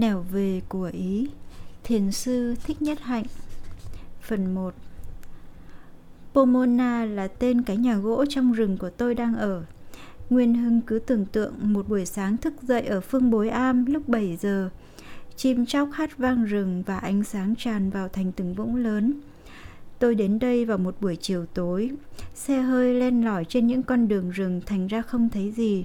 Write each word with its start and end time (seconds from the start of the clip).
Nẻo 0.00 0.24
về 0.32 0.60
của 0.68 0.90
Ý 0.92 1.28
Thiền 1.84 2.12
sư 2.12 2.54
Thích 2.64 2.82
Nhất 2.82 3.00
Hạnh 3.00 3.24
Phần 4.20 4.54
1 4.54 4.74
Pomona 6.34 7.04
là 7.04 7.28
tên 7.28 7.62
cái 7.62 7.76
nhà 7.76 7.96
gỗ 7.96 8.24
trong 8.28 8.52
rừng 8.52 8.78
của 8.78 8.90
tôi 8.90 9.14
đang 9.14 9.34
ở. 9.34 9.64
Nguyên 10.30 10.54
Hưng 10.54 10.80
cứ 10.80 10.98
tưởng 10.98 11.26
tượng 11.26 11.54
một 11.60 11.88
buổi 11.88 12.06
sáng 12.06 12.36
thức 12.36 12.54
dậy 12.62 12.82
ở 12.82 13.00
phương 13.00 13.30
Bối 13.30 13.48
Am 13.48 13.86
lúc 13.86 14.08
7 14.08 14.36
giờ. 14.36 14.70
Chim 15.36 15.66
chóc 15.66 15.88
hát 15.92 16.18
vang 16.18 16.44
rừng 16.44 16.82
và 16.86 16.98
ánh 16.98 17.24
sáng 17.24 17.54
tràn 17.58 17.90
vào 17.90 18.08
thành 18.08 18.32
từng 18.32 18.54
vũng 18.54 18.76
lớn. 18.76 19.20
Tôi 19.98 20.14
đến 20.14 20.38
đây 20.38 20.64
vào 20.64 20.78
một 20.78 20.96
buổi 21.00 21.16
chiều 21.16 21.46
tối. 21.46 21.90
Xe 22.34 22.60
hơi 22.60 22.94
len 22.94 23.24
lỏi 23.24 23.44
trên 23.44 23.66
những 23.66 23.82
con 23.82 24.08
đường 24.08 24.30
rừng 24.30 24.60
thành 24.66 24.86
ra 24.86 25.02
không 25.02 25.28
thấy 25.28 25.50
gì. 25.50 25.84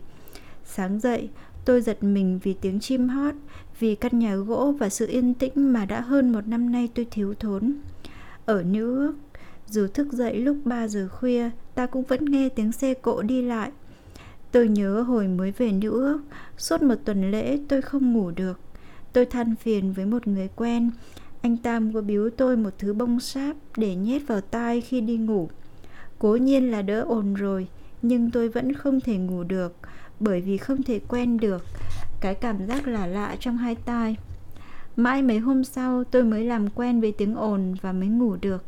Sáng 0.65 0.99
dậy, 0.99 1.29
tôi 1.65 1.81
giật 1.81 2.03
mình 2.03 2.39
vì 2.43 2.53
tiếng 2.53 2.79
chim 2.79 3.09
hót, 3.09 3.35
vì 3.79 3.95
căn 3.95 4.19
nhà 4.19 4.35
gỗ 4.35 4.73
và 4.79 4.89
sự 4.89 5.07
yên 5.07 5.33
tĩnh 5.33 5.73
mà 5.73 5.85
đã 5.85 6.01
hơn 6.01 6.31
một 6.31 6.47
năm 6.47 6.71
nay 6.71 6.89
tôi 6.95 7.07
thiếu 7.11 7.33
thốn. 7.39 7.73
Ở 8.45 8.63
New 8.63 9.05
York, 9.05 9.15
dù 9.67 9.87
thức 9.87 10.13
dậy 10.13 10.35
lúc 10.37 10.57
3 10.65 10.87
giờ 10.87 11.07
khuya, 11.11 11.49
ta 11.75 11.85
cũng 11.85 12.03
vẫn 12.03 12.25
nghe 12.25 12.49
tiếng 12.49 12.71
xe 12.71 12.93
cộ 12.93 13.21
đi 13.21 13.41
lại. 13.41 13.71
Tôi 14.51 14.67
nhớ 14.67 15.01
hồi 15.01 15.27
mới 15.27 15.51
về 15.51 15.71
New 15.71 15.91
York, 15.91 16.21
suốt 16.57 16.81
một 16.81 16.95
tuần 17.05 17.31
lễ 17.31 17.59
tôi 17.67 17.81
không 17.81 18.13
ngủ 18.13 18.31
được. 18.31 18.59
Tôi 19.13 19.25
than 19.25 19.55
phiền 19.55 19.93
với 19.93 20.05
một 20.05 20.27
người 20.27 20.49
quen, 20.55 20.91
anh 21.41 21.57
ta 21.57 21.79
mua 21.79 22.01
biếu 22.01 22.29
tôi 22.29 22.57
một 22.57 22.73
thứ 22.77 22.93
bông 22.93 23.19
sáp 23.19 23.55
để 23.77 23.95
nhét 23.95 24.27
vào 24.27 24.41
tai 24.41 24.81
khi 24.81 25.01
đi 25.01 25.17
ngủ. 25.17 25.49
Cố 26.19 26.35
nhiên 26.35 26.71
là 26.71 26.81
đỡ 26.81 27.01
ồn 27.01 27.33
rồi, 27.33 27.67
nhưng 28.01 28.31
tôi 28.31 28.49
vẫn 28.49 28.73
không 28.73 29.01
thể 29.01 29.17
ngủ 29.17 29.43
được 29.43 29.75
bởi 30.19 30.41
vì 30.41 30.57
không 30.57 30.83
thể 30.83 30.99
quen 31.07 31.37
được 31.37 31.63
cái 32.25 32.35
cảm 32.35 32.67
giác 32.67 32.87
lạ 32.87 33.07
lạ 33.07 33.35
trong 33.39 33.57
hai 33.57 33.75
tai. 33.75 34.15
Mãi 34.95 35.21
mấy 35.21 35.39
hôm 35.39 35.63
sau 35.63 36.03
tôi 36.03 36.23
mới 36.23 36.45
làm 36.45 36.69
quen 36.69 37.01
với 37.01 37.11
tiếng 37.11 37.35
ồn 37.35 37.75
và 37.81 37.91
mới 37.91 38.07
ngủ 38.07 38.35
được. 38.41 38.63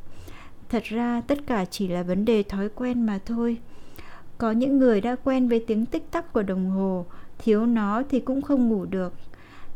Thật 0.69 0.83
ra 0.83 1.22
tất 1.27 1.39
cả 1.47 1.66
chỉ 1.66 1.88
là 1.88 2.03
vấn 2.03 2.25
đề 2.25 2.44
thói 2.44 2.69
quen 2.69 3.05
mà 3.05 3.19
thôi. 3.25 3.58
Có 4.38 4.52
những 4.52 4.77
người 4.77 5.02
đã 5.02 5.16
quen 5.23 5.47
với 5.47 5.64
tiếng 5.67 5.86
tích 5.86 6.11
tắc 6.11 6.33
của 6.33 6.44
đồng 6.44 6.69
hồ, 6.69 7.05
thiếu 7.38 7.66
nó 7.66 8.03
thì 8.09 8.19
cũng 8.19 8.41
không 8.41 8.69
ngủ 8.69 8.86
được. 8.86 9.14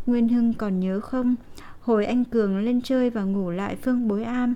Nguyên 0.06 0.28
Hưng 0.28 0.54
còn 0.54 0.80
nhớ 0.80 1.00
không? 1.00 1.36
Hồi 1.82 2.06
anh 2.06 2.24
Cường 2.24 2.58
lên 2.58 2.82
chơi 2.82 3.10
và 3.10 3.24
ngủ 3.24 3.50
lại 3.50 3.76
Phương 3.76 4.08
Bối 4.08 4.24
Am, 4.24 4.56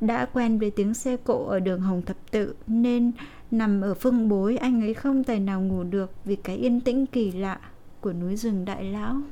đã 0.00 0.26
quen 0.32 0.58
với 0.58 0.70
tiếng 0.70 0.94
xe 0.94 1.16
cộ 1.16 1.46
ở 1.46 1.60
đường 1.60 1.80
Hồng 1.80 2.02
Thập 2.02 2.16
Tự 2.30 2.54
nên 2.66 3.12
nằm 3.50 3.80
ở 3.80 3.94
Phương 3.94 4.28
Bối 4.28 4.56
anh 4.56 4.80
ấy 4.80 4.94
không 4.94 5.24
tài 5.24 5.40
nào 5.40 5.60
ngủ 5.60 5.82
được 5.82 6.10
vì 6.24 6.36
cái 6.36 6.56
yên 6.56 6.80
tĩnh 6.80 7.06
kỳ 7.06 7.32
lạ 7.32 7.60
của 8.02 8.12
núi 8.12 8.36
rừng 8.36 8.64
Đại 8.64 8.84
Lão. 8.84 9.22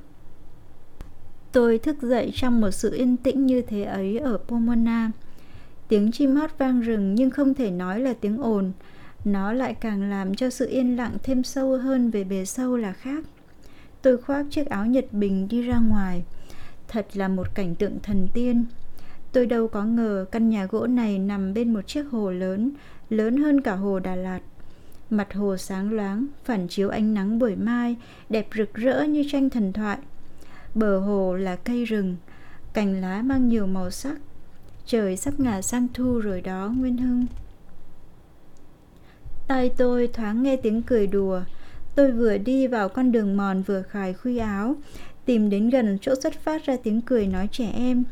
Tôi 1.53 1.79
thức 1.79 2.03
dậy 2.03 2.31
trong 2.35 2.61
một 2.61 2.71
sự 2.71 2.95
yên 2.95 3.17
tĩnh 3.17 3.47
như 3.47 3.63
thế 3.63 3.83
ấy 3.83 4.19
ở 4.19 4.39
Pomona. 4.49 5.11
Tiếng 5.89 6.13
chim 6.13 6.37
hót 6.37 6.51
vang 6.59 6.81
rừng 6.81 7.15
nhưng 7.15 7.31
không 7.31 7.55
thể 7.55 7.71
nói 7.71 8.01
là 8.01 8.15
tiếng 8.21 8.39
ồn. 8.39 8.73
Nó 9.25 9.53
lại 9.53 9.75
càng 9.75 10.11
làm 10.11 10.35
cho 10.35 10.51
sự 10.51 10.69
yên 10.69 10.97
lặng 10.97 11.17
thêm 11.23 11.43
sâu 11.43 11.79
hơn 11.79 12.11
về 12.11 12.25
bề 12.25 12.45
sâu 12.45 12.77
là 12.77 12.93
khác. 12.93 13.25
Tôi 14.03 14.19
khoác 14.19 14.47
chiếc 14.51 14.67
áo 14.67 14.87
nhật 14.87 15.13
bình 15.13 15.49
đi 15.49 15.63
ra 15.63 15.79
ngoài. 15.79 16.25
Thật 16.89 17.07
là 17.15 17.29
một 17.29 17.55
cảnh 17.55 17.75
tượng 17.75 17.99
thần 18.03 18.29
tiên. 18.35 18.65
Tôi 19.33 19.47
đâu 19.47 19.69
có 19.69 19.85
ngờ 19.85 20.27
căn 20.33 20.49
nhà 20.49 20.67
gỗ 20.67 20.87
này 20.87 21.19
nằm 21.19 21.55
bên 21.55 21.73
một 21.73 21.87
chiếc 21.87 22.03
hồ 22.03 22.31
lớn, 22.31 22.71
lớn 23.11 23.37
hơn 23.37 23.61
cả 23.61 23.75
hồ 23.75 23.99
Đà 23.99 24.17
Lạt. 24.17 24.41
Mặt 25.11 25.35
hồ 25.35 25.57
sáng 25.57 25.93
loáng, 25.93 26.27
phản 26.45 26.69
chiếu 26.69 26.89
ánh 26.89 27.15
nắng 27.15 27.39
buổi 27.39 27.57
mai, 27.57 27.97
đẹp 28.29 28.47
rực 28.57 28.75
rỡ 28.75 29.05
như 29.05 29.25
tranh 29.33 29.51
thần 29.51 29.73
thoại. 29.73 29.99
Bờ 30.75 30.99
hồ 30.99 31.35
là 31.35 31.57
cây 31.57 31.85
rừng, 31.85 32.17
cành 32.73 33.01
lá 33.01 33.23
mang 33.23 33.49
nhiều 33.49 33.67
màu 33.67 33.91
sắc. 33.91 34.17
Trời 34.87 35.17
sắp 35.17 35.41
ngả 35.41 35.63
sang 35.63 35.87
thu 35.95 36.19
rồi 36.19 36.41
đó, 36.41 36.73
Nguyên 36.77 36.97
Hưng. 36.97 37.27
Tai 39.49 39.71
tôi 39.77 40.07
thoáng 40.07 40.43
nghe 40.43 40.57
tiếng 40.57 40.83
cười 40.83 41.07
đùa. 41.07 41.41
Tôi 41.95 42.13
vừa 42.13 42.39
đi 42.39 42.67
vào 42.67 42.89
con 42.89 43.13
đường 43.13 43.37
mòn 43.37 43.63
vừa 43.63 43.83
khải 43.83 44.15
khuy 44.15 44.39
áo, 44.39 44.77
tìm 45.25 45.51
đến 45.51 45.71
gần 45.71 45.99
chỗ 46.01 46.15
xuất 46.23 46.35
phát 46.35 46.65
ra 46.65 46.77
tiếng 46.83 47.01
cười 47.01 47.27
nói 47.27 47.49
trẻ 47.53 47.71
em. 47.75 48.05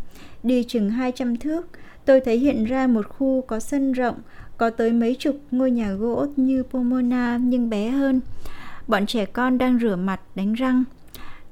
Đi 0.42 0.64
chừng 0.64 0.90
200 0.90 1.36
thước, 1.36 1.66
tôi 2.04 2.20
thấy 2.20 2.38
hiện 2.38 2.64
ra 2.64 2.86
một 2.86 3.08
khu 3.08 3.42
có 3.42 3.60
sân 3.60 3.92
rộng, 3.92 4.16
có 4.58 4.70
tới 4.70 4.92
mấy 4.92 5.14
chục 5.14 5.36
ngôi 5.50 5.70
nhà 5.70 5.92
gỗ 5.92 6.26
như 6.36 6.62
Pomona 6.62 7.38
nhưng 7.42 7.70
bé 7.70 7.88
hơn. 7.88 8.20
Bọn 8.86 9.06
trẻ 9.06 9.24
con 9.24 9.58
đang 9.58 9.78
rửa 9.78 9.96
mặt, 9.96 10.20
đánh 10.34 10.54
răng. 10.54 10.84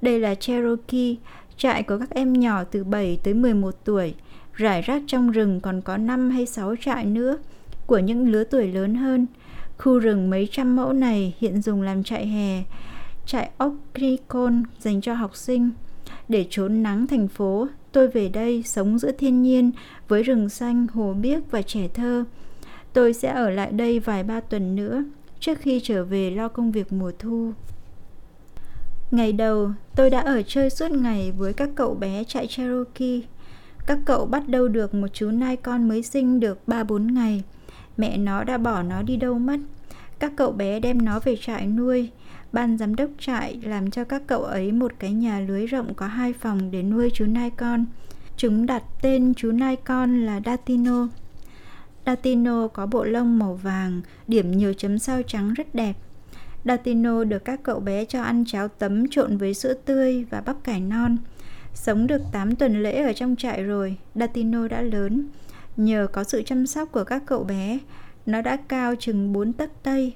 Đây 0.03 0.21
là 0.21 0.35
Cherokee, 0.35 1.15
trại 1.57 1.83
của 1.83 1.99
các 1.99 2.11
em 2.11 2.33
nhỏ 2.33 2.65
từ 2.65 2.85
7 2.85 3.19
tới 3.23 3.35
11 3.35 3.75
tuổi. 3.85 4.15
Rải 4.53 4.83
rác 4.83 5.03
trong 5.07 5.31
rừng 5.31 5.61
còn 5.61 5.81
có 5.81 5.97
5 5.97 6.31
hay 6.31 6.47
6 6.47 6.77
trại 6.77 7.05
nữa 7.05 7.39
của 7.87 7.99
những 7.99 8.29
lứa 8.29 8.45
tuổi 8.45 8.67
lớn 8.67 8.95
hơn. 8.95 9.27
Khu 9.79 9.99
rừng 9.99 10.31
mấy 10.31 10.49
trăm 10.51 10.77
mẫu 10.77 10.93
này 10.93 11.35
hiện 11.39 11.63
dùng 11.63 11.83
làm 11.83 12.03
trại 12.03 12.27
hè, 12.27 12.63
trại 13.27 13.51
Okrikon 13.59 14.63
dành 14.81 15.01
cho 15.01 15.15
học 15.15 15.37
sinh. 15.37 15.71
Để 16.29 16.47
trốn 16.51 16.83
nắng 16.83 17.07
thành 17.07 17.29
phố, 17.29 17.69
tôi 17.93 18.09
về 18.09 18.29
đây 18.29 18.63
sống 18.63 18.99
giữa 18.99 19.13
thiên 19.13 19.43
nhiên 19.43 19.71
với 20.09 20.23
rừng 20.23 20.49
xanh, 20.49 20.87
hồ 20.95 21.15
biếc 21.21 21.51
và 21.51 21.63
trẻ 21.63 21.89
thơ. 21.95 22.25
Tôi 22.97 23.13
sẽ 23.13 23.33
ở 23.33 23.51
lại 23.51 23.73
đây 23.73 24.01
vài 24.01 24.23
ba 24.23 24.41
tuần 24.41 24.77
nữa 24.77 25.05
trước 25.41 25.59
khi 25.59 25.81
trở 25.83 26.05
về 26.05 26.31
lo 26.31 26.49
công 26.49 26.73
việc 26.73 26.93
mùa 26.93 27.13
thu. 27.19 27.53
Ngày 29.11 29.33
đầu, 29.33 29.71
tôi 29.97 30.11
đã 30.11 30.21
ở 30.21 30.43
chơi 30.43 30.71
suốt 30.71 30.91
ngày 30.91 31.33
với 31.39 31.53
các 31.53 31.69
cậu 31.75 31.95
bé 31.95 32.25
chạy 32.25 32.47
Cherokee. 32.47 33.21
Các 33.87 33.99
cậu 34.05 34.27
bắt 34.27 34.49
đâu 34.49 34.69
được 34.69 34.95
một 34.95 35.09
chú 35.13 35.31
nai 35.31 35.57
con 35.57 35.89
mới 35.89 36.03
sinh 36.03 36.41
được 36.41 36.59
3-4 36.67 37.13
ngày. 37.13 37.43
Mẹ 37.97 38.17
nó 38.17 38.45
đã 38.45 38.59
bỏ 38.59 38.83
nó 38.83 39.03
đi 39.03 39.17
đâu 39.17 39.39
mất. 39.39 39.61
Các 40.19 40.33
cậu 40.37 40.53
bé 40.53 40.81
đem 40.81 41.05
nó 41.05 41.21
về 41.21 41.37
trại 41.37 41.67
nuôi. 41.67 42.11
Ban 42.53 42.79
giám 42.79 42.95
đốc 42.95 43.11
trại 43.19 43.61
làm 43.63 43.91
cho 43.91 44.05
các 44.05 44.23
cậu 44.27 44.43
ấy 44.43 44.73
một 44.73 44.93
cái 44.99 45.13
nhà 45.13 45.41
lưới 45.41 45.67
rộng 45.67 45.95
có 45.95 46.07
hai 46.07 46.33
phòng 46.33 46.71
để 46.71 46.83
nuôi 46.83 47.11
chú 47.15 47.27
nai 47.27 47.51
con. 47.51 47.85
Chúng 48.37 48.67
đặt 48.67 48.83
tên 49.03 49.35
chú 49.35 49.53
nai 49.53 49.77
con 49.77 50.27
là 50.27 50.41
Datino. 50.47 51.09
Latino 52.07 52.69
có 52.69 52.87
bộ 52.87 53.05
lông 53.05 53.39
màu 53.39 53.55
vàng, 53.55 54.01
điểm 54.29 54.51
nhiều 54.51 54.75
chấm 54.75 54.99
sao 54.99 55.23
trắng 55.23 55.55
rất 55.55 55.75
đẹp. 55.75 55.93
Datino 56.65 57.25
được 57.25 57.45
các 57.45 57.61
cậu 57.63 57.81
bé 57.81 58.05
cho 58.05 58.23
ăn 58.23 58.45
cháo 58.47 58.69
tấm 58.69 59.09
trộn 59.11 59.37
với 59.37 59.55
sữa 59.55 59.75
tươi 59.75 60.25
và 60.31 60.41
bắp 60.41 60.65
cải 60.65 60.81
non. 60.81 61.17
Sống 61.75 62.07
được 62.07 62.23
8 62.33 62.57
tuần 62.57 62.83
lễ 62.83 63.03
ở 63.03 63.13
trong 63.13 63.37
trại 63.37 63.63
rồi, 63.63 63.97
Datino 64.15 64.69
đã 64.69 64.83
lớn. 64.83 65.29
Nhờ 65.77 66.07
có 66.13 66.25
sự 66.25 66.43
chăm 66.43 66.67
sóc 66.67 66.93
của 66.93 67.05
các 67.05 67.23
cậu 67.27 67.45
bé, 67.45 67.79
nó 68.27 68.43
đã 68.43 68.57
cao 68.57 68.95
chừng 68.99 69.33
4 69.33 69.53
tấc 69.53 69.83
tây. 69.83 70.15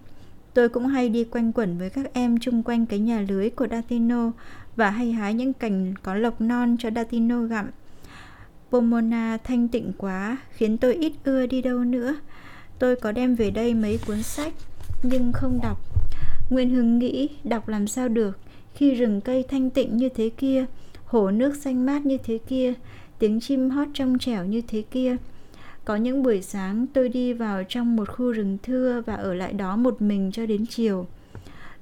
Tôi 0.54 0.68
cũng 0.68 0.86
hay 0.86 1.08
đi 1.08 1.24
quanh 1.24 1.52
quẩn 1.52 1.78
với 1.78 1.90
các 1.90 2.12
em 2.12 2.38
chung 2.38 2.62
quanh 2.62 2.86
cái 2.86 2.98
nhà 2.98 3.24
lưới 3.28 3.50
của 3.50 3.66
Datino 3.70 4.32
và 4.76 4.90
hay 4.90 5.12
hái 5.12 5.34
những 5.34 5.52
cành 5.52 5.94
có 6.02 6.14
lộc 6.14 6.40
non 6.40 6.76
cho 6.78 6.90
Datino 6.90 7.42
gặm. 7.42 7.66
Pomona 8.70 9.38
thanh 9.44 9.68
tịnh 9.68 9.92
quá 9.98 10.36
khiến 10.52 10.78
tôi 10.78 10.94
ít 10.94 11.12
ưa 11.24 11.46
đi 11.46 11.62
đâu 11.62 11.78
nữa. 11.78 12.16
Tôi 12.78 12.96
có 12.96 13.12
đem 13.12 13.34
về 13.34 13.50
đây 13.50 13.74
mấy 13.74 13.98
cuốn 14.06 14.22
sách 14.22 14.52
nhưng 15.02 15.32
không 15.32 15.60
đọc. 15.62 15.78
Nguyên 16.50 16.70
Hưng 16.70 16.98
nghĩ 16.98 17.28
đọc 17.44 17.68
làm 17.68 17.86
sao 17.86 18.08
được 18.08 18.38
khi 18.74 18.94
rừng 18.94 19.20
cây 19.20 19.44
thanh 19.48 19.70
tịnh 19.70 19.96
như 19.96 20.08
thế 20.08 20.30
kia, 20.36 20.66
hồ 21.04 21.30
nước 21.30 21.56
xanh 21.56 21.86
mát 21.86 22.06
như 22.06 22.16
thế 22.24 22.38
kia, 22.48 22.74
tiếng 23.18 23.40
chim 23.40 23.70
hót 23.70 23.88
trong 23.94 24.18
trẻo 24.18 24.44
như 24.44 24.62
thế 24.68 24.82
kia. 24.90 25.16
Có 25.84 25.96
những 25.96 26.22
buổi 26.22 26.42
sáng 26.42 26.86
tôi 26.86 27.08
đi 27.08 27.32
vào 27.32 27.64
trong 27.64 27.96
một 27.96 28.08
khu 28.08 28.32
rừng 28.32 28.58
thưa 28.62 29.02
và 29.06 29.14
ở 29.14 29.34
lại 29.34 29.52
đó 29.52 29.76
một 29.76 30.02
mình 30.02 30.30
cho 30.32 30.46
đến 30.46 30.66
chiều. 30.66 31.06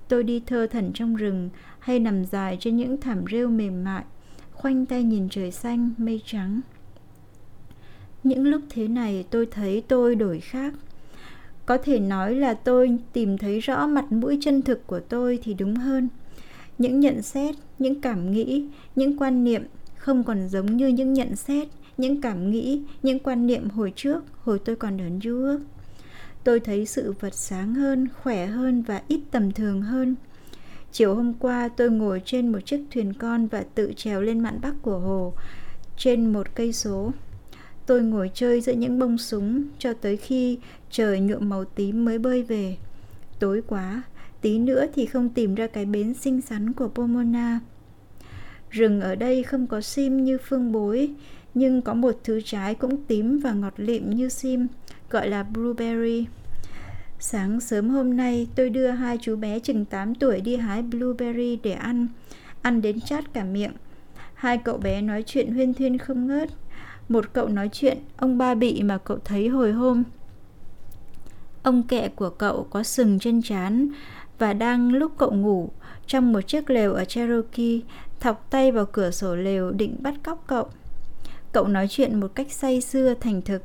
Tôi 0.08 0.22
đi 0.22 0.42
thơ 0.46 0.66
thẩn 0.66 0.92
trong 0.94 1.16
rừng 1.16 1.50
hay 1.78 1.98
nằm 1.98 2.24
dài 2.24 2.56
trên 2.60 2.76
những 2.76 3.00
thảm 3.00 3.24
rêu 3.30 3.48
mềm 3.48 3.84
mại, 3.84 4.04
khoanh 4.52 4.86
tay 4.86 5.02
nhìn 5.02 5.28
trời 5.28 5.52
xanh, 5.52 5.90
mây 5.98 6.20
trắng. 6.26 6.60
Những 8.24 8.46
lúc 8.46 8.62
thế 8.70 8.88
này 8.88 9.24
tôi 9.30 9.46
thấy 9.46 9.82
tôi 9.88 10.14
đổi 10.14 10.40
khác. 10.40 10.74
Có 11.66 11.78
thể 11.78 11.98
nói 11.98 12.34
là 12.34 12.54
tôi 12.54 12.98
tìm 13.12 13.38
thấy 13.38 13.60
rõ 13.60 13.86
mặt 13.86 14.12
mũi 14.12 14.38
chân 14.40 14.62
thực 14.62 14.86
của 14.86 15.00
tôi 15.00 15.38
thì 15.42 15.54
đúng 15.54 15.76
hơn. 15.76 16.08
Những 16.78 17.00
nhận 17.00 17.22
xét, 17.22 17.54
những 17.78 18.00
cảm 18.00 18.32
nghĩ, 18.32 18.66
những 18.96 19.18
quan 19.18 19.44
niệm 19.44 19.62
không 19.96 20.24
còn 20.24 20.48
giống 20.48 20.76
như 20.76 20.88
những 20.88 21.12
nhận 21.12 21.36
xét, 21.36 21.68
những 21.96 22.20
cảm 22.20 22.50
nghĩ, 22.50 22.82
những 23.02 23.18
quan 23.18 23.46
niệm 23.46 23.70
hồi 23.70 23.92
trước, 23.96 24.24
hồi 24.44 24.58
tôi 24.58 24.76
còn 24.76 25.00
ở 25.00 25.08
New 25.08 25.48
York. 25.48 25.62
Tôi 26.44 26.60
thấy 26.60 26.86
sự 26.86 27.14
vật 27.20 27.34
sáng 27.34 27.74
hơn, 27.74 28.08
khỏe 28.22 28.46
hơn 28.46 28.82
và 28.82 29.02
ít 29.08 29.20
tầm 29.30 29.52
thường 29.52 29.82
hơn. 29.82 30.16
Chiều 30.92 31.14
hôm 31.14 31.34
qua 31.34 31.68
tôi 31.68 31.90
ngồi 31.90 32.22
trên 32.24 32.52
một 32.52 32.58
chiếc 32.64 32.84
thuyền 32.90 33.12
con 33.14 33.46
và 33.46 33.64
tự 33.74 33.92
trèo 33.96 34.20
lên 34.20 34.40
mạn 34.40 34.58
bắc 34.62 34.74
của 34.82 34.98
hồ 34.98 35.32
trên 35.96 36.32
một 36.32 36.46
cây 36.54 36.72
số. 36.72 37.12
Tôi 37.88 38.02
ngồi 38.02 38.30
chơi 38.34 38.60
giữa 38.60 38.72
những 38.72 38.98
bông 38.98 39.18
súng 39.18 39.64
cho 39.78 39.92
tới 39.92 40.16
khi 40.16 40.58
trời 40.90 41.20
nhuộm 41.20 41.48
màu 41.48 41.64
tím 41.64 42.04
mới 42.04 42.18
bơi 42.18 42.42
về. 42.42 42.76
Tối 43.38 43.62
quá, 43.66 44.02
tí 44.40 44.58
nữa 44.58 44.86
thì 44.94 45.06
không 45.06 45.28
tìm 45.28 45.54
ra 45.54 45.66
cái 45.66 45.84
bến 45.84 46.14
xinh 46.14 46.40
xắn 46.40 46.72
của 46.72 46.88
Pomona. 46.88 47.60
Rừng 48.70 49.00
ở 49.00 49.14
đây 49.14 49.42
không 49.42 49.66
có 49.66 49.80
sim 49.80 50.24
như 50.24 50.38
phương 50.38 50.72
bối, 50.72 51.10
nhưng 51.54 51.82
có 51.82 51.94
một 51.94 52.20
thứ 52.24 52.40
trái 52.44 52.74
cũng 52.74 53.04
tím 53.04 53.38
và 53.38 53.52
ngọt 53.52 53.74
lịm 53.76 54.10
như 54.10 54.28
sim, 54.28 54.66
gọi 55.10 55.28
là 55.28 55.42
blueberry. 55.42 56.26
Sáng 57.18 57.60
sớm 57.60 57.88
hôm 57.88 58.16
nay, 58.16 58.48
tôi 58.54 58.70
đưa 58.70 58.90
hai 58.90 59.18
chú 59.20 59.36
bé 59.36 59.58
chừng 59.58 59.84
8 59.84 60.14
tuổi 60.14 60.40
đi 60.40 60.56
hái 60.56 60.82
blueberry 60.82 61.56
để 61.56 61.72
ăn, 61.72 62.06
ăn 62.62 62.82
đến 62.82 63.00
chát 63.00 63.32
cả 63.32 63.44
miệng. 63.44 63.72
Hai 64.34 64.58
cậu 64.58 64.78
bé 64.78 65.02
nói 65.02 65.22
chuyện 65.26 65.54
huyên 65.54 65.74
thuyên 65.74 65.98
không 65.98 66.26
ngớt. 66.26 66.48
Một 67.08 67.32
cậu 67.32 67.48
nói 67.48 67.68
chuyện 67.72 67.98
ông 68.16 68.38
ba 68.38 68.54
bị 68.54 68.82
mà 68.82 68.98
cậu 68.98 69.18
thấy 69.24 69.48
hồi 69.48 69.72
hôm. 69.72 70.04
Ông 71.62 71.82
kẹ 71.82 72.08
của 72.08 72.30
cậu 72.30 72.66
có 72.70 72.82
sừng 72.82 73.18
trên 73.18 73.42
trán 73.42 73.88
và 74.38 74.52
đang 74.52 74.92
lúc 74.92 75.12
cậu 75.18 75.32
ngủ 75.32 75.70
trong 76.06 76.32
một 76.32 76.40
chiếc 76.40 76.70
lều 76.70 76.94
ở 76.94 77.04
Cherokee 77.04 77.80
thọc 78.20 78.46
tay 78.50 78.72
vào 78.72 78.86
cửa 78.86 79.10
sổ 79.10 79.36
lều 79.36 79.70
định 79.70 79.96
bắt 79.98 80.14
cóc 80.22 80.44
cậu. 80.46 80.68
Cậu 81.52 81.66
nói 81.66 81.86
chuyện 81.90 82.20
một 82.20 82.34
cách 82.34 82.52
say 82.52 82.80
sưa 82.80 83.14
thành 83.14 83.42
thực. 83.42 83.62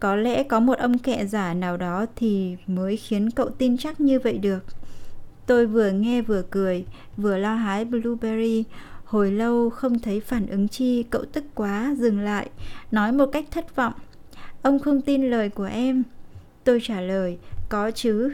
Có 0.00 0.16
lẽ 0.16 0.42
có 0.42 0.60
một 0.60 0.78
ông 0.78 0.98
kẹ 0.98 1.26
giả 1.26 1.54
nào 1.54 1.76
đó 1.76 2.06
thì 2.16 2.56
mới 2.66 2.96
khiến 2.96 3.30
cậu 3.30 3.50
tin 3.50 3.76
chắc 3.76 4.00
như 4.00 4.18
vậy 4.18 4.38
được. 4.38 4.64
Tôi 5.46 5.66
vừa 5.66 5.90
nghe 5.90 6.22
vừa 6.22 6.42
cười, 6.42 6.84
vừa 7.16 7.38
lo 7.38 7.54
hái 7.54 7.84
blueberry. 7.84 8.64
Hồi 9.12 9.32
lâu 9.32 9.70
không 9.70 9.98
thấy 9.98 10.20
phản 10.20 10.46
ứng 10.46 10.68
chi, 10.68 11.02
cậu 11.02 11.24
tức 11.24 11.44
quá, 11.54 11.94
dừng 11.98 12.20
lại, 12.20 12.50
nói 12.90 13.12
một 13.12 13.26
cách 13.26 13.44
thất 13.50 13.76
vọng. 13.76 13.92
Ông 14.62 14.78
không 14.78 15.00
tin 15.00 15.30
lời 15.30 15.48
của 15.48 15.64
em. 15.64 16.02
Tôi 16.64 16.80
trả 16.82 17.00
lời, 17.00 17.38
có 17.68 17.90
chứ. 17.90 18.32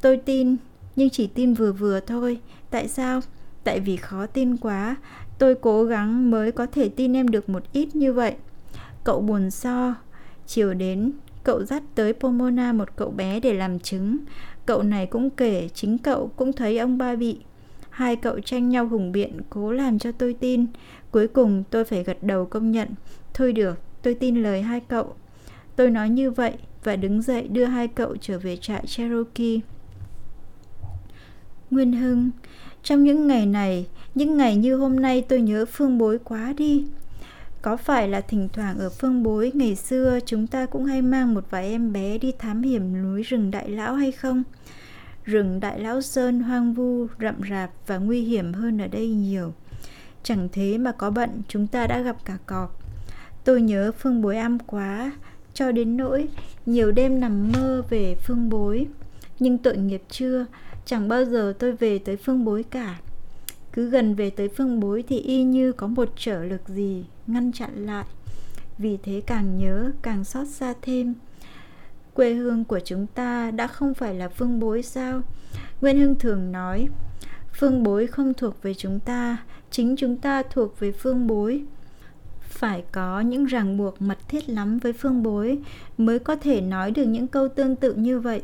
Tôi 0.00 0.16
tin, 0.16 0.56
nhưng 0.96 1.10
chỉ 1.10 1.26
tin 1.26 1.54
vừa 1.54 1.72
vừa 1.72 2.00
thôi. 2.00 2.40
Tại 2.70 2.88
sao? 2.88 3.20
Tại 3.64 3.80
vì 3.80 3.96
khó 3.96 4.26
tin 4.26 4.56
quá. 4.56 4.96
Tôi 5.38 5.54
cố 5.54 5.84
gắng 5.84 6.30
mới 6.30 6.52
có 6.52 6.66
thể 6.66 6.88
tin 6.88 7.16
em 7.16 7.28
được 7.28 7.48
một 7.48 7.62
ít 7.72 7.96
như 7.96 8.12
vậy. 8.12 8.34
Cậu 9.04 9.20
buồn 9.20 9.50
so. 9.50 9.94
Chiều 10.46 10.74
đến, 10.74 11.12
cậu 11.44 11.64
dắt 11.64 11.82
tới 11.94 12.12
Pomona 12.12 12.72
một 12.72 12.96
cậu 12.96 13.10
bé 13.10 13.40
để 13.40 13.54
làm 13.54 13.78
chứng. 13.78 14.16
Cậu 14.66 14.82
này 14.82 15.06
cũng 15.06 15.30
kể, 15.30 15.68
chính 15.74 15.98
cậu 15.98 16.28
cũng 16.36 16.52
thấy 16.52 16.78
ông 16.78 16.98
ba 16.98 17.16
bị. 17.16 17.40
Hai 18.00 18.16
cậu 18.16 18.40
tranh 18.40 18.68
nhau 18.68 18.88
hùng 18.88 19.12
biện, 19.12 19.40
cố 19.50 19.72
làm 19.72 19.98
cho 19.98 20.12
tôi 20.12 20.34
tin. 20.34 20.66
Cuối 21.10 21.28
cùng 21.28 21.64
tôi 21.70 21.84
phải 21.84 22.04
gật 22.04 22.22
đầu 22.22 22.46
công 22.46 22.70
nhận. 22.70 22.88
Thôi 23.34 23.52
được, 23.52 23.78
tôi 24.02 24.14
tin 24.14 24.42
lời 24.42 24.62
hai 24.62 24.80
cậu. 24.80 25.14
Tôi 25.76 25.90
nói 25.90 26.10
như 26.10 26.30
vậy 26.30 26.52
và 26.84 26.96
đứng 26.96 27.22
dậy 27.22 27.48
đưa 27.48 27.64
hai 27.64 27.88
cậu 27.88 28.16
trở 28.20 28.38
về 28.38 28.56
trại 28.56 28.86
Cherokee. 28.86 29.60
Nguyên 31.70 31.92
Hưng, 31.92 32.30
trong 32.82 33.04
những 33.04 33.26
ngày 33.26 33.46
này, 33.46 33.86
những 34.14 34.36
ngày 34.36 34.56
như 34.56 34.76
hôm 34.76 35.00
nay 35.00 35.22
tôi 35.28 35.40
nhớ 35.40 35.64
phương 35.64 35.98
bối 35.98 36.18
quá 36.24 36.54
đi. 36.56 36.84
Có 37.62 37.76
phải 37.76 38.08
là 38.08 38.20
thỉnh 38.20 38.48
thoảng 38.52 38.78
ở 38.78 38.90
phương 38.90 39.22
bối 39.22 39.52
ngày 39.54 39.76
xưa 39.76 40.18
chúng 40.26 40.46
ta 40.46 40.66
cũng 40.66 40.84
hay 40.84 41.02
mang 41.02 41.34
một 41.34 41.44
vài 41.50 41.68
em 41.68 41.92
bé 41.92 42.18
đi 42.18 42.32
thám 42.38 42.62
hiểm 42.62 43.02
núi 43.02 43.22
rừng 43.22 43.50
Đại 43.50 43.68
Lão 43.68 43.94
hay 43.94 44.12
không? 44.12 44.42
Rừng 45.30 45.60
Đại 45.60 45.80
Lão 45.80 46.00
Sơn 46.00 46.40
hoang 46.40 46.74
vu, 46.74 47.06
rậm 47.20 47.34
rạp 47.50 47.70
và 47.86 47.98
nguy 47.98 48.20
hiểm 48.20 48.52
hơn 48.52 48.78
ở 48.78 48.86
đây 48.86 49.08
nhiều. 49.08 49.52
Chẳng 50.22 50.48
thế 50.52 50.78
mà 50.78 50.92
có 50.92 51.10
bận 51.10 51.30
chúng 51.48 51.66
ta 51.66 51.86
đã 51.86 52.00
gặp 52.00 52.16
cả 52.24 52.38
cọp. 52.46 52.82
Tôi 53.44 53.62
nhớ 53.62 53.92
phương 53.98 54.22
bối 54.22 54.36
am 54.36 54.58
quá, 54.58 55.12
cho 55.54 55.72
đến 55.72 55.96
nỗi 55.96 56.28
nhiều 56.66 56.92
đêm 56.92 57.20
nằm 57.20 57.52
mơ 57.52 57.82
về 57.90 58.16
phương 58.26 58.48
bối. 58.48 58.86
Nhưng 59.38 59.58
tội 59.58 59.76
nghiệp 59.76 60.02
chưa, 60.08 60.46
chẳng 60.84 61.08
bao 61.08 61.24
giờ 61.24 61.54
tôi 61.58 61.72
về 61.72 61.98
tới 61.98 62.16
phương 62.16 62.44
bối 62.44 62.62
cả 62.62 62.98
cứ 63.72 63.90
gần 63.90 64.14
về 64.14 64.30
tới 64.30 64.48
phương 64.48 64.80
bối 64.80 65.04
thì 65.08 65.18
y 65.18 65.42
như 65.42 65.72
có 65.72 65.86
một 65.86 66.08
trở 66.16 66.44
lực 66.44 66.68
gì 66.68 67.04
ngăn 67.26 67.52
chặn 67.52 67.86
lại 67.86 68.04
vì 68.78 68.98
thế 69.02 69.22
càng 69.26 69.58
nhớ 69.58 69.92
càng 70.02 70.24
xót 70.24 70.48
xa 70.48 70.74
thêm 70.82 71.14
quê 72.14 72.34
hương 72.34 72.64
của 72.64 72.80
chúng 72.84 73.06
ta 73.06 73.50
đã 73.50 73.66
không 73.66 73.94
phải 73.94 74.14
là 74.14 74.28
phương 74.28 74.60
bối 74.60 74.82
sao? 74.82 75.22
Nguyên 75.80 76.00
hưng 76.00 76.14
thường 76.14 76.52
nói, 76.52 76.88
phương 77.52 77.82
bối 77.82 78.06
không 78.06 78.34
thuộc 78.34 78.62
về 78.62 78.74
chúng 78.74 79.00
ta, 79.00 79.36
chính 79.70 79.96
chúng 79.96 80.16
ta 80.16 80.42
thuộc 80.42 80.80
về 80.80 80.92
phương 80.92 81.26
bối. 81.26 81.64
Phải 82.40 82.84
có 82.92 83.20
những 83.20 83.44
ràng 83.44 83.76
buộc 83.76 84.02
mật 84.02 84.18
thiết 84.28 84.48
lắm 84.48 84.78
với 84.78 84.92
phương 84.92 85.22
bối 85.22 85.58
mới 85.98 86.18
có 86.18 86.36
thể 86.36 86.60
nói 86.60 86.90
được 86.90 87.04
những 87.04 87.26
câu 87.26 87.48
tương 87.48 87.76
tự 87.76 87.94
như 87.94 88.20
vậy. 88.20 88.42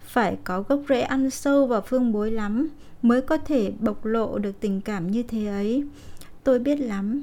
Phải 0.00 0.36
có 0.44 0.62
gốc 0.62 0.80
rễ 0.88 1.00
ăn 1.00 1.30
sâu 1.30 1.66
vào 1.66 1.80
phương 1.80 2.12
bối 2.12 2.30
lắm 2.30 2.68
mới 3.02 3.20
có 3.20 3.36
thể 3.36 3.72
bộc 3.80 4.04
lộ 4.04 4.38
được 4.38 4.60
tình 4.60 4.80
cảm 4.80 5.10
như 5.10 5.22
thế 5.22 5.46
ấy. 5.46 5.84
Tôi 6.44 6.58
biết 6.58 6.76
lắm. 6.76 7.22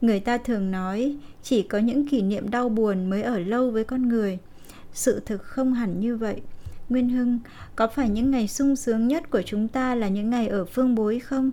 Người 0.00 0.20
ta 0.20 0.38
thường 0.38 0.70
nói, 0.70 1.16
chỉ 1.42 1.62
có 1.62 1.78
những 1.78 2.08
kỷ 2.08 2.22
niệm 2.22 2.50
đau 2.50 2.68
buồn 2.68 3.10
mới 3.10 3.22
ở 3.22 3.38
lâu 3.38 3.70
với 3.70 3.84
con 3.84 4.08
người 4.08 4.38
sự 4.96 5.20
thực 5.26 5.42
không 5.42 5.74
hẳn 5.74 6.00
như 6.00 6.16
vậy 6.16 6.40
nguyên 6.88 7.08
hưng, 7.08 7.38
có 7.76 7.86
phải 7.86 8.08
những 8.08 8.30
ngày 8.30 8.48
sung 8.48 8.76
sướng 8.76 9.08
nhất 9.08 9.30
của 9.30 9.42
chúng 9.42 9.68
ta 9.68 9.94
là 9.94 10.08
những 10.08 10.30
ngày 10.30 10.48
ở 10.48 10.64
phương 10.64 10.94
bối 10.94 11.18
không 11.18 11.50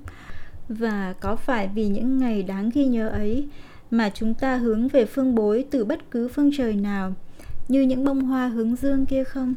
và 0.69 1.13
có 1.19 1.35
phải 1.35 1.69
vì 1.75 1.87
những 1.87 2.17
ngày 2.17 2.43
đáng 2.43 2.69
ghi 2.73 2.85
nhớ 2.85 3.09
ấy 3.09 3.47
mà 3.91 4.11
chúng 4.13 4.33
ta 4.33 4.55
hướng 4.55 4.87
về 4.87 5.05
phương 5.05 5.35
bối 5.35 5.65
từ 5.71 5.85
bất 5.85 6.11
cứ 6.11 6.27
phương 6.27 6.51
trời 6.57 6.75
nào, 6.75 7.13
như 7.67 7.81
những 7.81 8.03
bông 8.03 8.21
hoa 8.21 8.47
hướng 8.47 8.75
dương 8.75 9.05
kia 9.05 9.23
không 9.23 9.55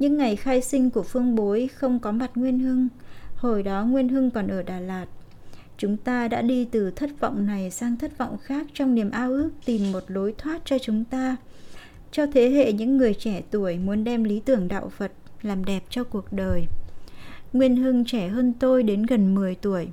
những 0.00 0.16
ngày 0.16 0.36
khai 0.36 0.62
sinh 0.62 0.90
của 0.90 1.02
Phương 1.02 1.34
Bối 1.34 1.68
không 1.74 1.98
có 1.98 2.12
mặt 2.12 2.30
Nguyên 2.34 2.58
Hưng. 2.58 2.88
Hồi 3.36 3.62
đó 3.62 3.84
Nguyên 3.84 4.08
Hưng 4.08 4.30
còn 4.30 4.48
ở 4.48 4.62
Đà 4.62 4.80
Lạt. 4.80 5.06
Chúng 5.78 5.96
ta 5.96 6.28
đã 6.28 6.42
đi 6.42 6.64
từ 6.64 6.90
thất 6.90 7.10
vọng 7.20 7.46
này 7.46 7.70
sang 7.70 7.96
thất 7.96 8.18
vọng 8.18 8.38
khác 8.42 8.66
trong 8.74 8.94
niềm 8.94 9.10
ao 9.10 9.30
ước 9.30 9.50
tìm 9.64 9.92
một 9.92 10.04
lối 10.08 10.34
thoát 10.38 10.62
cho 10.64 10.78
chúng 10.78 11.04
ta. 11.04 11.36
Cho 12.12 12.26
thế 12.26 12.50
hệ 12.50 12.72
những 12.72 12.96
người 12.96 13.14
trẻ 13.14 13.42
tuổi 13.50 13.78
muốn 13.78 14.04
đem 14.04 14.24
lý 14.24 14.40
tưởng 14.40 14.68
đạo 14.68 14.88
Phật 14.88 15.12
làm 15.42 15.64
đẹp 15.64 15.82
cho 15.90 16.04
cuộc 16.04 16.32
đời. 16.32 16.66
Nguyên 17.52 17.76
Hưng 17.76 18.04
trẻ 18.04 18.28
hơn 18.28 18.52
tôi 18.60 18.82
đến 18.82 19.02
gần 19.02 19.34
10 19.34 19.54
tuổi, 19.54 19.88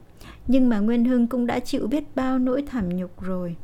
nhưng 0.47 0.69
mà 0.69 0.79
Nguyên 0.79 1.05
Hưng 1.05 1.27
cũng 1.27 1.47
đã 1.47 1.59
chịu 1.59 1.87
biết 1.87 2.03
bao 2.15 2.39
nỗi 2.39 2.61
thảm 2.61 2.89
nhục 2.89 3.21
rồi. 3.21 3.55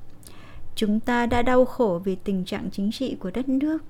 Chúng 0.75 1.00
ta 1.00 1.25
đã 1.25 1.41
đau 1.41 1.65
khổ 1.65 2.01
vì 2.05 2.15
tình 2.15 2.45
trạng 2.45 2.69
chính 2.71 2.91
trị 2.91 3.15
của 3.19 3.31
đất 3.31 3.50
nước 3.50 3.83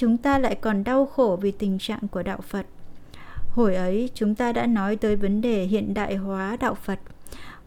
chúng 0.00 0.16
ta 0.16 0.38
lại 0.38 0.54
còn 0.54 0.84
đau 0.84 1.06
khổ 1.06 1.38
vì 1.42 1.50
tình 1.50 1.78
trạng 1.78 2.08
của 2.10 2.22
đạo 2.22 2.40
Phật. 2.40 2.66
Hồi 3.50 3.74
ấy 3.74 4.10
chúng 4.14 4.34
ta 4.34 4.52
đã 4.52 4.66
nói 4.66 4.96
tới 4.96 5.16
vấn 5.16 5.40
đề 5.40 5.64
hiện 5.64 5.94
đại 5.94 6.16
hóa 6.16 6.56
đạo 6.60 6.74
Phật. 6.74 6.98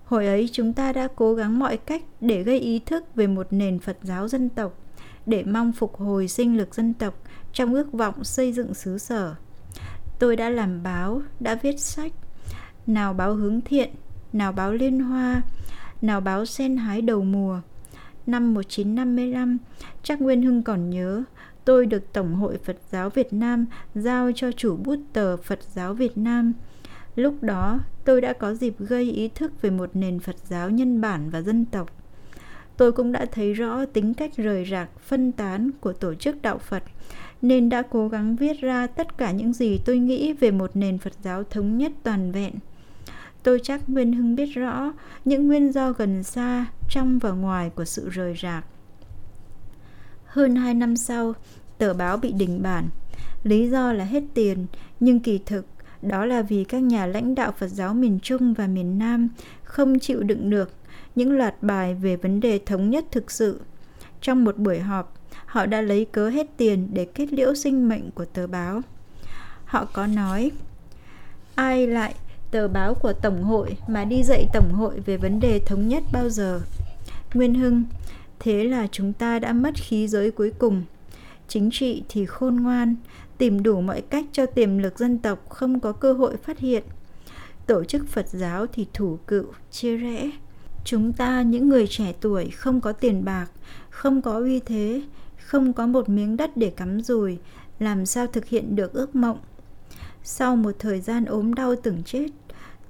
Hồi 0.06 0.28
ấy 0.28 0.50
chúng 0.52 0.74
ta 0.74 0.94
đã 0.94 1.08
cố 1.16 1.34
gắng 1.34 1.60
mọi 1.60 1.78
cách 1.78 2.04
để 2.22 2.44
gây 2.44 2.60
ý 2.60 2.80
thức 2.80 3.16
về 3.16 3.28
một 3.28 3.48
nền 3.52 3.80
Phật 3.80 3.98
giáo 4.04 4.28
dân 4.28 4.50
tộc, 4.50 4.80
để 5.26 5.44
mong 5.44 5.72
phục 5.72 5.96
hồi 5.98 6.28
sinh 6.28 6.58
lực 6.58 6.76
dân 6.76 6.94
tộc 6.94 7.14
trong 7.54 7.74
ước 7.74 7.94
vọng 7.94 8.24
xây 8.24 8.54
dựng 8.54 8.74
xứ 8.74 8.98
sở. 8.98 9.36
Tôi 10.20 10.36
đã 10.36 10.50
làm 10.50 10.84
báo, 10.84 11.22
đã 11.40 11.56
viết 11.56 11.80
sách, 11.80 12.12
nào 12.88 13.14
báo 13.14 13.34
hướng 13.34 13.62
thiện, 13.62 13.90
nào 14.34 14.52
báo 14.52 14.74
liên 14.74 15.00
hoa, 15.00 15.42
nào 16.02 16.22
báo 16.22 16.46
sen 16.46 16.78
hái 16.78 17.02
đầu 17.02 17.24
mùa. 17.24 17.62
Năm 18.26 18.54
1955, 18.54 19.58
chắc 20.04 20.22
Nguyên 20.22 20.42
Hưng 20.42 20.64
còn 20.64 20.90
nhớ, 20.90 21.24
tôi 21.66 21.86
được 21.86 22.14
Tổng 22.14 22.36
hội 22.36 22.58
Phật 22.58 22.78
giáo 22.92 23.10
Việt 23.10 23.34
Nam 23.34 23.66
giao 23.96 24.32
cho 24.36 24.52
chủ 24.52 24.76
bút 24.76 25.00
tờ 25.14 25.38
Phật 25.38 25.60
giáo 25.74 25.94
Việt 25.94 26.18
Nam. 26.18 26.54
Lúc 27.16 27.44
đó, 27.44 27.80
tôi 28.06 28.22
đã 28.22 28.34
có 28.34 28.54
dịp 28.54 28.76
gây 28.80 29.12
ý 29.12 29.28
thức 29.28 29.62
về 29.62 29.70
một 29.70 29.90
nền 29.94 30.20
Phật 30.20 30.36
giáo 30.50 30.70
nhân 30.70 31.02
bản 31.02 31.30
và 31.30 31.42
dân 31.42 31.66
tộc. 31.66 32.03
Tôi 32.78 32.92
cũng 32.92 33.12
đã 33.12 33.26
thấy 33.32 33.54
rõ 33.54 33.86
tính 33.86 34.14
cách 34.14 34.32
rời 34.38 34.66
rạc, 34.72 34.90
phân 35.00 35.32
tán 35.32 35.72
của 35.80 35.94
tổ 35.94 36.14
chức 36.14 36.42
đạo 36.42 36.58
Phật, 36.58 36.84
nên 37.42 37.70
đã 37.70 37.82
cố 37.82 38.08
gắng 38.08 38.36
viết 38.36 38.62
ra 38.62 38.88
tất 38.88 39.18
cả 39.18 39.32
những 39.32 39.54
gì 39.54 39.80
tôi 39.86 39.98
nghĩ 39.98 40.34
về 40.34 40.52
một 40.52 40.72
nền 40.74 40.98
Phật 40.98 41.14
giáo 41.24 41.44
thống 41.44 41.78
nhất 41.78 41.92
toàn 42.04 42.32
vẹn. 42.32 42.54
Tôi 43.44 43.60
chắc 43.64 43.90
Nguyên 43.90 44.14
Hưng 44.14 44.36
biết 44.36 44.46
rõ 44.46 44.94
những 45.26 45.48
nguyên 45.48 45.72
do 45.72 45.92
gần 45.92 46.24
xa, 46.24 46.66
trong 46.90 47.20
và 47.20 47.32
ngoài 47.32 47.70
của 47.76 47.86
sự 47.86 48.10
rời 48.10 48.36
rạc. 48.42 48.66
Hơn 50.26 50.56
2 50.56 50.74
năm 50.74 50.96
sau, 50.96 51.34
tờ 51.78 51.94
báo 51.94 52.18
bị 52.18 52.32
đình 52.32 52.62
bản. 52.64 52.90
Lý 53.44 53.70
do 53.70 53.94
là 53.94 54.04
hết 54.04 54.24
tiền, 54.34 54.66
nhưng 55.00 55.20
kỳ 55.20 55.40
thực 55.46 55.66
đó 56.02 56.26
là 56.26 56.42
vì 56.42 56.64
các 56.64 56.80
nhà 56.80 57.06
lãnh 57.06 57.36
đạo 57.36 57.52
Phật 57.52 57.68
giáo 57.68 57.94
miền 57.94 58.20
Trung 58.20 58.54
và 58.54 58.68
miền 58.68 59.00
Nam 59.00 59.30
không 59.64 60.00
chịu 60.00 60.24
đựng 60.24 60.50
được 60.50 60.70
những 61.16 61.32
loạt 61.32 61.64
bài 61.64 61.94
về 61.94 62.16
vấn 62.16 62.40
đề 62.40 62.60
thống 62.66 62.90
nhất 62.90 63.06
thực 63.12 63.32
sự. 63.32 63.62
Trong 64.22 64.44
một 64.44 64.58
buổi 64.58 64.80
họp, 64.80 65.14
họ 65.46 65.66
đã 65.66 65.82
lấy 65.82 66.06
cớ 66.06 66.30
hết 66.30 66.48
tiền 66.58 66.90
để 66.94 67.06
kết 67.06 67.34
liễu 67.34 67.56
sinh 67.56 67.90
mệnh 67.90 68.12
của 68.12 68.26
tờ 68.26 68.48
báo. 68.48 68.82
Họ 69.66 69.86
có 69.94 70.08
nói, 70.08 70.52
ai 71.56 71.88
lại 71.88 72.16
tờ 72.52 72.68
báo 72.68 72.94
của 72.94 73.14
Tổng 73.14 73.44
hội 73.44 73.78
mà 73.88 74.06
đi 74.06 74.24
dạy 74.24 74.46
Tổng 74.54 74.74
hội 74.74 75.00
về 75.06 75.18
vấn 75.18 75.40
đề 75.40 75.60
thống 75.60 75.88
nhất 75.88 76.04
bao 76.14 76.30
giờ? 76.30 76.62
Nguyên 77.34 77.56
Hưng, 77.56 77.84
thế 78.40 78.64
là 78.64 78.88
chúng 78.92 79.14
ta 79.14 79.40
đã 79.40 79.54
mất 79.54 79.74
khí 79.76 80.08
giới 80.08 80.32
cuối 80.32 80.52
cùng 80.60 80.84
chính 81.48 81.70
trị 81.72 82.04
thì 82.10 82.26
khôn 82.26 82.56
ngoan 82.56 82.96
tìm 83.38 83.64
đủ 83.64 83.82
mọi 83.82 84.02
cách 84.02 84.26
cho 84.32 84.46
tiềm 84.46 84.78
lực 84.78 85.00
dân 85.00 85.18
tộc 85.18 85.50
không 85.50 85.80
có 85.80 85.92
cơ 85.92 86.14
hội 86.14 86.38
phát 86.38 86.60
hiện 86.60 86.84
tổ 87.68 87.84
chức 87.84 88.08
Phật 88.08 88.28
giáo 88.30 88.68
thì 88.68 88.88
thủ 88.94 89.18
cựu, 89.28 89.46
chia 89.72 89.98
rẽ. 89.98 90.30
Chúng 90.84 91.14
ta 91.14 91.42
những 91.42 91.70
người 91.70 91.88
trẻ 91.88 92.14
tuổi 92.22 92.50
không 92.50 92.82
có 92.82 92.92
tiền 92.92 93.26
bạc, 93.26 93.48
không 93.90 94.22
có 94.22 94.40
uy 94.40 94.60
thế, 94.60 95.02
không 95.38 95.74
có 95.74 95.88
một 95.88 96.10
miếng 96.10 96.38
đất 96.38 96.58
để 96.58 96.70
cắm 96.70 97.02
rùi, 97.02 97.38
làm 97.80 98.06
sao 98.06 98.28
thực 98.28 98.46
hiện 98.46 98.76
được 98.76 98.94
ước 98.94 99.16
mộng. 99.16 99.40
Sau 100.24 100.56
một 100.56 100.72
thời 100.80 101.02
gian 101.02 101.26
ốm 101.26 101.54
đau 101.54 101.76
từng 101.84 102.04
chết, 102.06 102.28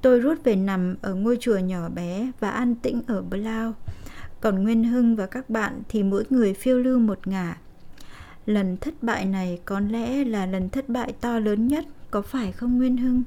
tôi 0.02 0.20
rút 0.20 0.44
về 0.44 0.56
nằm 0.56 0.96
ở 1.02 1.14
ngôi 1.14 1.38
chùa 1.40 1.58
nhỏ 1.58 1.90
bé 1.90 2.32
và 2.40 2.50
an 2.50 2.76
tĩnh 2.76 3.02
ở 3.08 3.22
Blau. 3.22 3.74
Còn 4.42 4.64
Nguyên 4.64 4.84
Hưng 4.84 5.16
và 5.16 5.26
các 5.26 5.50
bạn 5.50 5.82
thì 5.90 6.04
mỗi 6.04 6.26
người 6.30 6.54
phiêu 6.54 6.80
lưu 6.80 7.00
một 7.00 7.28
ngả. 7.28 7.58
Lần 8.46 8.78
thất 8.78 9.04
bại 9.04 9.26
này 9.26 9.60
có 9.66 9.80
lẽ 9.80 10.24
là 10.24 10.46
lần 10.46 10.70
thất 10.70 10.90
bại 10.90 11.14
to 11.22 11.40
lớn 11.40 11.68
nhất, 11.68 11.86
có 12.12 12.22
phải 12.22 12.52
không 12.52 12.78
Nguyên 12.78 12.98
Hưng? 12.98 13.24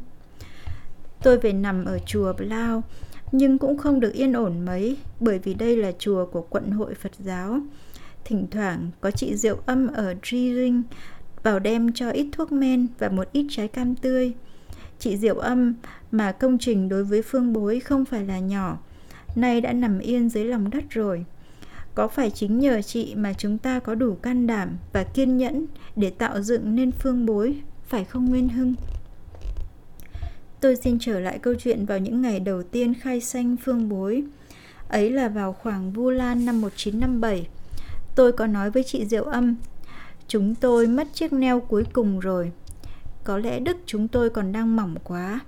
Tôi 1.22 1.38
về 1.38 1.52
nằm 1.52 1.84
ở 1.84 1.98
chùa 2.06 2.32
Blau, 2.32 2.82
nhưng 3.32 3.58
cũng 3.58 3.78
không 3.78 4.00
được 4.00 4.12
yên 4.12 4.32
ổn 4.32 4.64
mấy 4.64 4.96
bởi 5.20 5.38
vì 5.38 5.54
đây 5.54 5.76
là 5.76 5.92
chùa 5.98 6.26
của 6.26 6.46
quận 6.50 6.70
hội 6.70 6.94
Phật 6.94 7.12
giáo. 7.18 7.60
Thỉnh 8.24 8.46
thoảng 8.50 8.90
có 9.00 9.10
chị 9.10 9.36
Diệu 9.36 9.56
Âm 9.66 9.86
ở 9.86 10.14
Drilling 10.24 10.82
vào 11.42 11.58
đem 11.58 11.92
cho 11.92 12.10
ít 12.10 12.26
thuốc 12.32 12.52
men 12.52 12.86
và 12.98 13.08
một 13.08 13.32
ít 13.32 13.46
trái 13.50 13.68
cam 13.68 13.94
tươi. 13.94 14.32
Chị 14.98 15.16
Diệu 15.16 15.38
Âm 15.38 15.74
mà 16.10 16.32
công 16.32 16.58
trình 16.58 16.88
đối 16.88 17.04
với 17.04 17.22
phương 17.22 17.52
bối 17.52 17.80
không 17.80 18.04
phải 18.04 18.24
là 18.24 18.38
nhỏ, 18.38 18.78
nay 19.36 19.60
đã 19.60 19.72
nằm 19.72 19.98
yên 19.98 20.28
dưới 20.28 20.44
lòng 20.44 20.70
đất 20.70 20.84
rồi. 20.90 21.24
Có 21.94 22.08
phải 22.08 22.30
chính 22.30 22.58
nhờ 22.58 22.82
chị 22.82 23.14
mà 23.14 23.32
chúng 23.32 23.58
ta 23.58 23.78
có 23.78 23.94
đủ 23.94 24.14
can 24.14 24.46
đảm 24.46 24.76
và 24.92 25.04
kiên 25.04 25.36
nhẫn 25.36 25.66
để 25.96 26.10
tạo 26.10 26.42
dựng 26.42 26.74
nên 26.74 26.92
phương 26.92 27.26
bối, 27.26 27.60
phải 27.88 28.04
không 28.04 28.24
Nguyên 28.24 28.48
Hưng? 28.48 28.74
Tôi 30.60 30.76
xin 30.76 30.98
trở 31.00 31.20
lại 31.20 31.38
câu 31.38 31.54
chuyện 31.54 31.86
vào 31.86 31.98
những 31.98 32.22
ngày 32.22 32.40
đầu 32.40 32.62
tiên 32.62 32.94
khai 32.94 33.20
sanh 33.20 33.56
phương 33.56 33.88
bối. 33.88 34.22
Ấy 34.88 35.10
là 35.10 35.28
vào 35.28 35.52
khoảng 35.52 35.92
Vu 35.92 36.10
Lan 36.10 36.44
năm 36.44 36.60
1957. 36.60 37.48
Tôi 38.14 38.32
có 38.32 38.46
nói 38.46 38.70
với 38.70 38.82
chị 38.82 39.06
Diệu 39.06 39.24
Âm, 39.24 39.56
chúng 40.28 40.54
tôi 40.54 40.86
mất 40.86 41.08
chiếc 41.12 41.32
neo 41.32 41.60
cuối 41.60 41.84
cùng 41.92 42.20
rồi. 42.20 42.52
Có 43.24 43.38
lẽ 43.38 43.60
đức 43.60 43.76
chúng 43.86 44.08
tôi 44.08 44.30
còn 44.30 44.52
đang 44.52 44.76
mỏng 44.76 44.94
quá. 45.04 45.40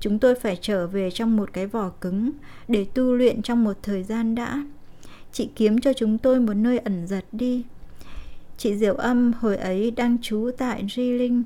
Chúng 0.00 0.18
tôi 0.18 0.34
phải 0.34 0.58
trở 0.60 0.86
về 0.86 1.10
trong 1.10 1.36
một 1.36 1.52
cái 1.52 1.66
vỏ 1.66 1.90
cứng 2.00 2.30
để 2.68 2.86
tu 2.94 3.14
luyện 3.14 3.42
trong 3.42 3.64
một 3.64 3.76
thời 3.82 4.02
gian 4.02 4.34
đã. 4.34 4.64
Chị 5.32 5.48
kiếm 5.56 5.80
cho 5.80 5.92
chúng 5.92 6.18
tôi 6.18 6.40
một 6.40 6.54
nơi 6.54 6.78
ẩn 6.78 7.06
giật 7.06 7.24
đi. 7.32 7.64
Chị 8.56 8.76
Diệu 8.76 8.94
Âm 8.94 9.32
hồi 9.32 9.56
ấy 9.56 9.90
đang 9.90 10.18
trú 10.22 10.50
tại 10.58 10.86
Di 10.96 11.12
Linh 11.12 11.42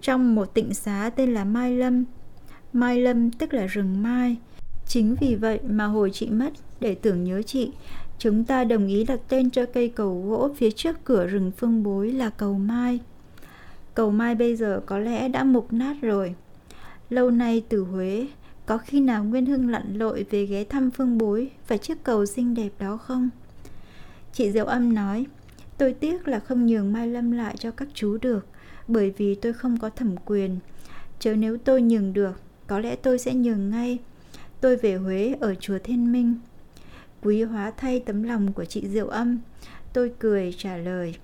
trong 0.00 0.34
một 0.34 0.54
tịnh 0.54 0.74
xá 0.74 1.10
tên 1.16 1.34
là 1.34 1.44
Mai 1.44 1.76
Lâm 1.76 2.04
Mai 2.74 3.00
Lâm 3.00 3.30
tức 3.30 3.54
là 3.54 3.66
rừng 3.66 4.02
mai. 4.02 4.36
Chính 4.86 5.16
vì 5.20 5.34
vậy 5.34 5.60
mà 5.68 5.84
hồi 5.84 6.10
chị 6.12 6.30
mất, 6.30 6.52
để 6.80 6.94
tưởng 6.94 7.24
nhớ 7.24 7.42
chị, 7.42 7.72
chúng 8.18 8.44
ta 8.44 8.64
đồng 8.64 8.86
ý 8.86 9.04
đặt 9.04 9.20
tên 9.28 9.50
cho 9.50 9.66
cây 9.66 9.88
cầu 9.88 10.24
gỗ 10.28 10.50
phía 10.56 10.70
trước 10.70 10.96
cửa 11.04 11.26
rừng 11.26 11.50
phương 11.56 11.82
bối 11.82 12.12
là 12.12 12.30
cầu 12.30 12.54
mai. 12.54 13.00
Cầu 13.94 14.10
mai 14.10 14.34
bây 14.34 14.56
giờ 14.56 14.80
có 14.86 14.98
lẽ 14.98 15.28
đã 15.28 15.44
mục 15.44 15.72
nát 15.72 15.96
rồi. 16.02 16.34
Lâu 17.10 17.30
nay 17.30 17.64
từ 17.68 17.82
Huế, 17.84 18.26
có 18.66 18.78
khi 18.78 19.00
nào 19.00 19.24
Nguyên 19.24 19.46
Hưng 19.46 19.68
lặn 19.68 19.98
lội 19.98 20.26
về 20.30 20.46
ghé 20.46 20.64
thăm 20.64 20.90
phương 20.90 21.18
bối 21.18 21.50
và 21.68 21.76
chiếc 21.76 22.04
cầu 22.04 22.26
xinh 22.26 22.54
đẹp 22.54 22.70
đó 22.78 22.96
không? 22.96 23.28
Chị 24.32 24.52
Diệu 24.52 24.66
Âm 24.66 24.94
nói, 24.94 25.26
tôi 25.78 25.92
tiếc 25.92 26.28
là 26.28 26.40
không 26.40 26.66
nhường 26.66 26.92
Mai 26.92 27.08
Lâm 27.08 27.30
lại 27.30 27.56
cho 27.58 27.70
các 27.70 27.88
chú 27.94 28.18
được, 28.22 28.46
bởi 28.88 29.14
vì 29.16 29.34
tôi 29.34 29.52
không 29.52 29.78
có 29.78 29.90
thẩm 29.90 30.16
quyền. 30.24 30.58
Chớ 31.18 31.34
nếu 31.34 31.56
tôi 31.56 31.82
nhường 31.82 32.12
được 32.12 32.43
có 32.66 32.78
lẽ 32.78 32.96
tôi 32.96 33.18
sẽ 33.18 33.34
nhường 33.34 33.70
ngay. 33.70 33.98
Tôi 34.60 34.76
về 34.76 34.94
huế 34.94 35.36
ở 35.40 35.54
chùa 35.54 35.78
thiên 35.84 36.12
minh. 36.12 36.34
Quý 37.22 37.42
hóa 37.42 37.72
thay 37.76 38.00
tấm 38.00 38.22
lòng 38.22 38.52
của 38.52 38.64
chị 38.64 38.88
diệu 38.88 39.08
âm. 39.08 39.38
Tôi 39.92 40.12
cười 40.18 40.54
trả 40.58 40.76
lời, 40.76 41.14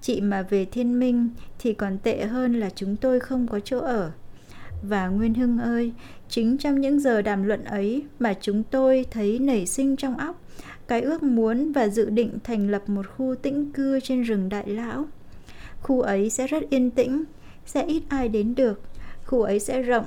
chị 0.00 0.20
mà 0.20 0.42
về 0.42 0.64
thiên 0.64 0.98
minh 0.98 1.28
thì 1.58 1.74
còn 1.74 1.98
tệ 1.98 2.24
hơn 2.24 2.60
là 2.60 2.70
chúng 2.74 2.96
tôi 2.96 3.20
không 3.20 3.46
có 3.48 3.60
chỗ 3.60 3.78
ở. 3.78 4.12
Và 4.82 5.08
nguyên 5.08 5.34
hưng 5.34 5.58
ơi, 5.58 5.92
chính 6.28 6.58
trong 6.58 6.80
những 6.80 7.00
giờ 7.00 7.22
đàm 7.22 7.42
luận 7.42 7.64
ấy 7.64 8.04
mà 8.18 8.34
chúng 8.40 8.62
tôi 8.62 9.06
thấy 9.10 9.38
nảy 9.38 9.66
sinh 9.66 9.96
trong 9.96 10.18
óc 10.18 10.42
cái 10.88 11.00
ước 11.00 11.22
muốn 11.22 11.72
và 11.72 11.88
dự 11.88 12.10
định 12.10 12.38
thành 12.44 12.70
lập 12.70 12.88
một 12.88 13.06
khu 13.16 13.34
tĩnh 13.34 13.72
cư 13.72 14.00
trên 14.00 14.22
rừng 14.22 14.48
đại 14.48 14.68
lão. 14.68 15.04
Khu 15.80 16.00
ấy 16.00 16.30
sẽ 16.30 16.46
rất 16.46 16.70
yên 16.70 16.90
tĩnh, 16.90 17.24
sẽ 17.66 17.84
ít 17.84 18.02
ai 18.08 18.28
đến 18.28 18.54
được. 18.54 18.80
Khu 19.24 19.42
ấy 19.42 19.60
sẽ 19.60 19.82
rộng 19.82 20.04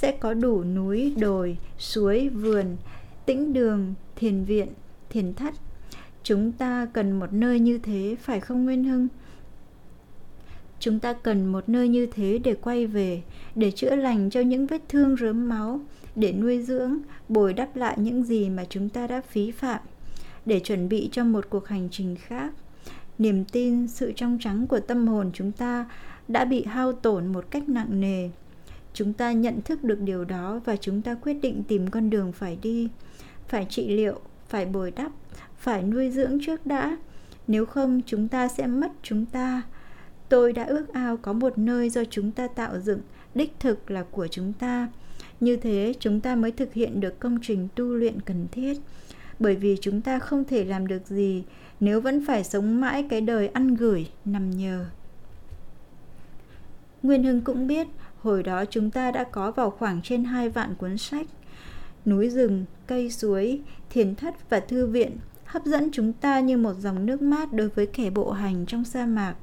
sẽ 0.00 0.12
có 0.12 0.34
đủ 0.34 0.64
núi, 0.64 1.14
đồi, 1.18 1.56
suối, 1.78 2.28
vườn, 2.28 2.76
tĩnh 3.26 3.52
đường, 3.52 3.94
thiền 4.16 4.44
viện, 4.44 4.68
thiền 5.10 5.34
thất. 5.34 5.54
Chúng 6.22 6.52
ta 6.52 6.86
cần 6.92 7.18
một 7.18 7.32
nơi 7.32 7.60
như 7.60 7.78
thế 7.78 8.16
phải 8.20 8.40
không 8.40 8.64
Nguyên 8.64 8.84
Hưng? 8.84 9.08
Chúng 10.80 11.00
ta 11.00 11.12
cần 11.12 11.46
một 11.46 11.68
nơi 11.68 11.88
như 11.88 12.06
thế 12.06 12.38
để 12.44 12.54
quay 12.54 12.86
về, 12.86 13.22
để 13.54 13.70
chữa 13.70 13.96
lành 13.96 14.30
cho 14.30 14.40
những 14.40 14.66
vết 14.66 14.82
thương 14.88 15.16
rớm 15.16 15.48
máu, 15.48 15.80
để 16.16 16.32
nuôi 16.32 16.62
dưỡng, 16.62 16.98
bồi 17.28 17.52
đắp 17.52 17.76
lại 17.76 17.96
những 17.98 18.22
gì 18.22 18.50
mà 18.50 18.64
chúng 18.68 18.88
ta 18.88 19.06
đã 19.06 19.20
phí 19.20 19.50
phạm, 19.50 19.80
để 20.46 20.60
chuẩn 20.60 20.88
bị 20.88 21.08
cho 21.12 21.24
một 21.24 21.50
cuộc 21.50 21.68
hành 21.68 21.88
trình 21.90 22.16
khác. 22.16 22.52
Niềm 23.18 23.44
tin, 23.44 23.88
sự 23.88 24.12
trong 24.16 24.38
trắng 24.40 24.66
của 24.66 24.80
tâm 24.80 25.08
hồn 25.08 25.30
chúng 25.34 25.52
ta 25.52 25.86
đã 26.28 26.44
bị 26.44 26.64
hao 26.64 26.92
tổn 26.92 27.26
một 27.26 27.44
cách 27.50 27.68
nặng 27.68 28.00
nề 28.00 28.30
chúng 28.98 29.12
ta 29.12 29.32
nhận 29.32 29.62
thức 29.62 29.84
được 29.84 30.00
điều 30.00 30.24
đó 30.24 30.60
và 30.64 30.76
chúng 30.76 31.02
ta 31.02 31.14
quyết 31.14 31.34
định 31.34 31.62
tìm 31.68 31.90
con 31.90 32.10
đường 32.10 32.32
phải 32.32 32.58
đi. 32.62 32.88
Phải 33.48 33.66
trị 33.70 33.88
liệu, 33.88 34.20
phải 34.48 34.66
bồi 34.66 34.90
đắp, 34.90 35.12
phải 35.58 35.82
nuôi 35.82 36.10
dưỡng 36.10 36.38
trước 36.46 36.66
đã. 36.66 36.96
Nếu 37.46 37.66
không, 37.66 38.00
chúng 38.06 38.28
ta 38.28 38.48
sẽ 38.48 38.66
mất 38.66 38.92
chúng 39.02 39.26
ta. 39.26 39.62
Tôi 40.28 40.52
đã 40.52 40.64
ước 40.64 40.88
ao 40.92 41.16
có 41.16 41.32
một 41.32 41.58
nơi 41.58 41.90
do 41.90 42.04
chúng 42.10 42.32
ta 42.32 42.48
tạo 42.48 42.80
dựng, 42.80 43.00
đích 43.34 43.52
thực 43.60 43.90
là 43.90 44.04
của 44.10 44.28
chúng 44.28 44.52
ta. 44.52 44.88
Như 45.40 45.56
thế, 45.56 45.94
chúng 46.00 46.20
ta 46.20 46.36
mới 46.36 46.52
thực 46.52 46.74
hiện 46.74 47.00
được 47.00 47.20
công 47.20 47.38
trình 47.42 47.68
tu 47.74 47.84
luyện 47.84 48.20
cần 48.20 48.46
thiết. 48.52 48.78
Bởi 49.38 49.56
vì 49.56 49.76
chúng 49.80 50.00
ta 50.00 50.18
không 50.18 50.44
thể 50.44 50.64
làm 50.64 50.86
được 50.86 51.06
gì 51.06 51.44
nếu 51.80 52.00
vẫn 52.00 52.26
phải 52.26 52.44
sống 52.44 52.80
mãi 52.80 53.06
cái 53.10 53.20
đời 53.20 53.48
ăn 53.48 53.74
gửi, 53.74 54.08
nằm 54.24 54.50
nhờ. 54.50 54.86
Nguyên 57.02 57.22
hưng 57.22 57.40
cũng 57.40 57.66
biết 57.66 57.86
Hồi 58.22 58.42
đó 58.42 58.64
chúng 58.64 58.90
ta 58.90 59.10
đã 59.10 59.24
có 59.24 59.50
vào 59.50 59.70
khoảng 59.70 60.02
trên 60.02 60.24
hai 60.24 60.48
vạn 60.48 60.74
cuốn 60.74 60.98
sách. 60.98 61.26
Núi 62.06 62.30
rừng, 62.30 62.64
cây 62.86 63.10
suối, 63.10 63.60
thiền 63.90 64.14
thất 64.14 64.50
và 64.50 64.60
thư 64.60 64.86
viện 64.86 65.16
hấp 65.44 65.64
dẫn 65.64 65.88
chúng 65.92 66.12
ta 66.12 66.40
như 66.40 66.56
một 66.56 66.74
dòng 66.78 67.06
nước 67.06 67.22
mát 67.22 67.52
đối 67.52 67.68
với 67.68 67.86
kẻ 67.86 68.10
bộ 68.10 68.30
hành 68.30 68.66
trong 68.66 68.84
sa 68.84 69.06
mạc. 69.06 69.34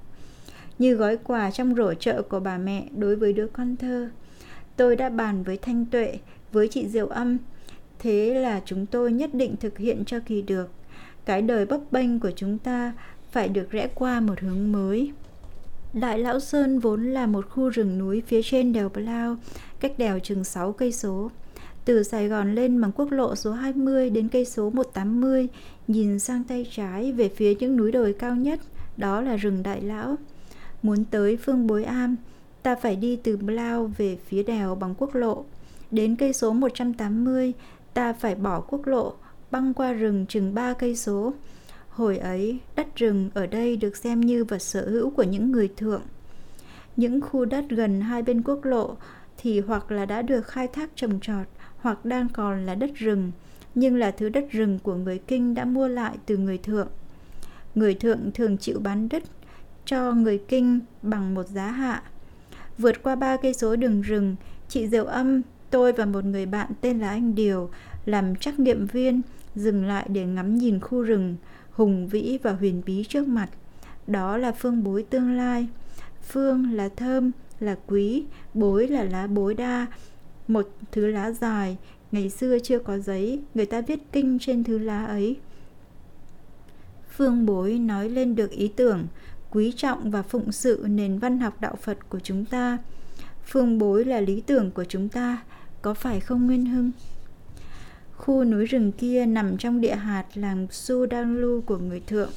Như 0.80 0.96
gói 0.96 1.18
quà 1.18 1.52
trong 1.52 1.76
rổ 1.76 1.94
chợ 1.94 2.22
của 2.22 2.40
bà 2.40 2.58
mẹ 2.58 2.88
đối 2.98 3.16
với 3.16 3.34
đứa 3.34 3.48
con 3.48 3.76
thơ. 3.76 4.10
Tôi 4.76 4.96
đã 4.96 5.10
bàn 5.10 5.44
với 5.44 5.58
Thanh 5.58 5.86
Tuệ, 5.86 6.20
với 6.52 6.68
chị 6.68 6.88
Diệu 6.88 7.08
Âm. 7.08 7.38
Thế 8.00 8.34
là 8.34 8.62
chúng 8.66 8.86
tôi 8.86 9.12
nhất 9.12 9.34
định 9.34 9.56
thực 9.58 9.78
hiện 9.78 10.06
cho 10.06 10.20
kỳ 10.26 10.42
được. 10.42 10.72
Cái 11.26 11.42
đời 11.42 11.66
bấp 11.66 11.82
bênh 11.92 12.20
của 12.20 12.32
chúng 12.36 12.58
ta 12.58 12.94
phải 13.32 13.48
được 13.48 13.72
rẽ 13.72 13.88
qua 13.96 14.20
một 14.20 14.40
hướng 14.40 14.72
mới. 14.72 15.12
Đại 15.96 16.20
Lão 16.20 16.40
Sơn 16.40 16.80
vốn 16.80 17.14
là 17.14 17.26
một 17.26 17.50
khu 17.50 17.70
rừng 17.70 17.98
núi 17.98 18.24
phía 18.28 18.42
trên 18.44 18.74
đèo 18.74 18.90
Blau, 18.90 19.38
cách 19.80 19.94
đèo 19.98 20.20
chừng 20.20 20.44
6 20.44 20.72
cây 20.72 20.92
số. 20.92 21.32
Từ 21.86 22.04
Sài 22.04 22.28
Gòn 22.28 22.56
lên 22.56 22.82
bằng 22.82 22.92
quốc 22.92 23.12
lộ 23.12 23.36
số 23.36 23.52
20 23.52 24.10
đến 24.10 24.30
cây 24.30 24.46
số 24.46 24.70
180, 24.70 25.48
nhìn 25.88 26.20
sang 26.20 26.44
tay 26.44 26.68
trái 26.72 27.12
về 27.12 27.30
phía 27.30 27.56
những 27.56 27.78
núi 27.78 27.92
đồi 27.92 28.14
cao 28.14 28.36
nhất, 28.36 28.60
đó 28.98 29.22
là 29.22 29.36
rừng 29.36 29.64
Đại 29.64 29.82
Lão. 29.82 30.16
Muốn 30.84 31.06
tới 31.12 31.38
phương 31.38 31.68
Bối 31.68 31.84
Am, 31.84 32.16
ta 32.64 32.76
phải 32.76 32.96
đi 32.96 33.16
từ 33.16 33.38
Blau 33.38 33.92
về 33.98 34.18
phía 34.28 34.44
đèo 34.44 34.76
bằng 34.76 34.96
quốc 34.98 35.16
lộ. 35.16 35.46
Đến 35.92 36.16
cây 36.16 36.34
số 36.34 36.54
180, 36.54 37.54
ta 37.94 38.14
phải 38.14 38.36
bỏ 38.36 38.62
quốc 38.62 38.88
lộ, 38.88 39.14
băng 39.52 39.74
qua 39.74 39.94
rừng 39.94 40.26
chừng 40.30 40.54
3 40.54 40.74
cây 40.74 40.96
số. 40.96 41.34
Hồi 41.96 42.18
ấy, 42.18 42.60
đất 42.76 42.96
rừng 42.96 43.30
ở 43.34 43.48
đây 43.48 43.78
được 43.78 43.98
xem 43.98 44.22
như 44.22 44.44
vật 44.44 44.60
sở 44.60 44.90
hữu 44.90 45.10
của 45.10 45.24
những 45.24 45.52
người 45.52 45.68
thượng. 45.78 46.02
Những 46.96 47.22
khu 47.22 47.46
đất 47.46 47.66
gần 47.70 48.02
hai 48.02 48.22
bên 48.22 48.42
quốc 48.42 48.66
lộ 48.66 48.96
thì 49.38 49.60
hoặc 49.60 49.92
là 49.92 50.06
đã 50.06 50.22
được 50.22 50.48
khai 50.48 50.68
thác 50.68 50.90
trồng 50.96 51.20
trọt 51.20 51.48
hoặc 51.78 52.06
đang 52.06 52.30
còn 52.30 52.66
là 52.66 52.76
đất 52.76 52.96
rừng, 52.96 53.32
nhưng 53.76 53.96
là 53.96 54.12
thứ 54.12 54.30
đất 54.30 54.46
rừng 54.52 54.80
của 54.84 54.96
người 54.96 55.20
Kinh 55.28 55.54
đã 55.54 55.66
mua 55.66 55.88
lại 55.88 56.18
từ 56.26 56.38
người 56.38 56.58
thượng. 56.58 56.88
Người 57.76 57.94
thượng 57.94 58.32
thường 58.34 58.58
chịu 58.58 58.80
bán 58.80 59.10
đất 59.10 59.24
cho 59.86 60.12
người 60.12 60.38
Kinh 60.48 60.80
bằng 61.02 61.34
một 61.36 61.48
giá 61.48 61.68
hạ. 61.68 62.04
Vượt 62.78 63.04
qua 63.04 63.16
ba 63.16 63.38
cây 63.38 63.54
số 63.54 63.76
đường 63.76 64.02
rừng, 64.02 64.36
chị 64.68 64.88
Diệu 64.88 65.06
Âm, 65.06 65.42
tôi 65.70 65.94
và 65.94 66.06
một 66.06 66.26
người 66.26 66.46
bạn 66.46 66.72
tên 66.82 67.00
là 67.00 67.10
anh 67.10 67.36
Điều 67.36 67.70
làm 68.06 68.36
trắc 68.36 68.60
nghiệm 68.60 68.86
viên 68.86 69.22
dừng 69.56 69.86
lại 69.86 70.06
để 70.10 70.26
ngắm 70.26 70.56
nhìn 70.56 70.80
khu 70.80 71.02
rừng 71.02 71.36
hùng 71.76 72.08
vĩ 72.08 72.38
và 72.44 72.52
huyền 72.52 72.82
bí 72.86 73.04
trước 73.04 73.28
mặt. 73.28 73.50
Đó 74.08 74.38
là 74.38 74.52
phương 74.52 74.84
bối 74.84 75.06
tương 75.10 75.38
lai. 75.38 75.68
Phương 76.28 76.72
là 76.72 76.90
thơm, 76.90 77.32
là 77.60 77.76
quý, 77.88 78.24
bối 78.54 78.88
là 78.88 79.04
lá 79.04 79.28
bối 79.28 79.54
đa. 79.54 79.86
Một 80.48 80.70
thứ 80.92 81.08
lá 81.08 81.32
dài, 81.32 81.78
ngày 82.12 82.30
xưa 82.30 82.60
chưa 82.60 82.80
có 82.80 82.98
giấy, 82.98 83.42
người 83.54 83.66
ta 83.66 83.82
viết 83.82 84.00
kinh 84.12 84.40
trên 84.40 84.64
thứ 84.64 84.78
lá 84.78 85.06
ấy. 85.06 85.38
Phương 87.18 87.46
bối 87.46 87.80
nói 87.80 88.10
lên 88.10 88.36
được 88.36 88.52
ý 88.52 88.68
tưởng, 88.68 89.08
quý 89.52 89.74
trọng 89.76 90.12
và 90.12 90.22
phụng 90.22 90.52
sự 90.52 90.86
nền 90.90 91.20
văn 91.20 91.40
học 91.40 91.62
đạo 91.62 91.76
phật 91.82 92.10
của 92.10 92.20
chúng 92.20 92.46
ta. 92.46 92.78
Phương 93.46 93.78
bối 93.78 94.06
là 94.06 94.20
lý 94.20 94.42
tưởng 94.42 94.72
của 94.72 94.86
chúng 94.86 95.10
ta, 95.10 95.44
có 95.82 95.94
phải 95.94 96.20
không 96.20 96.46
nguyên 96.46 96.66
hưng? 96.66 96.92
Khu 98.18 98.44
núi 98.44 98.66
rừng 98.66 98.92
kia 98.92 99.26
nằm 99.26 99.58
trong 99.58 99.82
địa 99.82 99.96
hạt 99.96 100.26
làng 100.34 100.68
su 100.72 101.06
đăng 101.06 101.36
lu 101.36 101.62
của 101.62 101.78
người 101.78 102.02
thượng 102.08 102.30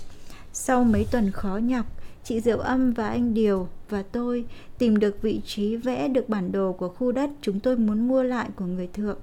sau 0.52 0.85
mấy 0.85 1.06
tuần 1.11 1.30
khó 1.30 1.56
nhọc 1.56 1.87
chị 2.28 2.40
Diệu 2.40 2.58
Âm 2.58 2.92
và 2.92 3.08
anh 3.08 3.35
Điều 3.35 3.68
và 3.88 4.02
tôi 4.02 4.44
tìm 4.78 4.99
được 4.99 5.23
vị 5.23 5.40
trí 5.47 5.76
vẽ 5.76 6.08
được 6.08 6.28
bản 6.28 6.52
đồ 6.52 6.73
của 6.73 6.88
khu 6.88 7.12
đất 7.12 7.30
chúng 7.42 7.61
tôi 7.61 7.76
muốn 7.76 8.08
mua 8.08 8.23
lại 8.23 8.49
của 8.56 8.64
người 8.64 8.87
thượng. 8.87 9.18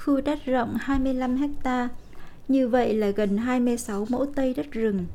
Khu 0.00 0.20
đất 0.20 0.44
rộng 0.44 0.76
25 0.80 1.36
hecta, 1.36 1.88
như 2.48 2.68
vậy 2.68 2.94
là 2.94 3.10
gần 3.10 3.36
26 3.36 4.06
mẫu 4.10 4.26
tây 4.34 4.54
đất 4.54 4.66
rừng. 4.70 5.06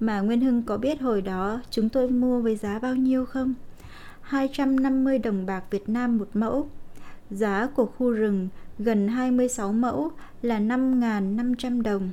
Mà 0.00 0.20
Nguyên 0.20 0.40
Hưng 0.40 0.62
có 0.62 0.76
biết 0.76 1.00
hồi 1.00 1.22
đó 1.22 1.60
chúng 1.70 1.88
tôi 1.88 2.08
mua 2.08 2.40
với 2.40 2.56
giá 2.56 2.78
bao 2.78 2.94
nhiêu 2.94 3.26
không? 3.26 3.54
250 4.20 5.18
đồng 5.18 5.46
bạc 5.46 5.64
Việt 5.70 5.88
Nam 5.88 6.18
một 6.18 6.28
mẫu. 6.34 6.68
Giá 7.30 7.68
của 7.74 7.86
khu 7.86 8.10
rừng 8.10 8.48
gần 8.78 9.08
26 9.08 9.72
mẫu 9.72 10.10
là 10.42 10.60
5.500 10.60 11.82
đồng. 11.82 12.10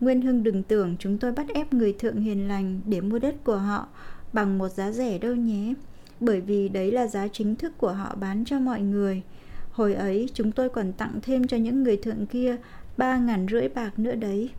Nguyên 0.00 0.20
Hưng 0.20 0.42
đừng 0.42 0.62
tưởng 0.62 0.96
chúng 0.98 1.18
tôi 1.18 1.32
bắt 1.32 1.46
ép 1.54 1.72
người 1.72 1.92
thượng 1.92 2.20
hiền 2.20 2.48
lành 2.48 2.80
để 2.86 3.00
mua 3.00 3.18
đất 3.18 3.44
của 3.44 3.56
họ 3.56 3.88
bằng 4.32 4.58
một 4.58 4.68
giá 4.68 4.92
rẻ 4.92 5.18
đâu 5.18 5.34
nhé. 5.34 5.74
Bởi 6.20 6.40
vì 6.40 6.68
đấy 6.68 6.92
là 6.92 7.06
giá 7.06 7.28
chính 7.28 7.56
thức 7.56 7.78
của 7.78 7.92
họ 7.92 8.14
bán 8.20 8.44
cho 8.44 8.58
mọi 8.58 8.80
người. 8.80 9.22
Hồi 9.70 9.94
ấy 9.94 10.28
chúng 10.34 10.52
tôi 10.52 10.68
còn 10.68 10.92
tặng 10.92 11.18
thêm 11.22 11.46
cho 11.46 11.56
những 11.56 11.82
người 11.82 11.96
thượng 11.96 12.26
kia 12.26 12.56
ba 12.96 13.18
ngàn 13.18 13.46
rưỡi 13.50 13.68
bạc 13.68 13.98
nữa 13.98 14.14
đấy. 14.14 14.50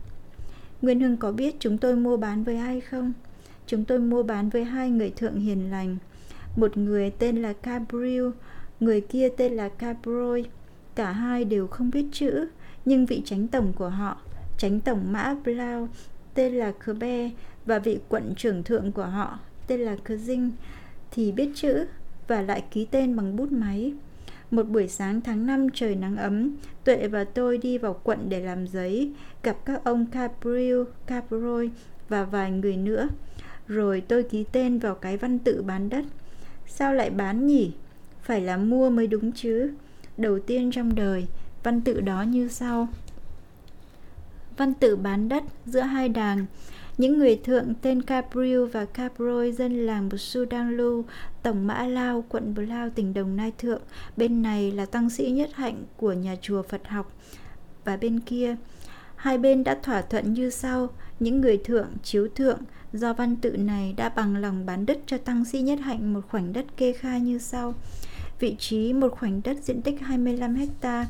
Nguyên 0.82 1.00
Hưng 1.00 1.18
có 1.18 1.32
biết 1.32 1.56
chúng 1.60 1.78
tôi 1.78 1.96
mua 1.96 2.18
bán 2.18 2.44
với 2.44 2.58
ai 2.58 2.82
không? 2.82 3.14
Chúng 3.68 3.86
tôi 3.86 4.00
mua 4.00 4.24
bán 4.24 4.50
với 4.50 4.64
hai 4.64 4.90
người 4.90 5.10
thượng 5.10 5.40
hiền 5.40 5.72
lành. 5.72 5.98
Một 6.56 6.78
người 6.78 7.12
tên 7.20 7.42
là 7.42 7.54
Cabriel, 7.54 8.26
người 8.80 9.02
kia 9.02 9.30
tên 9.38 9.54
là 9.54 9.70
Cabroy. 9.70 10.44
Cả 10.96 11.12
hai 11.12 11.46
đều 11.46 11.68
không 11.68 11.92
biết 11.92 12.06
chữ, 12.12 12.48
nhưng 12.86 13.06
vị 13.06 13.22
tránh 13.26 13.48
tổng 13.48 13.74
của 13.74 13.90
họ 13.90 14.18
Tránh 14.58 14.80
tổng 14.80 15.12
mã 15.12 15.36
Blau 15.46 15.90
tên 16.34 16.54
là 16.54 16.72
Kerbe 16.86 17.30
và 17.66 17.80
vị 17.80 18.00
quận 18.10 18.34
trưởng 18.36 18.64
thượng 18.64 18.92
của 18.92 19.06
họ 19.06 19.40
tên 19.68 19.80
là 19.80 19.96
Kerzing 20.06 20.50
thì 21.12 21.32
biết 21.32 21.50
chữ 21.56 21.86
và 22.28 22.42
lại 22.42 22.64
ký 22.72 22.86
tên 22.92 23.16
bằng 23.16 23.36
bút 23.36 23.52
máy. 23.52 23.94
Một 24.52 24.64
buổi 24.64 24.88
sáng 24.88 25.22
tháng 25.22 25.46
5 25.46 25.68
trời 25.74 25.96
nắng 25.96 26.18
ấm, 26.18 26.56
Tuệ 26.84 27.08
và 27.08 27.24
tôi 27.24 27.58
đi 27.58 27.78
vào 27.78 28.00
quận 28.04 28.30
để 28.30 28.40
làm 28.40 28.68
giấy, 28.68 29.12
gặp 29.44 29.58
các 29.66 29.84
ông 29.84 30.06
Capriu, 30.06 30.86
Caproy 31.06 31.70
và 32.10 32.24
vài 32.24 32.52
người 32.52 32.78
nữa. 32.78 33.08
Rồi 33.68 34.02
tôi 34.02 34.24
ký 34.24 34.46
tên 34.52 34.80
vào 34.80 34.96
cái 34.96 35.18
văn 35.18 35.40
tự 35.40 35.62
bán 35.62 35.90
đất. 35.90 36.06
Sao 36.68 36.94
lại 36.94 37.10
bán 37.10 37.48
nhỉ? 37.48 37.72
Phải 38.22 38.42
là 38.42 38.58
mua 38.58 38.90
mới 38.90 39.08
đúng 39.08 39.32
chứ. 39.32 39.74
Đầu 40.18 40.40
tiên 40.40 40.72
trong 40.72 40.96
đời, 40.96 41.28
văn 41.64 41.82
tự 41.82 42.02
đó 42.02 42.22
như 42.22 42.48
sau 42.48 42.88
văn 44.58 44.74
tự 44.74 44.96
bán 44.96 45.30
đất 45.30 45.44
giữa 45.66 45.80
hai 45.82 46.10
đàng. 46.10 46.46
Những 46.98 47.20
người 47.20 47.36
thượng 47.36 47.74
tên 47.82 48.02
Capriu 48.02 48.66
và 48.66 48.86
Caproy 48.86 49.52
dân 49.52 49.86
làng 49.86 50.10
Sudanglu, 50.18 51.04
tổng 51.44 51.68
Mã 51.68 51.88
Lao, 51.88 52.24
quận 52.30 52.54
Bù 52.54 52.62
Lao, 52.62 52.90
tỉnh 52.90 53.14
Đồng 53.14 53.36
Nai 53.36 53.52
Thượng. 53.58 53.82
Bên 54.18 54.42
này 54.42 54.72
là 54.72 54.86
tăng 54.86 55.10
sĩ 55.10 55.32
nhất 55.32 55.50
hạnh 55.54 55.84
của 55.98 56.14
nhà 56.14 56.36
chùa 56.42 56.62
Phật 56.62 56.88
học. 56.88 57.14
Và 57.86 57.98
bên 57.98 58.20
kia, 58.20 58.56
hai 59.16 59.38
bên 59.38 59.64
đã 59.64 59.78
thỏa 59.84 60.02
thuận 60.02 60.34
như 60.34 60.50
sau. 60.50 60.90
Những 61.20 61.42
người 61.42 61.58
thượng, 61.58 61.88
chiếu 62.04 62.28
thượng, 62.36 62.60
do 62.94 63.14
văn 63.14 63.36
tự 63.36 63.58
này 63.58 63.94
đã 63.98 64.10
bằng 64.10 64.38
lòng 64.38 64.66
bán 64.66 64.86
đất 64.86 65.00
cho 65.06 65.18
tăng 65.18 65.46
sĩ 65.46 65.62
nhất 65.62 65.80
hạnh 65.80 66.14
một 66.14 66.22
khoảnh 66.30 66.54
đất 66.54 66.66
kê 66.78 66.94
khai 66.94 67.22
như 67.22 67.38
sau. 67.38 67.74
Vị 68.40 68.56
trí 68.60 68.94
một 68.94 69.12
khoảnh 69.12 69.42
đất 69.44 69.58
diện 69.64 69.82
tích 69.82 70.02
25 70.02 70.56
ha 70.82 71.06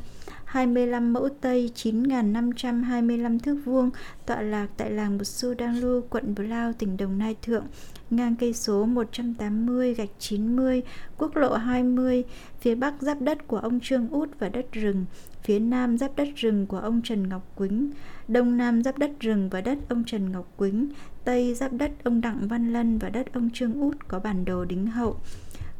25 0.45 1.13
mẫu 1.13 1.29
Tây 1.41 1.71
9.525 1.75 3.39
thước 3.39 3.57
vuông 3.65 3.89
tọa 4.25 4.41
lạc 4.41 4.67
tại 4.77 4.91
làng 4.91 5.17
Một 5.17 5.23
Su 5.23 5.53
Đăng 5.53 5.79
Lu, 5.79 6.01
quận 6.09 6.35
Blau, 6.35 6.73
tỉnh 6.73 6.97
Đồng 6.97 7.17
Nai 7.17 7.35
Thượng, 7.41 7.65
ngang 8.09 8.35
cây 8.35 8.53
số 8.53 8.85
180 8.85 9.93
gạch 9.93 10.09
90, 10.19 10.81
quốc 11.17 11.35
lộ 11.35 11.53
20, 11.53 12.23
phía 12.59 12.75
bắc 12.75 13.01
giáp 13.01 13.21
đất 13.21 13.47
của 13.47 13.57
ông 13.57 13.79
Trương 13.79 14.09
Út 14.09 14.29
và 14.39 14.49
đất 14.49 14.71
rừng, 14.71 15.05
phía 15.43 15.59
nam 15.59 15.97
giáp 15.97 16.15
đất 16.15 16.27
rừng 16.35 16.67
của 16.67 16.79
ông 16.79 17.01
Trần 17.03 17.29
Ngọc 17.29 17.55
Quýnh, 17.55 17.91
đông 18.27 18.57
nam 18.57 18.83
giáp 18.83 18.97
đất 18.97 19.11
rừng 19.19 19.49
và 19.49 19.61
đất 19.61 19.77
ông 19.89 20.03
Trần 20.03 20.31
Ngọc 20.31 20.53
Quýnh, 20.57 20.87
tây 21.23 21.53
giáp 21.53 21.73
đất 21.73 21.91
ông 22.03 22.21
Đặng 22.21 22.47
Văn 22.47 22.73
Lân 22.73 22.97
và 22.97 23.09
đất 23.09 23.33
ông 23.33 23.49
Trương 23.53 23.81
Út 23.81 23.97
có 24.07 24.19
bản 24.19 24.45
đồ 24.45 24.65
đính 24.65 24.87
hậu 24.87 25.17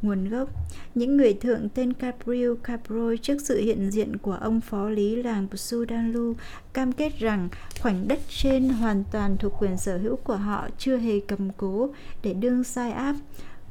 nguồn 0.01 0.29
gốc. 0.29 0.49
Những 0.95 1.17
người 1.17 1.34
thượng 1.34 1.69
tên 1.69 1.93
Capriel 1.93 2.53
Caproy 2.63 3.17
trước 3.21 3.38
sự 3.41 3.58
hiện 3.58 3.91
diện 3.91 4.17
của 4.17 4.38
ông 4.41 4.62
phó 4.62 4.89
lý 4.89 5.15
làng 5.15 5.47
Sudanlu 5.53 6.34
cam 6.73 6.91
kết 6.91 7.19
rằng 7.19 7.49
khoảnh 7.81 8.08
đất 8.08 8.19
trên 8.29 8.69
hoàn 8.69 9.03
toàn 9.12 9.38
thuộc 9.38 9.53
quyền 9.60 9.77
sở 9.77 9.97
hữu 9.97 10.15
của 10.15 10.36
họ 10.36 10.67
chưa 10.77 10.97
hề 10.97 11.19
cầm 11.19 11.49
cố 11.58 11.89
để 12.23 12.34
đương 12.34 12.63
sai 12.63 12.91
áp 12.91 13.15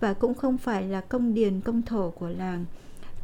và 0.01 0.15
cũng 0.15 0.35
không 0.35 0.59
phải 0.59 0.83
là 0.89 1.01
công 1.01 1.35
điền 1.35 1.61
công 1.61 1.83
thổ 1.83 2.11
của 2.11 2.29
làng. 2.29 2.65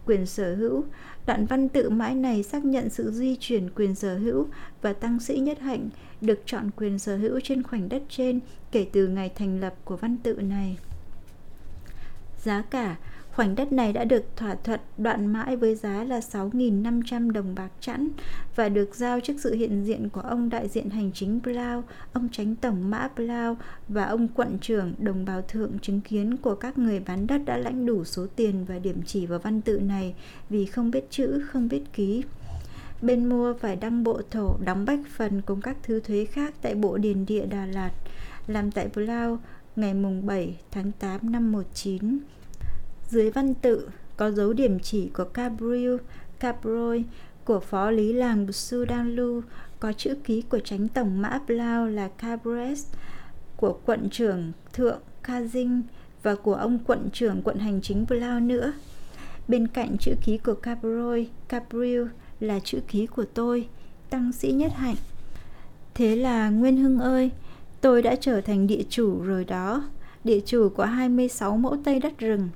Quyền 0.06 0.26
sở 0.26 0.54
hữu, 0.54 0.84
đoạn 1.26 1.46
văn 1.46 1.68
tự 1.68 1.90
mãi 1.90 2.14
này 2.14 2.42
xác 2.42 2.64
nhận 2.64 2.90
sự 2.90 3.10
di 3.10 3.36
chuyển 3.40 3.70
quyền 3.70 3.94
sở 3.94 4.18
hữu 4.18 4.46
và 4.82 4.92
tăng 4.92 5.20
sĩ 5.20 5.38
nhất 5.38 5.60
hạnh 5.60 5.88
được 6.20 6.42
chọn 6.46 6.70
quyền 6.76 6.98
sở 6.98 7.16
hữu 7.16 7.40
trên 7.40 7.62
khoảnh 7.62 7.88
đất 7.88 8.02
trên 8.08 8.40
kể 8.72 8.86
từ 8.92 9.08
ngày 9.08 9.28
thành 9.28 9.60
lập 9.60 9.74
của 9.84 9.96
văn 9.96 10.16
tự 10.22 10.34
này. 10.34 10.76
Giá 12.42 12.62
cả 12.62 12.96
khoảnh 13.32 13.54
đất 13.54 13.72
này 13.72 13.92
đã 13.92 14.04
được 14.04 14.36
thỏa 14.36 14.54
thuận 14.54 14.80
đoạn 14.98 15.26
mãi 15.26 15.56
với 15.56 15.74
giá 15.74 16.04
là 16.04 16.18
6.500 16.18 17.30
đồng 17.30 17.54
bạc 17.54 17.70
chẵn 17.80 18.08
và 18.56 18.68
được 18.68 18.94
giao 18.94 19.20
trước 19.20 19.34
sự 19.38 19.54
hiện 19.54 19.84
diện 19.84 20.08
của 20.08 20.20
ông 20.20 20.48
đại 20.48 20.68
diện 20.68 20.90
hành 20.90 21.10
chính 21.14 21.40
Blau, 21.42 21.84
ông 22.12 22.28
tránh 22.32 22.56
tổng 22.56 22.90
Mã 22.90 23.08
Blau 23.16 23.56
và 23.88 24.04
ông 24.04 24.28
quận 24.28 24.58
trưởng 24.60 24.94
đồng 24.98 25.24
bào 25.24 25.42
thượng 25.42 25.78
chứng 25.78 26.00
kiến 26.00 26.36
của 26.36 26.54
các 26.54 26.78
người 26.78 27.00
bán 27.00 27.26
đất 27.26 27.40
đã 27.44 27.56
lãnh 27.56 27.86
đủ 27.86 28.04
số 28.04 28.26
tiền 28.36 28.64
và 28.64 28.78
điểm 28.78 29.02
chỉ 29.06 29.26
vào 29.26 29.38
văn 29.38 29.60
tự 29.60 29.80
này 29.80 30.14
vì 30.50 30.66
không 30.66 30.90
biết 30.90 31.04
chữ, 31.10 31.42
không 31.46 31.68
biết 31.68 31.82
ký. 31.92 32.22
Bên 33.02 33.28
mua 33.28 33.54
phải 33.54 33.76
đăng 33.76 34.04
bộ 34.04 34.20
thổ, 34.30 34.56
đóng 34.64 34.84
bách 34.84 35.00
phần 35.16 35.42
cùng 35.42 35.60
các 35.60 35.76
thứ 35.82 36.00
thuế 36.00 36.24
khác 36.24 36.54
tại 36.62 36.74
bộ 36.74 36.96
điền 36.96 37.26
địa 37.26 37.46
Đà 37.46 37.66
Lạt, 37.66 37.90
làm 38.46 38.70
tại 38.70 38.88
Blau 38.94 39.38
ngày 39.80 39.94
mùng 39.94 40.26
7 40.26 40.56
tháng 40.70 40.92
8 40.92 41.32
năm 41.32 41.52
19. 41.52 42.18
Dưới 43.08 43.30
văn 43.30 43.54
tự 43.54 43.88
có 44.16 44.30
dấu 44.30 44.52
điểm 44.52 44.80
chỉ 44.80 45.10
của 45.14 45.24
Cabriel, 45.24 45.96
Cabroi 46.40 47.04
của 47.44 47.60
phó 47.60 47.90
lý 47.90 48.12
làng 48.12 48.52
Sudanlu, 48.52 49.40
có 49.80 49.92
chữ 49.92 50.14
ký 50.24 50.42
của 50.42 50.58
tránh 50.58 50.88
tổng 50.88 51.22
mã 51.22 51.40
Blau 51.46 51.86
là 51.86 52.08
Cabres, 52.08 52.86
của 53.56 53.78
quận 53.86 54.10
trưởng 54.10 54.52
thượng 54.72 55.00
Kazing 55.24 55.82
và 56.22 56.34
của 56.34 56.54
ông 56.54 56.78
quận 56.86 57.08
trưởng 57.12 57.42
quận 57.42 57.58
hành 57.58 57.80
chính 57.82 58.06
Blau 58.08 58.40
nữa. 58.40 58.72
Bên 59.48 59.68
cạnh 59.68 59.96
chữ 59.98 60.14
ký 60.24 60.38
của 60.38 60.54
Cabroy, 60.54 61.28
Cabriel 61.48 62.06
là 62.40 62.60
chữ 62.64 62.80
ký 62.88 63.06
của 63.06 63.24
tôi, 63.34 63.68
tăng 64.10 64.32
sĩ 64.32 64.52
nhất 64.52 64.72
hạnh. 64.74 64.96
Thế 65.94 66.16
là 66.16 66.50
Nguyên 66.50 66.76
Hưng 66.76 66.98
ơi, 66.98 67.30
tôi 67.80 68.02
đã 68.02 68.16
trở 68.20 68.40
thành 68.40 68.66
địa 68.66 68.82
chủ 68.88 69.22
rồi 69.22 69.44
đó, 69.44 69.82
địa 70.24 70.40
chủ 70.46 70.68
của 70.68 70.84
26 70.84 71.56
mẫu 71.56 71.76
tây 71.84 72.00
đất 72.00 72.18
rừng 72.18 72.48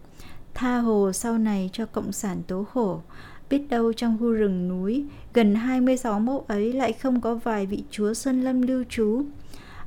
tha 0.55 0.79
hồ 0.79 1.13
sau 1.13 1.39
này 1.39 1.71
cho 1.73 1.87
cộng 1.87 2.13
sản 2.13 2.43
tố 2.47 2.65
khổ 2.65 3.01
biết 3.51 3.69
đâu 3.69 3.93
trong 3.93 4.19
khu 4.21 4.33
rừng 4.33 4.69
núi 4.69 5.05
gần 5.35 5.55
26 5.55 6.21
mẫu 6.21 6.45
ấy 6.49 6.73
lại 6.73 6.93
không 6.93 7.21
có 7.21 7.35
vài 7.35 7.67
vị 7.67 7.85
chúa 7.91 8.15
sơn 8.15 8.43
Lâm 8.43 8.63
lưu 8.63 8.85
trú. 8.89 9.23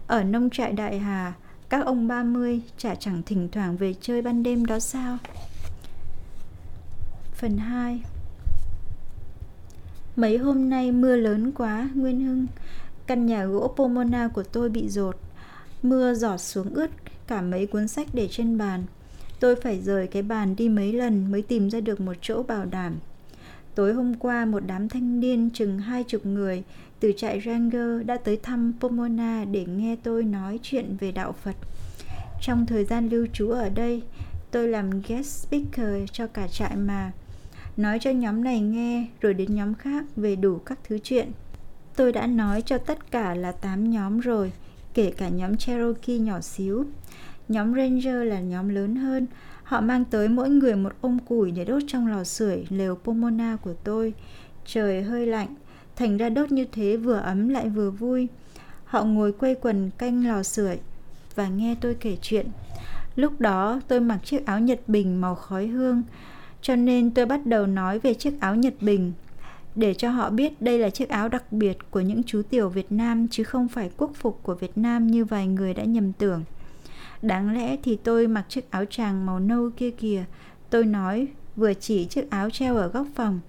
Ở 0.07 0.23
nông 0.23 0.49
trại 0.49 0.71
Đại 0.71 0.99
Hà, 0.99 1.33
các 1.69 1.85
ông 1.85 2.07
30 2.07 2.61
chả 2.77 2.95
chẳng 2.95 3.21
thỉnh 3.25 3.49
thoảng 3.51 3.77
về 3.77 3.93
chơi 4.01 4.21
ban 4.21 4.43
đêm 4.43 4.65
đó 4.65 4.79
sao? 4.79 5.17
Phần 7.33 7.57
2 7.57 8.01
Mấy 10.15 10.37
hôm 10.37 10.69
nay 10.69 10.91
mưa 10.91 11.15
lớn 11.15 11.51
quá, 11.51 11.89
Nguyên 11.95 12.25
Hưng. 12.25 12.47
Căn 13.07 13.25
nhà 13.25 13.45
gỗ 13.45 13.73
Pomona 13.77 14.27
của 14.27 14.43
tôi 14.43 14.69
bị 14.69 14.89
rột. 14.89 15.26
Mưa 15.89 16.13
giọt 16.13 16.37
xuống 16.37 16.73
ướt 16.73 16.91
cả 17.27 17.41
mấy 17.41 17.65
cuốn 17.65 17.87
sách 17.87 18.07
để 18.13 18.27
trên 18.31 18.57
bàn. 18.57 18.83
Tôi 19.39 19.55
phải 19.55 19.81
rời 19.81 20.07
cái 20.07 20.21
bàn 20.21 20.55
đi 20.55 20.69
mấy 20.69 20.93
lần 20.93 21.31
mới 21.31 21.41
tìm 21.41 21.69
ra 21.69 21.79
được 21.79 22.01
một 22.01 22.13
chỗ 22.21 22.43
bảo 22.43 22.65
đảm. 22.65 22.95
Tối 23.75 23.93
hôm 23.93 24.13
qua 24.13 24.45
một 24.45 24.63
đám 24.67 24.89
thanh 24.89 25.19
niên 25.19 25.49
chừng 25.53 25.79
hai 25.79 26.03
chục 26.03 26.25
người 26.25 26.63
từ 26.99 27.11
trại 27.17 27.41
Ranger 27.45 28.05
đã 28.05 28.17
tới 28.17 28.37
thăm 28.37 28.73
Pomona 28.79 29.45
để 29.45 29.65
nghe 29.65 29.95
tôi 30.03 30.23
nói 30.23 30.59
chuyện 30.63 30.97
về 30.99 31.11
đạo 31.11 31.35
Phật. 31.43 31.55
Trong 32.41 32.65
thời 32.65 32.85
gian 32.85 33.09
lưu 33.09 33.27
trú 33.33 33.49
ở 33.49 33.69
đây, 33.69 34.01
tôi 34.51 34.67
làm 34.67 35.01
guest 35.07 35.47
speaker 35.47 36.09
cho 36.11 36.27
cả 36.27 36.47
trại 36.47 36.75
mà. 36.75 37.11
nói 37.77 37.97
cho 38.01 38.11
nhóm 38.11 38.43
này 38.43 38.59
nghe 38.59 39.07
rồi 39.21 39.33
đến 39.33 39.55
nhóm 39.55 39.73
khác 39.73 40.05
về 40.15 40.35
đủ 40.35 40.57
các 40.57 40.79
thứ 40.87 40.97
chuyện. 41.03 41.31
Tôi 41.95 42.11
đã 42.11 42.27
nói 42.27 42.61
cho 42.61 42.77
tất 42.77 43.11
cả 43.11 43.35
là 43.35 43.51
8 43.51 43.89
nhóm 43.89 44.19
rồi, 44.19 44.51
kể 44.97 45.11
cả 45.17 45.29
nhóm 45.29 45.57
Cherokee 45.57 46.17
nhỏ 46.17 46.41
xíu. 46.41 46.85
Nhóm 47.47 47.75
Ranger 47.75 48.27
là 48.27 48.39
nhóm 48.39 48.69
lớn 48.69 48.95
hơn. 48.95 49.27
Họ 49.63 49.81
mang 49.81 50.05
tới 50.05 50.27
mỗi 50.27 50.49
người 50.49 50.75
một 50.75 50.93
ôm 51.01 51.19
củi 51.19 51.51
để 51.51 51.65
đốt 51.65 51.83
trong 51.87 52.07
lò 52.07 52.23
sưởi 52.23 52.65
lều 52.69 52.95
Pomona 52.95 53.57
của 53.61 53.73
tôi. 53.73 54.13
Trời 54.65 55.01
hơi 55.01 55.25
lạnh, 55.25 55.55
thành 55.95 56.17
ra 56.17 56.29
đốt 56.29 56.51
như 56.51 56.65
thế 56.71 56.97
vừa 56.97 57.17
ấm 57.17 57.49
lại 57.49 57.69
vừa 57.69 57.91
vui. 57.91 58.27
Họ 58.85 59.03
ngồi 59.03 59.31
quây 59.31 59.55
quần 59.55 59.89
canh 59.97 60.27
lò 60.27 60.43
sưởi 60.43 60.77
và 61.35 61.47
nghe 61.47 61.75
tôi 61.81 61.95
kể 61.99 62.17
chuyện. 62.21 62.47
Lúc 63.15 63.41
đó 63.41 63.81
tôi 63.87 63.99
mặc 63.99 64.19
chiếc 64.23 64.45
áo 64.45 64.59
Nhật 64.59 64.79
Bình 64.87 65.21
màu 65.21 65.35
khói 65.35 65.67
hương, 65.67 66.03
cho 66.61 66.75
nên 66.75 67.11
tôi 67.11 67.25
bắt 67.25 67.45
đầu 67.45 67.65
nói 67.65 67.99
về 67.99 68.13
chiếc 68.13 68.39
áo 68.39 68.55
Nhật 68.55 68.73
Bình 68.81 69.13
để 69.77 69.93
cho 69.93 70.09
họ 70.09 70.29
biết 70.29 70.61
đây 70.61 70.79
là 70.79 70.89
chiếc 70.89 71.09
áo 71.09 71.29
đặc 71.29 71.51
biệt 71.51 71.77
của 71.91 71.99
những 71.99 72.23
chú 72.23 72.41
tiểu 72.49 72.69
Việt 72.69 72.91
Nam 72.91 73.27
chứ 73.31 73.43
không 73.43 73.67
phải 73.67 73.91
quốc 73.97 74.11
phục 74.15 74.39
của 74.43 74.55
Việt 74.55 74.77
Nam 74.77 75.07
như 75.07 75.25
vài 75.25 75.47
người 75.47 75.73
đã 75.73 75.83
nhầm 75.83 76.13
tưởng. 76.13 76.43
Đáng 77.21 77.53
lẽ 77.53 77.77
thì 77.83 77.97
tôi 78.03 78.27
mặc 78.27 78.45
chiếc 78.49 78.71
áo 78.71 78.85
tràng 78.85 79.25
màu 79.25 79.39
nâu 79.39 79.69
kia 79.77 79.91
kìa, 79.91 80.25
tôi 80.69 80.85
nói 80.85 81.27
vừa 81.55 81.73
chỉ 81.73 82.05
chiếc 82.05 82.29
áo 82.29 82.49
treo 82.49 82.77
ở 82.77 82.87
góc 82.87 83.07
phòng, 83.15 83.39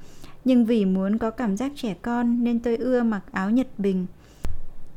nhưng 0.45 0.64
vì 0.64 0.85
muốn 0.85 1.19
có 1.19 1.31
cảm 1.31 1.57
giác 1.57 1.73
trẻ 1.77 1.95
con 2.03 2.45
nên 2.45 2.61
tôi 2.61 2.77
ưa 2.77 3.03
mặc 3.03 3.23
áo 3.33 3.51
Nhật 3.51 3.69
Bình. 3.79 4.07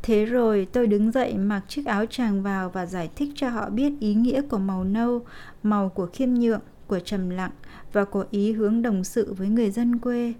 Thế 0.02 0.26
rồi 0.26 0.68
tôi 0.72 0.88
đứng 0.88 1.12
dậy 1.12 1.38
mặc 1.38 1.62
chiếc 1.68 1.86
áo 1.86 2.06
tràng 2.06 2.44
vào 2.44 2.70
và 2.70 2.86
giải 2.86 3.10
thích 3.16 3.30
cho 3.36 3.50
họ 3.50 3.70
biết 3.70 3.94
ý 4.00 4.14
nghĩa 4.14 4.42
của 4.42 4.58
màu 4.58 4.84
nâu, 4.84 5.22
màu 5.64 5.90
của 5.90 6.06
khiêm 6.06 6.34
nhượng, 6.34 6.62
của 6.88 7.00
trầm 7.00 7.30
lặng 7.30 7.52
và 7.94 8.06
của 8.06 8.26
ý 8.32 8.52
hướng 8.52 8.82
đồng 8.82 9.04
sự 9.04 9.34
với 9.34 9.50
người 9.50 9.72
dân 9.72 9.98
quê. 9.98 10.34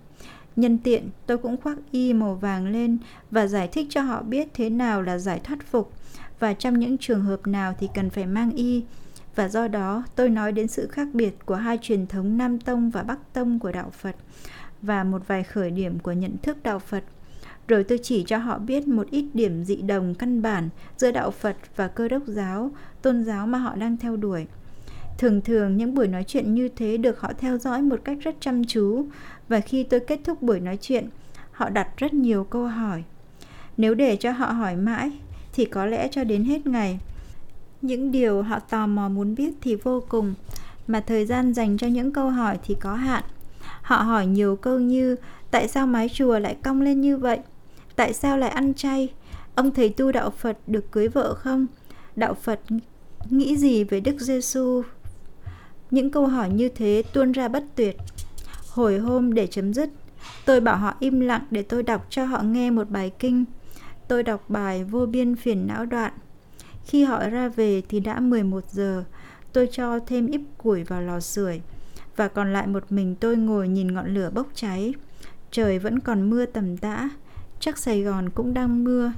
Nhân 0.56 0.78
tiện, 0.78 1.10
tôi 1.26 1.38
cũng 1.38 1.62
khoác 1.62 1.78
y 1.92 2.14
màu 2.14 2.36
vàng 2.36 2.68
lên 2.68 2.98
và 3.32 3.48
giải 3.48 3.68
thích 3.68 3.88
cho 3.90 4.02
họ 4.02 4.24
biết 4.24 4.48
thế 4.54 4.70
nào 4.70 5.02
là 5.02 5.18
giải 5.18 5.40
thoát 5.44 5.66
phục 5.66 5.94
và 6.40 6.54
trong 6.54 6.80
những 6.80 6.98
trường 6.98 7.22
hợp 7.22 7.48
nào 7.48 7.74
thì 7.80 7.90
cần 7.94 8.10
phải 8.10 8.26
mang 8.26 8.52
y. 8.52 8.84
Và 9.36 9.48
do 9.48 9.68
đó, 9.68 10.04
tôi 10.16 10.30
nói 10.30 10.52
đến 10.52 10.68
sự 10.68 10.88
khác 10.88 11.08
biệt 11.14 11.46
của 11.46 11.56
hai 11.56 11.80
truyền 11.82 12.08
thống 12.08 12.38
Nam 12.38 12.60
Tông 12.60 12.90
và 12.90 13.04
Bắc 13.04 13.34
Tông 13.34 13.60
của 13.60 13.72
Đạo 13.72 13.90
Phật 13.90 14.16
và 14.82 15.04
một 15.04 15.28
vài 15.28 15.44
khởi 15.44 15.72
điểm 15.72 16.00
của 16.00 16.12
nhận 16.12 16.38
thức 16.44 16.58
Đạo 16.64 16.80
Phật. 16.80 17.04
Rồi 17.68 17.84
tôi 17.84 18.00
chỉ 18.04 18.24
cho 18.28 18.38
họ 18.38 18.60
biết 18.60 18.88
một 18.88 19.08
ít 19.12 19.26
điểm 19.34 19.64
dị 19.64 19.76
đồng 19.76 20.16
căn 20.16 20.42
bản 20.42 20.70
giữa 20.98 21.12
Đạo 21.12 21.32
Phật 21.32 21.56
và 21.76 21.88
cơ 21.88 22.08
đốc 22.08 22.24
giáo, 22.28 22.72
tôn 23.02 23.24
giáo 23.24 23.48
mà 23.48 23.58
họ 23.58 23.76
đang 23.76 23.98
theo 23.98 24.18
đuổi. 24.18 24.46
Thường 25.18 25.42
thường 25.42 25.78
những 25.78 25.96
buổi 25.96 26.08
nói 26.08 26.24
chuyện 26.24 26.54
như 26.54 26.70
thế 26.70 26.98
được 26.98 27.20
họ 27.20 27.32
theo 27.38 27.58
dõi 27.58 27.82
một 27.82 28.00
cách 28.04 28.18
rất 28.22 28.36
chăm 28.40 28.64
chú 28.64 29.06
và 29.48 29.60
khi 29.60 29.84
tôi 29.84 30.00
kết 30.00 30.20
thúc 30.24 30.42
buổi 30.42 30.60
nói 30.60 30.78
chuyện, 30.82 31.10
họ 31.52 31.70
đặt 31.70 31.88
rất 31.98 32.14
nhiều 32.14 32.44
câu 32.44 32.68
hỏi. 32.68 33.04
Nếu 33.78 33.94
để 33.94 34.16
cho 34.16 34.32
họ 34.32 34.46
hỏi 34.46 34.76
mãi 34.76 35.12
thì 35.54 35.66
có 35.66 35.86
lẽ 35.86 36.08
cho 36.12 36.24
đến 36.24 36.44
hết 36.44 36.68
ngày. 36.68 37.00
Những 37.82 38.12
điều 38.12 38.42
họ 38.42 38.60
tò 38.60 38.88
mò 38.88 39.10
muốn 39.10 39.36
biết 39.36 39.54
thì 39.62 39.76
vô 39.76 40.04
cùng, 40.10 40.34
mà 40.88 41.02
thời 41.02 41.26
gian 41.26 41.54
dành 41.54 41.78
cho 41.78 41.88
những 41.88 42.14
câu 42.14 42.30
hỏi 42.30 42.60
thì 42.64 42.76
có 42.80 42.94
hạn. 42.94 43.24
Họ 43.82 43.96
hỏi 43.96 44.26
nhiều 44.28 44.56
câu 44.56 44.80
như 44.80 45.16
tại 45.52 45.68
sao 45.68 45.88
mái 45.88 46.10
chùa 46.10 46.40
lại 46.40 46.56
cong 46.64 46.82
lên 46.82 47.02
như 47.02 47.18
vậy? 47.18 47.40
Tại 47.96 48.14
sao 48.14 48.38
lại 48.38 48.50
ăn 48.50 48.74
chay? 48.74 49.10
Ông 49.56 49.72
thầy 49.72 49.90
tu 49.90 50.12
đạo 50.12 50.30
Phật 50.30 50.58
được 50.68 50.92
cưới 50.92 51.08
vợ 51.08 51.34
không? 51.34 51.68
Đạo 52.16 52.34
Phật 52.34 52.60
nghĩ 53.30 53.58
gì 53.58 53.84
về 53.84 54.00
Đức 54.00 54.20
Giêsu? 54.20 54.84
Những 55.92 56.12
câu 56.12 56.28
hỏi 56.28 56.50
như 56.50 56.70
thế 56.70 57.04
tuôn 57.14 57.32
ra 57.32 57.48
bất 57.48 57.64
tuyệt. 57.76 57.98
Hồi 58.70 59.00
hôm 59.00 59.34
để 59.34 59.48
chấm 59.48 59.74
dứt, 59.74 59.90
tôi 60.46 60.62
bảo 60.62 60.78
họ 60.78 60.96
im 61.00 61.20
lặng 61.20 61.46
để 61.52 61.62
tôi 61.62 61.84
đọc 61.84 62.06
cho 62.10 62.26
họ 62.26 62.42
nghe 62.42 62.72
một 62.72 62.90
bài 62.90 63.12
kinh. 63.20 63.46
Tôi 64.08 64.24
đọc 64.24 64.50
bài 64.50 64.84
vô 64.84 65.06
biên 65.06 65.36
phiền 65.36 65.68
não 65.68 65.86
đoạn. 65.86 66.14
Khi 66.86 67.04
họ 67.04 67.30
ra 67.30 67.50
về 67.50 67.82
thì 67.90 68.00
đã 68.00 68.20
11 68.20 68.64
giờ. 68.72 69.04
Tôi 69.54 69.70
cho 69.72 70.00
thêm 70.00 70.28
ít 70.28 70.42
củi 70.58 70.84
vào 70.84 71.02
lò 71.02 71.20
sưởi 71.20 71.62
và 72.16 72.28
còn 72.28 72.54
lại 72.54 72.68
một 72.68 72.92
mình 72.92 73.16
tôi 73.16 73.38
ngồi 73.38 73.68
nhìn 73.68 73.94
ngọn 73.94 74.14
lửa 74.14 74.30
bốc 74.34 74.48
cháy. 74.54 74.94
Trời 75.52 75.80
vẫn 75.80 76.00
còn 76.00 76.30
mưa 76.30 76.46
tầm 76.46 76.78
tã, 76.78 77.10
chắc 77.60 77.78
Sài 77.78 78.02
Gòn 78.02 78.30
cũng 78.30 78.54
đang 78.54 78.84
mưa. 78.84 79.14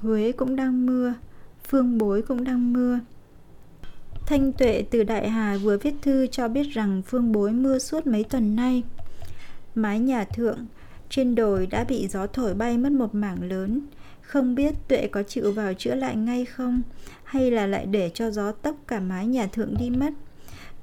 Huế 0.00 0.32
cũng 0.32 0.56
đang 0.56 0.86
mưa, 0.86 1.14
Phương 1.68 1.98
Bối 1.98 2.22
cũng 2.22 2.44
đang 2.44 2.72
mưa. 2.72 2.98
Thanh 4.26 4.52
Tuệ 4.52 4.84
từ 4.90 5.02
Đại 5.02 5.28
Hà 5.28 5.56
vừa 5.56 5.78
viết 5.78 5.94
thư 6.02 6.26
cho 6.26 6.48
biết 6.48 6.66
rằng 6.72 7.02
phương 7.06 7.32
bối 7.32 7.52
mưa 7.52 7.78
suốt 7.78 8.06
mấy 8.06 8.24
tuần 8.24 8.56
nay. 8.56 8.82
Mái 9.74 9.98
nhà 9.98 10.24
thượng 10.24 10.66
trên 11.10 11.34
đồi 11.34 11.66
đã 11.66 11.84
bị 11.84 12.08
gió 12.08 12.26
thổi 12.26 12.54
bay 12.54 12.78
mất 12.78 12.92
một 12.92 13.14
mảng 13.14 13.42
lớn. 13.42 13.80
Không 14.22 14.54
biết 14.54 14.74
Tuệ 14.88 15.06
có 15.06 15.22
chịu 15.22 15.52
vào 15.52 15.74
chữa 15.74 15.94
lại 15.94 16.16
ngay 16.16 16.44
không 16.44 16.82
hay 17.24 17.50
là 17.50 17.66
lại 17.66 17.86
để 17.86 18.10
cho 18.14 18.30
gió 18.30 18.52
tốc 18.52 18.76
cả 18.86 19.00
mái 19.00 19.26
nhà 19.26 19.46
thượng 19.46 19.74
đi 19.78 19.90
mất. 19.90 20.12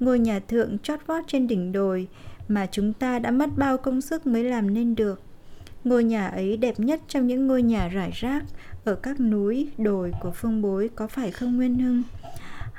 Ngôi 0.00 0.18
nhà 0.18 0.40
thượng 0.40 0.78
chót 0.78 1.00
vót 1.06 1.24
trên 1.26 1.46
đỉnh 1.46 1.72
đồi 1.72 2.08
mà 2.48 2.66
chúng 2.70 2.92
ta 2.92 3.18
đã 3.18 3.30
mất 3.30 3.50
bao 3.56 3.78
công 3.78 4.00
sức 4.00 4.26
mới 4.26 4.44
làm 4.44 4.74
nên 4.74 4.94
được. 4.94 5.22
Ngôi 5.84 6.04
nhà 6.04 6.28
ấy 6.28 6.56
đẹp 6.56 6.80
nhất 6.80 7.00
trong 7.08 7.26
những 7.26 7.46
ngôi 7.46 7.62
nhà 7.62 7.88
rải 7.88 8.10
rác 8.14 8.44
ở 8.84 8.94
các 8.94 9.20
núi, 9.20 9.68
đồi 9.78 10.12
của 10.20 10.30
phương 10.30 10.62
bối 10.62 10.90
có 10.94 11.06
phải 11.08 11.30
không 11.30 11.56
Nguyên 11.56 11.78
Hưng? 11.78 12.02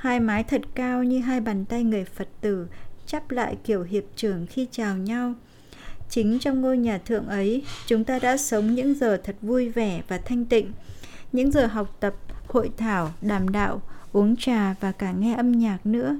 Hai 0.01 0.19
mái 0.19 0.43
thật 0.43 0.61
cao 0.75 1.03
như 1.03 1.19
hai 1.19 1.41
bàn 1.41 1.65
tay 1.65 1.83
người 1.83 2.05
Phật 2.05 2.27
tử 2.41 2.67
chắp 3.05 3.31
lại 3.31 3.57
kiểu 3.63 3.83
hiệp 3.83 4.03
trưởng 4.15 4.47
khi 4.47 4.67
chào 4.71 4.97
nhau. 4.97 5.33
Chính 6.09 6.39
trong 6.39 6.61
ngôi 6.61 6.77
nhà 6.77 6.97
thượng 6.97 7.27
ấy, 7.27 7.63
chúng 7.85 8.03
ta 8.03 8.19
đã 8.19 8.37
sống 8.37 8.73
những 8.73 8.95
giờ 8.95 9.17
thật 9.23 9.35
vui 9.41 9.69
vẻ 9.69 10.01
và 10.07 10.17
thanh 10.17 10.45
tịnh. 10.45 10.71
Những 11.31 11.51
giờ 11.51 11.65
học 11.65 11.97
tập, 11.99 12.13
hội 12.47 12.71
thảo, 12.77 13.11
đàm 13.21 13.49
đạo, 13.49 13.81
uống 14.11 14.35
trà 14.35 14.75
và 14.79 14.91
cả 14.91 15.11
nghe 15.11 15.33
âm 15.35 15.51
nhạc 15.51 15.85
nữa. 15.85 16.15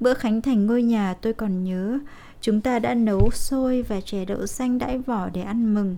Bữa 0.00 0.14
khánh 0.14 0.42
thành 0.42 0.66
ngôi 0.66 0.82
nhà 0.82 1.14
tôi 1.14 1.32
còn 1.32 1.64
nhớ, 1.64 1.98
chúng 2.40 2.60
ta 2.60 2.78
đã 2.78 2.94
nấu 2.94 3.30
xôi 3.30 3.82
và 3.82 4.00
chè 4.00 4.24
đậu 4.24 4.46
xanh 4.46 4.78
đãi 4.78 4.98
vỏ 4.98 5.28
để 5.28 5.42
ăn 5.42 5.74
mừng. 5.74 5.96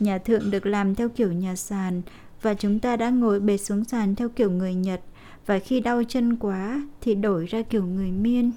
Nhà 0.00 0.18
thượng 0.18 0.50
được 0.50 0.66
làm 0.66 0.94
theo 0.94 1.08
kiểu 1.08 1.32
nhà 1.32 1.56
sàn 1.56 2.02
và 2.42 2.54
chúng 2.54 2.80
ta 2.80 2.96
đã 2.96 3.10
ngồi 3.10 3.40
bệt 3.40 3.58
xuống 3.58 3.84
sàn 3.84 4.14
theo 4.14 4.28
kiểu 4.28 4.50
người 4.50 4.74
Nhật 4.74 5.00
và 5.46 5.58
khi 5.58 5.80
đau 5.80 6.02
chân 6.04 6.36
quá 6.36 6.82
thì 7.00 7.14
đổi 7.14 7.46
ra 7.46 7.62
kiểu 7.62 7.86
người 7.86 8.10
miên. 8.10 8.52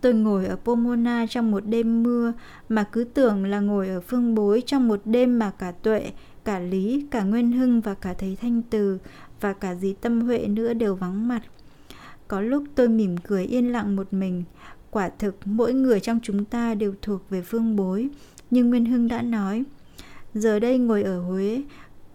Tôi 0.00 0.14
ngồi 0.14 0.46
ở 0.46 0.56
Pomona 0.64 1.26
trong 1.30 1.50
một 1.50 1.66
đêm 1.66 2.02
mưa 2.02 2.32
mà 2.68 2.84
cứ 2.84 3.04
tưởng 3.04 3.44
là 3.44 3.60
ngồi 3.60 3.88
ở 3.88 4.00
phương 4.00 4.34
bối 4.34 4.62
trong 4.66 4.88
một 4.88 5.00
đêm 5.04 5.38
mà 5.38 5.50
cả 5.50 5.70
tuệ, 5.70 6.12
cả 6.44 6.58
lý, 6.58 7.06
cả 7.10 7.22
nguyên 7.22 7.52
hưng 7.52 7.80
và 7.80 7.94
cả 7.94 8.14
thầy 8.14 8.36
thanh 8.40 8.62
từ 8.62 8.98
và 9.40 9.52
cả 9.52 9.74
dì 9.74 9.92
tâm 9.92 10.20
huệ 10.20 10.46
nữa 10.46 10.72
đều 10.72 10.94
vắng 10.94 11.28
mặt. 11.28 11.42
Có 12.28 12.40
lúc 12.40 12.64
tôi 12.74 12.88
mỉm 12.88 13.16
cười 13.16 13.44
yên 13.44 13.72
lặng 13.72 13.96
một 13.96 14.12
mình. 14.12 14.44
Quả 14.90 15.08
thực 15.08 15.36
mỗi 15.44 15.74
người 15.74 16.00
trong 16.00 16.20
chúng 16.22 16.44
ta 16.44 16.74
đều 16.74 16.94
thuộc 17.02 17.30
về 17.30 17.42
phương 17.42 17.76
bối. 17.76 18.08
Nhưng 18.50 18.70
Nguyên 18.70 18.84
Hưng 18.84 19.08
đã 19.08 19.22
nói, 19.22 19.64
giờ 20.34 20.58
đây 20.58 20.78
ngồi 20.78 21.02
ở 21.02 21.20
Huế, 21.20 21.62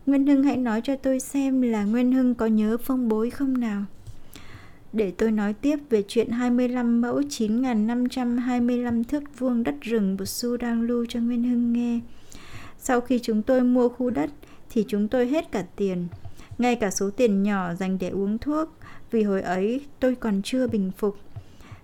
Nguyên 0.06 0.28
Hưng 0.28 0.44
hãy 0.44 0.58
nói 0.58 0.82
cho 0.84 0.96
tôi 0.96 1.20
xem 1.20 1.62
là 1.62 1.84
Nguyên 1.84 2.12
Hưng 2.12 2.36
có 2.36 2.46
nhớ 2.46 2.78
phong 2.84 3.10
bối 3.10 3.30
không 3.30 3.60
nào? 3.60 3.84
Để 4.94 5.12
tôi 5.12 5.32
nói 5.32 5.54
tiếp 5.54 5.80
về 5.90 6.04
chuyện 6.08 6.30
25 6.30 7.02
mẫu 7.02 7.22
9.525 7.22 9.04
thước 9.04 9.24
vuông 9.40 9.64
đất 9.64 9.76
rừng 9.82 10.18
của 10.18 10.26
Su 10.26 10.58
đang 10.58 10.82
lưu 10.82 11.06
cho 11.10 11.20
Nguyên 11.20 11.44
Hưng 11.44 11.74
nghe. 11.74 12.00
Sau 12.80 13.02
khi 13.02 13.20
chúng 13.20 13.42
tôi 13.42 13.62
mua 13.62 13.90
khu 13.90 14.10
đất 14.10 14.30
thì 14.70 14.86
chúng 14.88 15.08
tôi 15.08 15.28
hết 15.28 15.52
cả 15.52 15.66
tiền, 15.76 16.08
ngay 16.58 16.76
cả 16.76 16.92
số 16.92 17.10
tiền 17.10 17.44
nhỏ 17.44 17.74
dành 17.74 17.98
để 18.00 18.10
uống 18.10 18.38
thuốc, 18.38 18.70
vì 19.12 19.24
hồi 19.24 19.42
ấy 19.42 19.82
tôi 20.00 20.16
còn 20.16 20.42
chưa 20.44 20.68
bình 20.68 20.92
phục. 20.98 21.18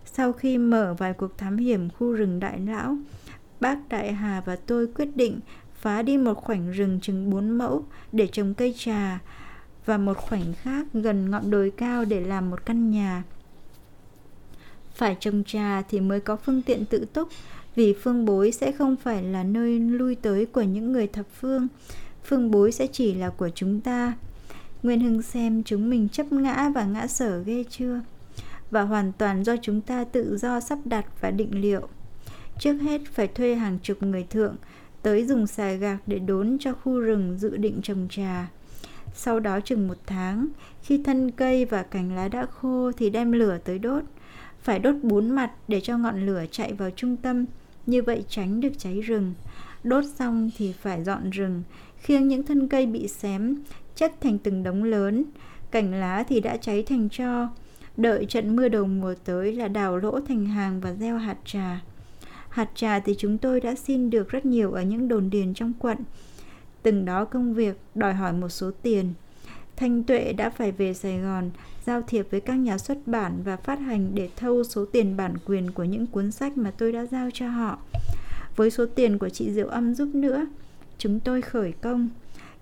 Sau 0.06 0.34
khi 0.34 0.58
mở 0.58 0.96
vài 0.98 1.14
cuộc 1.14 1.38
thám 1.38 1.58
hiểm 1.58 1.90
khu 1.90 2.12
rừng 2.12 2.40
Đại 2.40 2.60
Lão, 2.60 2.98
bác 3.60 3.90
Đại 3.90 4.14
Hà 4.14 4.42
và 4.46 4.56
tôi 4.56 4.88
quyết 4.88 5.16
định 5.16 5.40
phá 5.82 6.02
đi 6.02 6.18
một 6.18 6.34
khoảnh 6.34 6.72
rừng 6.72 7.00
chừng 7.02 7.30
4 7.30 7.50
mẫu 7.50 7.84
để 8.12 8.28
trồng 8.28 8.54
cây 8.54 8.76
trà 8.78 9.20
và 9.86 9.98
một 9.98 10.18
khoảnh 10.18 10.54
khác 10.54 10.86
gần 10.94 11.32
ngọn 11.32 11.52
đồi 11.52 11.72
cao 11.78 12.06
để 12.06 12.22
làm 12.22 12.50
một 12.50 12.66
căn 12.66 12.90
nhà. 12.90 13.24
Phải 14.96 15.18
trồng 15.20 15.44
trà 15.44 15.82
thì 15.82 16.00
mới 16.00 16.20
có 16.20 16.36
phương 16.36 16.62
tiện 16.62 16.86
tự 16.86 17.06
túc, 17.06 17.30
vì 17.76 17.94
phương 17.94 18.26
bối 18.26 18.52
sẽ 18.52 18.72
không 18.72 18.96
phải 18.96 19.24
là 19.24 19.44
nơi 19.44 19.80
lui 19.80 20.16
tới 20.16 20.46
của 20.46 20.62
những 20.62 20.92
người 20.92 21.08
thập 21.08 21.26
phương. 21.40 21.68
Phương 22.24 22.52
bối 22.52 22.72
sẽ 22.72 22.88
chỉ 22.88 23.14
là 23.14 23.30
của 23.30 23.50
chúng 23.56 23.82
ta. 23.82 24.14
Nguyên 24.84 25.00
Hưng 25.00 25.22
xem 25.22 25.64
chúng 25.64 25.90
mình 25.90 26.10
chấp 26.10 26.32
ngã 26.32 26.70
và 26.76 26.86
ngã 26.86 27.08
sở 27.08 27.40
ghê 27.40 27.64
chưa? 27.70 28.02
Và 28.72 28.82
hoàn 28.82 29.12
toàn 29.12 29.44
do 29.44 29.56
chúng 29.62 29.82
ta 29.82 30.04
tự 30.04 30.38
do 30.38 30.60
sắp 30.60 30.80
đặt 30.86 31.06
và 31.22 31.32
định 31.32 31.62
liệu. 31.62 31.88
Trước 32.60 32.74
hết 32.74 33.02
phải 33.14 33.28
thuê 33.28 33.56
hàng 33.56 33.80
chục 33.84 34.04
người 34.04 34.24
thượng 34.30 34.56
tới 35.02 35.26
dùng 35.26 35.48
xà 35.48 35.72
gạc 35.72 35.98
để 36.08 36.20
đốn 36.20 36.58
cho 36.60 36.74
khu 36.74 37.00
rừng 37.00 37.38
dự 37.40 37.58
định 37.58 37.80
trồng 37.84 38.08
trà. 38.10 38.50
Sau 39.14 39.40
đó 39.40 39.60
chừng 39.60 39.88
một 39.88 39.98
tháng, 40.06 40.48
khi 40.82 41.04
thân 41.04 41.32
cây 41.32 41.66
và 41.66 41.84
cành 41.84 42.16
lá 42.16 42.28
đã 42.28 42.46
khô 42.46 42.92
thì 42.98 43.10
đem 43.10 43.32
lửa 43.32 43.58
tới 43.64 43.80
đốt. 43.80 44.04
phải 44.62 44.80
đốt 44.80 44.96
bốn 45.04 45.30
mặt 45.30 45.52
để 45.68 45.82
cho 45.82 45.98
ngọn 45.98 46.26
lửa 46.26 46.44
chạy 46.52 46.74
vào 46.74 46.90
trung 46.96 47.18
tâm, 47.18 47.46
như 47.86 48.02
vậy 48.02 48.24
tránh 48.28 48.62
được 48.62 48.72
cháy 48.78 49.02
rừng. 49.02 49.34
Đốt 49.84 50.04
xong 50.16 50.50
thì 50.58 50.74
phải 50.74 51.04
dọn 51.04 51.30
rừng, 51.30 51.64
khiêng 51.98 52.28
những 52.28 52.44
thân 52.44 52.68
cây 52.68 52.86
bị 52.86 53.08
xém, 53.08 53.56
chất 53.96 54.14
thành 54.22 54.38
từng 54.38 54.64
đống 54.64 54.84
lớn, 54.84 55.24
cành 55.72 55.94
lá 55.94 56.24
thì 56.28 56.40
đã 56.40 56.58
cháy 56.58 56.84
thành 56.84 57.10
tro. 57.10 57.50
Đợi 57.98 58.26
trận 58.26 58.56
mưa 58.56 58.68
đầu 58.68 58.86
mùa 58.86 59.14
tới 59.26 59.54
là 59.54 59.68
đào 59.68 59.98
lỗ 59.98 60.20
thành 60.20 60.46
hàng 60.46 60.82
và 60.82 60.94
gieo 60.94 61.18
hạt 61.18 61.38
trà. 61.46 61.82
Hạt 62.60 62.70
trà 62.76 63.00
thì 63.00 63.16
chúng 63.18 63.38
tôi 63.38 63.60
đã 63.60 63.76
xin 63.76 64.10
được 64.10 64.30
rất 64.30 64.46
nhiều 64.46 64.72
ở 64.72 64.82
những 64.82 65.08
đồn 65.08 65.30
điền 65.30 65.54
trong 65.54 65.74
quận. 65.80 65.98
Từng 66.84 67.06
đó 67.06 67.26
công 67.26 67.54
việc 67.54 67.80
đòi 67.96 68.14
hỏi 68.14 68.34
một 68.34 68.50
số 68.50 68.72
tiền. 68.82 69.14
Thanh 69.76 70.04
Tuệ 70.04 70.34
đã 70.34 70.50
phải 70.50 70.72
về 70.72 70.94
Sài 70.94 71.20
Gòn, 71.20 71.50
giao 71.86 72.02
thiệp 72.02 72.28
với 72.32 72.42
các 72.42 72.56
nhà 72.56 72.78
xuất 72.78 72.98
bản 73.06 73.42
và 73.44 73.56
phát 73.56 73.80
hành 73.80 74.16
để 74.16 74.30
thâu 74.36 74.64
số 74.64 74.86
tiền 74.86 75.18
bản 75.18 75.34
quyền 75.46 75.72
của 75.72 75.84
những 75.84 76.08
cuốn 76.08 76.32
sách 76.32 76.58
mà 76.58 76.72
tôi 76.72 76.92
đã 76.92 77.06
giao 77.06 77.30
cho 77.34 77.50
họ. 77.50 77.78
Với 78.56 78.72
số 78.72 78.86
tiền 78.86 79.18
của 79.18 79.30
chị 79.30 79.52
Diệu 79.52 79.68
Âm 79.68 79.96
giúp 79.96 80.10
nữa, 80.16 80.46
chúng 80.98 81.20
tôi 81.20 81.42
khởi 81.42 81.72
công. 81.72 82.10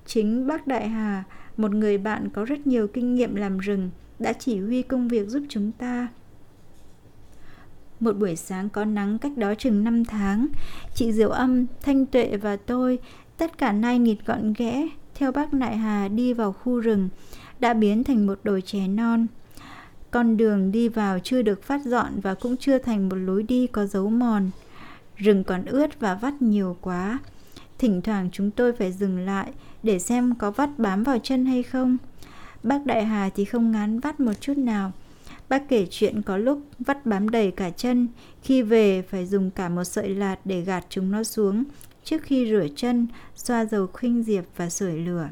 Chính 0.05 0.47
bác 0.47 0.67
Đại 0.67 0.89
Hà, 0.89 1.23
một 1.57 1.71
người 1.71 1.97
bạn 1.97 2.29
có 2.29 2.45
rất 2.45 2.67
nhiều 2.67 2.87
kinh 2.87 3.15
nghiệm 3.15 3.35
làm 3.35 3.57
rừng, 3.57 3.89
đã 4.19 4.33
chỉ 4.33 4.59
huy 4.59 4.81
công 4.81 5.07
việc 5.07 5.27
giúp 5.27 5.43
chúng 5.49 5.71
ta. 5.71 6.07
Một 7.99 8.17
buổi 8.17 8.35
sáng 8.35 8.69
có 8.69 8.85
nắng 8.85 9.19
cách 9.19 9.37
đó 9.37 9.53
chừng 9.55 9.83
5 9.83 10.05
tháng, 10.05 10.47
chị 10.95 11.11
Diệu 11.11 11.29
Âm, 11.29 11.65
Thanh 11.81 12.05
Tuệ 12.05 12.37
và 12.37 12.55
tôi, 12.55 12.99
tất 13.37 13.57
cả 13.57 13.71
nai 13.71 13.99
nịt 13.99 14.17
gọn 14.25 14.53
ghẽ, 14.57 14.87
theo 15.15 15.31
bác 15.31 15.53
Đại 15.53 15.77
Hà 15.77 16.07
đi 16.07 16.33
vào 16.33 16.53
khu 16.53 16.79
rừng, 16.79 17.09
đã 17.59 17.73
biến 17.73 18.03
thành 18.03 18.27
một 18.27 18.39
đồi 18.43 18.61
chè 18.61 18.87
non. 18.87 19.27
Con 20.11 20.37
đường 20.37 20.71
đi 20.71 20.89
vào 20.89 21.19
chưa 21.19 21.41
được 21.41 21.63
phát 21.63 21.85
dọn 21.85 22.19
và 22.21 22.33
cũng 22.33 22.57
chưa 22.57 22.77
thành 22.77 23.09
một 23.09 23.15
lối 23.15 23.43
đi 23.43 23.67
có 23.67 23.85
dấu 23.85 24.09
mòn. 24.09 24.49
Rừng 25.15 25.43
còn 25.43 25.65
ướt 25.65 25.99
và 25.99 26.15
vắt 26.15 26.41
nhiều 26.41 26.77
quá. 26.81 27.19
Thỉnh 27.77 28.01
thoảng 28.01 28.29
chúng 28.31 28.51
tôi 28.51 28.73
phải 28.73 28.91
dừng 28.91 29.19
lại 29.19 29.51
để 29.83 29.99
xem 29.99 30.35
có 30.35 30.51
vắt 30.51 30.69
bám 30.79 31.03
vào 31.03 31.19
chân 31.23 31.45
hay 31.45 31.63
không. 31.63 31.97
Bác 32.63 32.85
Đại 32.85 33.05
Hà 33.05 33.29
thì 33.35 33.45
không 33.45 33.71
ngán 33.71 33.99
vắt 33.99 34.19
một 34.19 34.33
chút 34.41 34.57
nào. 34.57 34.91
Bác 35.49 35.69
kể 35.69 35.87
chuyện 35.89 36.21
có 36.21 36.37
lúc 36.37 36.61
vắt 36.79 37.05
bám 37.05 37.29
đầy 37.29 37.51
cả 37.51 37.69
chân, 37.69 38.07
khi 38.43 38.61
về 38.61 39.01
phải 39.01 39.25
dùng 39.25 39.51
cả 39.51 39.69
một 39.69 39.83
sợi 39.83 40.09
lạt 40.09 40.35
để 40.45 40.61
gạt 40.61 40.85
chúng 40.89 41.11
nó 41.11 41.23
xuống, 41.23 41.63
trước 42.03 42.21
khi 42.23 42.49
rửa 42.49 42.67
chân, 42.75 43.07
xoa 43.35 43.65
dầu 43.65 43.87
khuynh 43.93 44.23
diệp 44.23 44.43
và 44.57 44.69
sưởi 44.69 44.97
lửa. 44.97 45.29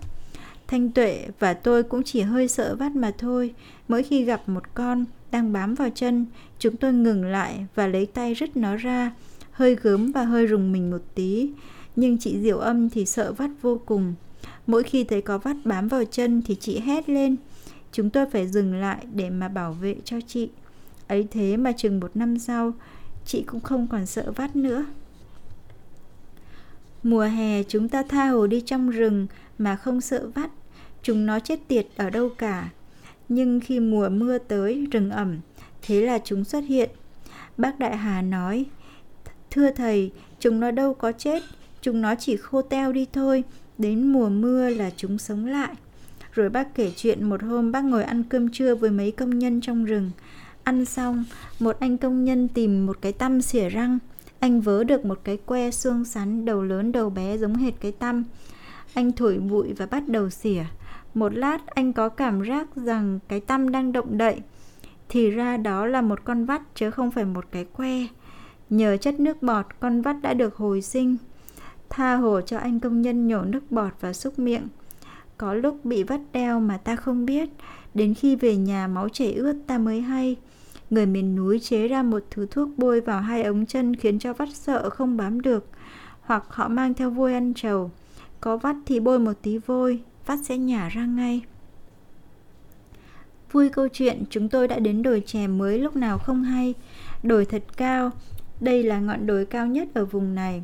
Thanh 0.68 0.92
Tuệ 0.92 1.28
và 1.40 1.54
tôi 1.54 1.84
cũng 1.84 2.04
chỉ 2.04 2.22
hơi 2.22 2.48
sợ 2.48 2.76
vắt 2.76 2.96
mà 2.96 3.12
thôi. 3.18 3.54
Mỗi 3.88 4.04
khi 4.04 4.24
gặp 4.24 4.50
một 4.50 4.74
con 4.74 5.06
đang 5.32 5.54
bám 5.54 5.76
vào 5.76 5.90
chân, 5.96 6.26
chúng 6.60 6.78
tôi 6.78 6.94
ngừng 6.94 7.26
lại 7.26 7.66
và 7.76 7.88
lấy 7.88 8.06
tay 8.06 8.34
rứt 8.34 8.58
nó 8.58 8.76
ra, 8.76 9.12
hơi 9.52 9.76
gớm 9.82 10.12
và 10.12 10.24
hơi 10.24 10.48
rùng 10.48 10.72
mình 10.72 10.92
một 10.92 11.02
tí. 11.16 11.50
Nhưng 11.96 12.18
chị 12.18 12.40
Diệu 12.42 12.58
Âm 12.60 12.90
thì 12.90 13.06
sợ 13.06 13.34
vắt 13.34 13.50
vô 13.62 13.82
cùng. 13.86 14.14
Mỗi 14.68 14.84
khi 14.84 15.04
thấy 15.04 15.22
có 15.22 15.38
vắt 15.38 15.56
bám 15.66 15.88
vào 15.88 16.06
chân 16.06 16.42
thì 16.46 16.56
chị 16.56 16.80
hét 16.80 17.10
lên. 17.10 17.36
Chúng 17.96 18.10
tôi 18.10 18.26
phải 18.26 18.48
dừng 18.48 18.76
lại 18.76 19.06
để 19.14 19.30
mà 19.30 19.48
bảo 19.48 19.74
vệ 19.74 19.96
cho 20.04 20.18
chị. 20.28 20.50
Ấy 21.08 21.28
thế 21.32 21.58
mà 21.58 21.72
chừng 21.72 22.00
một 22.00 22.12
năm 22.16 22.40
sau, 22.40 22.74
chị 23.26 23.44
cũng 23.44 23.60
không 23.60 23.88
còn 23.88 24.06
sợ 24.06 24.32
vắt 24.36 24.56
nữa. 24.56 24.86
Mùa 27.04 27.24
hè 27.24 27.64
chúng 27.64 27.90
ta 27.90 28.04
tha 28.04 28.28
hồ 28.28 28.48
đi 28.48 28.62
trong 28.62 28.90
rừng 28.90 29.28
mà 29.58 29.76
không 29.76 30.02
sợ 30.02 30.28
vắt. 30.36 30.52
Chúng 31.04 31.26
nó 31.26 31.40
chết 31.40 31.60
tiệt 31.68 31.88
ở 31.96 32.10
đâu 32.10 32.30
cả. 32.38 32.70
Nhưng 33.30 33.60
khi 33.60 33.80
mùa 33.80 34.10
mưa 34.10 34.38
tới, 34.38 34.88
rừng 34.92 35.10
ẩm, 35.10 35.40
thế 35.82 36.02
là 36.02 36.20
chúng 36.24 36.44
xuất 36.44 36.64
hiện. 36.68 36.90
Bác 37.58 37.80
Đại 37.80 37.98
Hà 37.98 38.22
nói, 38.22 38.66
Thưa 39.52 39.72
thầy, 39.72 40.12
chúng 40.40 40.60
nó 40.60 40.72
đâu 40.72 40.94
có 40.94 41.12
chết, 41.12 41.44
chúng 41.82 42.02
nó 42.02 42.16
chỉ 42.16 42.38
khô 42.38 42.62
teo 42.62 42.92
đi 42.92 43.06
thôi, 43.14 43.44
đến 43.78 44.14
mùa 44.14 44.30
mưa 44.30 44.70
là 44.70 44.90
chúng 44.98 45.18
sống 45.18 45.46
lại. 45.46 45.76
Rồi 46.36 46.50
bác 46.50 46.76
kể 46.76 46.92
chuyện 46.96 47.30
một 47.30 47.44
hôm 47.44 47.72
bác 47.72 47.86
ngồi 47.86 48.04
ăn 48.04 48.24
cơm 48.24 48.50
trưa 48.50 48.76
với 48.76 48.92
mấy 48.92 49.12
công 49.12 49.40
nhân 49.40 49.62
trong 49.62 49.86
rừng. 49.86 50.12
Ăn 50.64 50.86
xong, 50.86 51.24
một 51.60 51.80
anh 51.80 51.98
công 51.98 52.24
nhân 52.24 52.48
tìm 52.48 52.86
một 52.86 52.98
cái 53.02 53.12
tăm 53.12 53.42
xỉa 53.42 53.70
răng. 53.70 54.00
Anh 54.40 54.62
vớ 54.62 54.84
được 54.84 55.06
một 55.06 55.20
cái 55.24 55.38
que 55.38 55.72
xương 55.72 56.06
sắn 56.06 56.46
đầu 56.46 56.64
lớn 56.64 56.92
đầu 56.92 57.10
bé 57.10 57.38
giống 57.38 57.56
hệt 57.56 57.74
cái 57.82 57.92
tăm. 57.92 58.24
Anh 58.94 59.12
thổi 59.12 59.38
bụi 59.38 59.74
và 59.78 59.86
bắt 59.86 60.08
đầu 60.08 60.30
xỉa. 60.30 60.64
Một 61.14 61.34
lát 61.34 61.68
anh 61.68 61.94
có 61.94 62.10
cảm 62.10 62.44
giác 62.44 62.68
rằng 62.76 63.20
cái 63.28 63.40
tăm 63.40 63.72
đang 63.72 63.92
động 63.92 64.18
đậy. 64.18 64.42
Thì 65.10 65.32
ra 65.32 65.58
đó 65.58 65.86
là 65.86 66.02
một 66.02 66.20
con 66.24 66.46
vắt 66.46 66.62
chứ 66.76 66.92
không 66.92 67.12
phải 67.12 67.26
một 67.26 67.46
cái 67.52 67.66
que. 67.66 68.08
Nhờ 68.70 68.98
chất 68.98 69.20
nước 69.20 69.44
bọt, 69.44 69.66
con 69.80 70.02
vắt 70.02 70.16
đã 70.22 70.34
được 70.34 70.56
hồi 70.56 70.82
sinh. 70.82 71.18
Tha 71.90 72.16
hồ 72.16 72.42
cho 72.42 72.58
anh 72.58 72.80
công 72.80 73.02
nhân 73.02 73.28
nhổ 73.28 73.42
nước 73.42 73.72
bọt 73.72 73.94
và 74.00 74.14
xúc 74.14 74.40
miệng. 74.40 74.68
Có 75.38 75.54
lúc 75.54 75.86
bị 75.86 76.04
vắt 76.04 76.22
đeo 76.32 76.60
mà 76.60 76.78
ta 76.78 76.96
không 76.96 77.26
biết, 77.26 77.50
đến 77.94 78.14
khi 78.14 78.36
về 78.36 78.56
nhà 78.56 78.88
máu 78.88 79.10
chảy 79.10 79.34
ướt 79.34 79.56
ta 79.68 79.78
mới 79.78 80.02
hay. 80.02 80.36
Người 80.90 81.06
miền 81.06 81.36
núi 81.36 81.60
chế 81.60 81.88
ra 81.88 82.04
một 82.04 82.24
thứ 82.32 82.48
thuốc 82.52 82.70
bôi 82.78 83.02
vào 83.02 83.22
hai 83.22 83.44
ống 83.44 83.66
chân 83.66 83.96
khiến 83.96 84.20
cho 84.20 84.34
vắt 84.34 84.50
sợ 84.54 84.90
không 84.90 85.18
bám 85.18 85.42
được. 85.42 85.68
Hoặc 86.22 86.44
họ 86.50 86.68
mang 86.68 86.94
theo 86.94 87.10
vôi 87.10 87.34
ăn 87.34 87.54
trầu. 87.54 87.92
Có 88.42 88.58
vắt 88.58 88.76
thì 88.86 89.00
bôi 89.00 89.20
một 89.20 89.34
tí 89.42 89.58
vôi, 89.58 90.02
vắt 90.26 90.40
sẽ 90.44 90.58
nhả 90.58 90.90
ra 90.90 91.06
ngay. 91.06 91.42
Vui 93.52 93.70
câu 93.70 93.88
chuyện, 93.88 94.24
chúng 94.30 94.50
tôi 94.50 94.68
đã 94.68 94.80
đến 94.80 95.04
đồi 95.04 95.24
chè 95.26 95.48
mới 95.48 95.80
lúc 95.80 95.96
nào 95.96 96.18
không 96.18 96.44
hay. 96.44 96.74
Đồi 97.24 97.46
thật 97.46 97.64
cao, 97.78 98.12
đây 98.62 98.84
là 98.84 99.00
ngọn 99.00 99.28
đồi 99.28 99.46
cao 99.46 99.68
nhất 99.68 99.88
ở 99.94 100.06
vùng 100.06 100.36
này. 100.36 100.64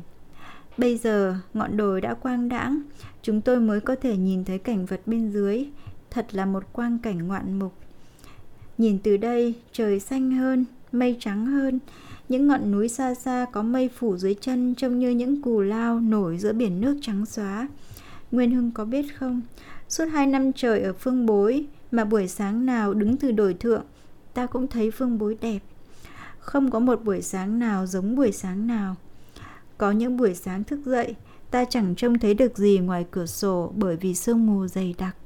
Bây 0.78 0.96
giờ, 0.96 1.36
ngọn 1.54 1.76
đồi 1.76 2.00
đã 2.00 2.14
quang 2.14 2.48
đãng, 2.48 2.80
chúng 3.22 3.40
tôi 3.40 3.60
mới 3.60 3.80
có 3.80 3.94
thể 3.94 4.16
nhìn 4.16 4.44
thấy 4.44 4.58
cảnh 4.58 4.86
vật 4.86 5.00
bên 5.06 5.30
dưới. 5.30 5.66
Thật 6.10 6.26
là 6.32 6.46
một 6.46 6.72
quang 6.72 6.98
cảnh 6.98 7.28
ngoạn 7.28 7.58
mục. 7.58 7.72
Nhìn 8.78 8.98
từ 8.98 9.16
đây, 9.16 9.54
trời 9.72 10.00
xanh 10.00 10.30
hơn, 10.30 10.64
mây 10.92 11.16
trắng 11.20 11.46
hơn. 11.46 11.78
Những 12.28 12.46
ngọn 12.46 12.72
núi 12.72 12.88
xa 12.88 13.14
xa 13.14 13.46
có 13.52 13.62
mây 13.62 13.88
phủ 13.88 14.16
dưới 14.16 14.34
chân 14.40 14.74
trông 14.74 14.98
như 14.98 15.10
những 15.10 15.42
cù 15.42 15.60
lao 15.60 16.00
nổi 16.00 16.38
giữa 16.38 16.52
biển 16.52 16.80
nước 16.80 16.98
trắng 17.02 17.26
xóa. 17.26 17.68
Nguyên 18.30 18.50
Hưng 18.50 18.70
có 18.70 18.84
biết 18.84 19.18
không? 19.18 19.40
Suốt 19.88 20.04
hai 20.04 20.26
năm 20.26 20.52
trời 20.52 20.80
ở 20.80 20.92
phương 20.92 21.26
bối 21.26 21.66
mà 21.90 22.04
buổi 22.04 22.28
sáng 22.28 22.66
nào 22.66 22.94
đứng 22.94 23.16
từ 23.16 23.32
đồi 23.32 23.54
thượng, 23.54 23.84
ta 24.34 24.46
cũng 24.46 24.68
thấy 24.68 24.90
phương 24.90 25.18
bối 25.18 25.36
đẹp. 25.40 25.58
Không 26.38 26.70
có 26.70 26.78
một 26.78 27.04
buổi 27.04 27.22
sáng 27.22 27.58
nào 27.58 27.86
giống 27.86 28.16
buổi 28.16 28.32
sáng 28.32 28.66
nào. 28.66 28.96
Có 29.82 29.90
những 29.90 30.16
buổi 30.16 30.34
sáng 30.34 30.64
thức 30.64 30.80
dậy, 30.84 31.14
ta 31.50 31.64
chẳng 31.64 31.94
trông 31.96 32.18
thấy 32.18 32.34
được 32.34 32.58
gì 32.58 32.78
ngoài 32.78 33.06
cửa 33.10 33.26
sổ 33.26 33.72
bởi 33.76 33.96
vì 33.96 34.14
sương 34.14 34.46
mù 34.46 34.66
dày 34.66 34.94
đặc. 34.98 35.16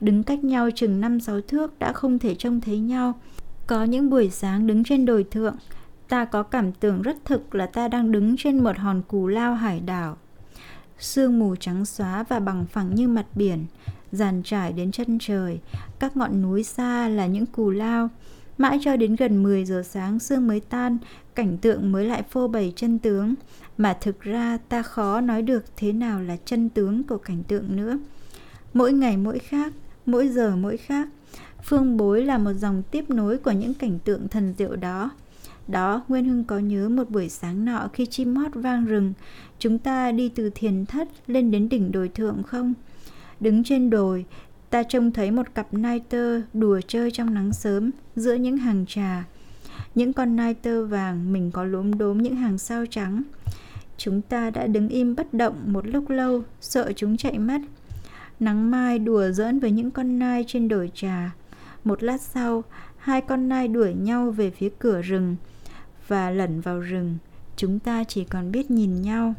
Đứng 0.00 0.22
cách 0.22 0.44
nhau 0.44 0.70
chừng 0.74 1.00
5-6 1.00 1.40
thước 1.40 1.78
đã 1.78 1.92
không 1.92 2.18
thể 2.18 2.34
trông 2.34 2.60
thấy 2.60 2.78
nhau. 2.78 3.20
Có 3.66 3.84
những 3.84 4.10
buổi 4.10 4.30
sáng 4.30 4.66
đứng 4.66 4.84
trên 4.84 5.04
đồi 5.04 5.24
thượng, 5.30 5.56
ta 6.08 6.24
có 6.24 6.42
cảm 6.42 6.72
tưởng 6.72 7.02
rất 7.02 7.16
thực 7.24 7.54
là 7.54 7.66
ta 7.66 7.88
đang 7.88 8.12
đứng 8.12 8.36
trên 8.38 8.64
một 8.64 8.78
hòn 8.78 9.02
cù 9.08 9.26
lao 9.26 9.54
hải 9.54 9.80
đảo. 9.80 10.16
Sương 10.98 11.38
mù 11.38 11.56
trắng 11.56 11.84
xóa 11.84 12.24
và 12.28 12.40
bằng 12.40 12.66
phẳng 12.66 12.94
như 12.94 13.08
mặt 13.08 13.26
biển, 13.34 13.66
dàn 14.12 14.42
trải 14.42 14.72
đến 14.72 14.92
chân 14.92 15.18
trời, 15.20 15.60
các 15.98 16.16
ngọn 16.16 16.42
núi 16.42 16.62
xa 16.62 17.08
là 17.08 17.26
những 17.26 17.46
cù 17.46 17.70
lao, 17.70 18.08
Mãi 18.58 18.78
cho 18.82 18.96
đến 18.96 19.16
gần 19.16 19.42
10 19.42 19.64
giờ 19.64 19.82
sáng 19.86 20.18
sương 20.18 20.46
mới 20.46 20.60
tan, 20.60 20.98
cảnh 21.34 21.58
tượng 21.58 21.92
mới 21.92 22.04
lại 22.04 22.22
phô 22.22 22.48
bày 22.48 22.72
chân 22.76 22.98
tướng. 22.98 23.34
Mà 23.82 23.96
thực 24.00 24.20
ra 24.20 24.58
ta 24.68 24.82
khó 24.82 25.20
nói 25.20 25.42
được 25.42 25.64
thế 25.76 25.92
nào 25.92 26.22
là 26.22 26.36
chân 26.44 26.68
tướng 26.68 27.02
của 27.02 27.18
cảnh 27.18 27.42
tượng 27.48 27.76
nữa. 27.76 27.98
Mỗi 28.74 28.92
ngày 28.92 29.16
mỗi 29.16 29.38
khác, 29.38 29.72
mỗi 30.06 30.28
giờ 30.28 30.56
mỗi 30.56 30.76
khác. 30.76 31.08
Phương 31.64 31.96
bối 31.96 32.24
là 32.24 32.38
một 32.38 32.52
dòng 32.52 32.82
tiếp 32.90 33.10
nối 33.10 33.36
của 33.36 33.50
những 33.50 33.74
cảnh 33.74 33.98
tượng 34.04 34.28
thần 34.28 34.54
diệu 34.58 34.76
đó. 34.76 35.10
Đó, 35.68 36.04
Nguyên 36.08 36.24
Hưng 36.24 36.44
có 36.44 36.58
nhớ 36.58 36.88
một 36.88 37.10
buổi 37.10 37.28
sáng 37.28 37.64
nọ 37.64 37.88
khi 37.92 38.06
chim 38.06 38.36
hót 38.36 38.54
vang 38.54 38.84
rừng, 38.84 39.12
chúng 39.58 39.78
ta 39.78 40.12
đi 40.12 40.28
từ 40.28 40.50
thiền 40.54 40.86
thất 40.86 41.08
lên 41.26 41.50
đến 41.50 41.68
đỉnh 41.68 41.92
đồi 41.92 42.08
thượng 42.08 42.42
không? 42.42 42.74
Đứng 43.40 43.64
trên 43.64 43.90
đồi, 43.90 44.24
ta 44.70 44.82
trông 44.82 45.12
thấy 45.12 45.30
một 45.30 45.54
cặp 45.54 45.74
nai 45.74 46.00
tơ 46.00 46.40
đùa 46.52 46.80
chơi 46.86 47.10
trong 47.10 47.34
nắng 47.34 47.52
sớm 47.52 47.90
giữa 48.16 48.34
những 48.34 48.56
hàng 48.56 48.84
trà. 48.88 49.24
Những 49.94 50.12
con 50.12 50.36
nai 50.36 50.54
tơ 50.54 50.84
vàng 50.86 51.32
mình 51.32 51.50
có 51.50 51.64
lốm 51.64 51.98
đốm 51.98 52.18
những 52.18 52.36
hàng 52.36 52.58
sao 52.58 52.84
trắng. 52.90 53.22
Chúng 54.04 54.22
ta 54.22 54.50
đã 54.50 54.66
đứng 54.66 54.88
im 54.88 55.14
bất 55.16 55.34
động 55.34 55.54
một 55.66 55.86
lúc 55.86 56.10
lâu, 56.10 56.42
sợ 56.60 56.92
chúng 56.96 57.16
chạy 57.16 57.38
mất. 57.38 57.60
Nắng 58.40 58.70
mai 58.70 58.98
đùa 58.98 59.30
giỡn 59.30 59.58
với 59.60 59.70
những 59.70 59.90
con 59.90 60.18
nai 60.18 60.44
trên 60.48 60.68
đồi 60.68 60.90
trà. 60.94 61.30
Một 61.84 62.02
lát 62.02 62.20
sau, 62.20 62.64
hai 62.96 63.20
con 63.20 63.48
nai 63.48 63.68
đuổi 63.68 63.94
nhau 63.94 64.30
về 64.30 64.50
phía 64.50 64.68
cửa 64.78 65.02
rừng 65.02 65.36
và 66.08 66.30
lẩn 66.30 66.60
vào 66.60 66.80
rừng. 66.80 67.16
Chúng 67.56 67.78
ta 67.78 68.04
chỉ 68.04 68.24
còn 68.24 68.52
biết 68.52 68.70
nhìn 68.70 69.02
nhau. 69.02 69.34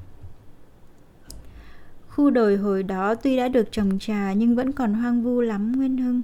Khu 2.10 2.30
đồi 2.30 2.58
hồi 2.58 2.84
đó 2.84 3.15
tuy 3.15 3.38
đã 3.38 3.47
được 3.47 3.71
trồng 3.71 3.99
trà 3.99 4.34
nhưng 4.34 4.56
vẫn 4.56 4.71
còn 4.71 4.93
hoang 4.93 5.23
vu 5.23 5.41
lắm 5.41 5.71
Nguyên 5.71 5.97
Hưng. 5.97 6.21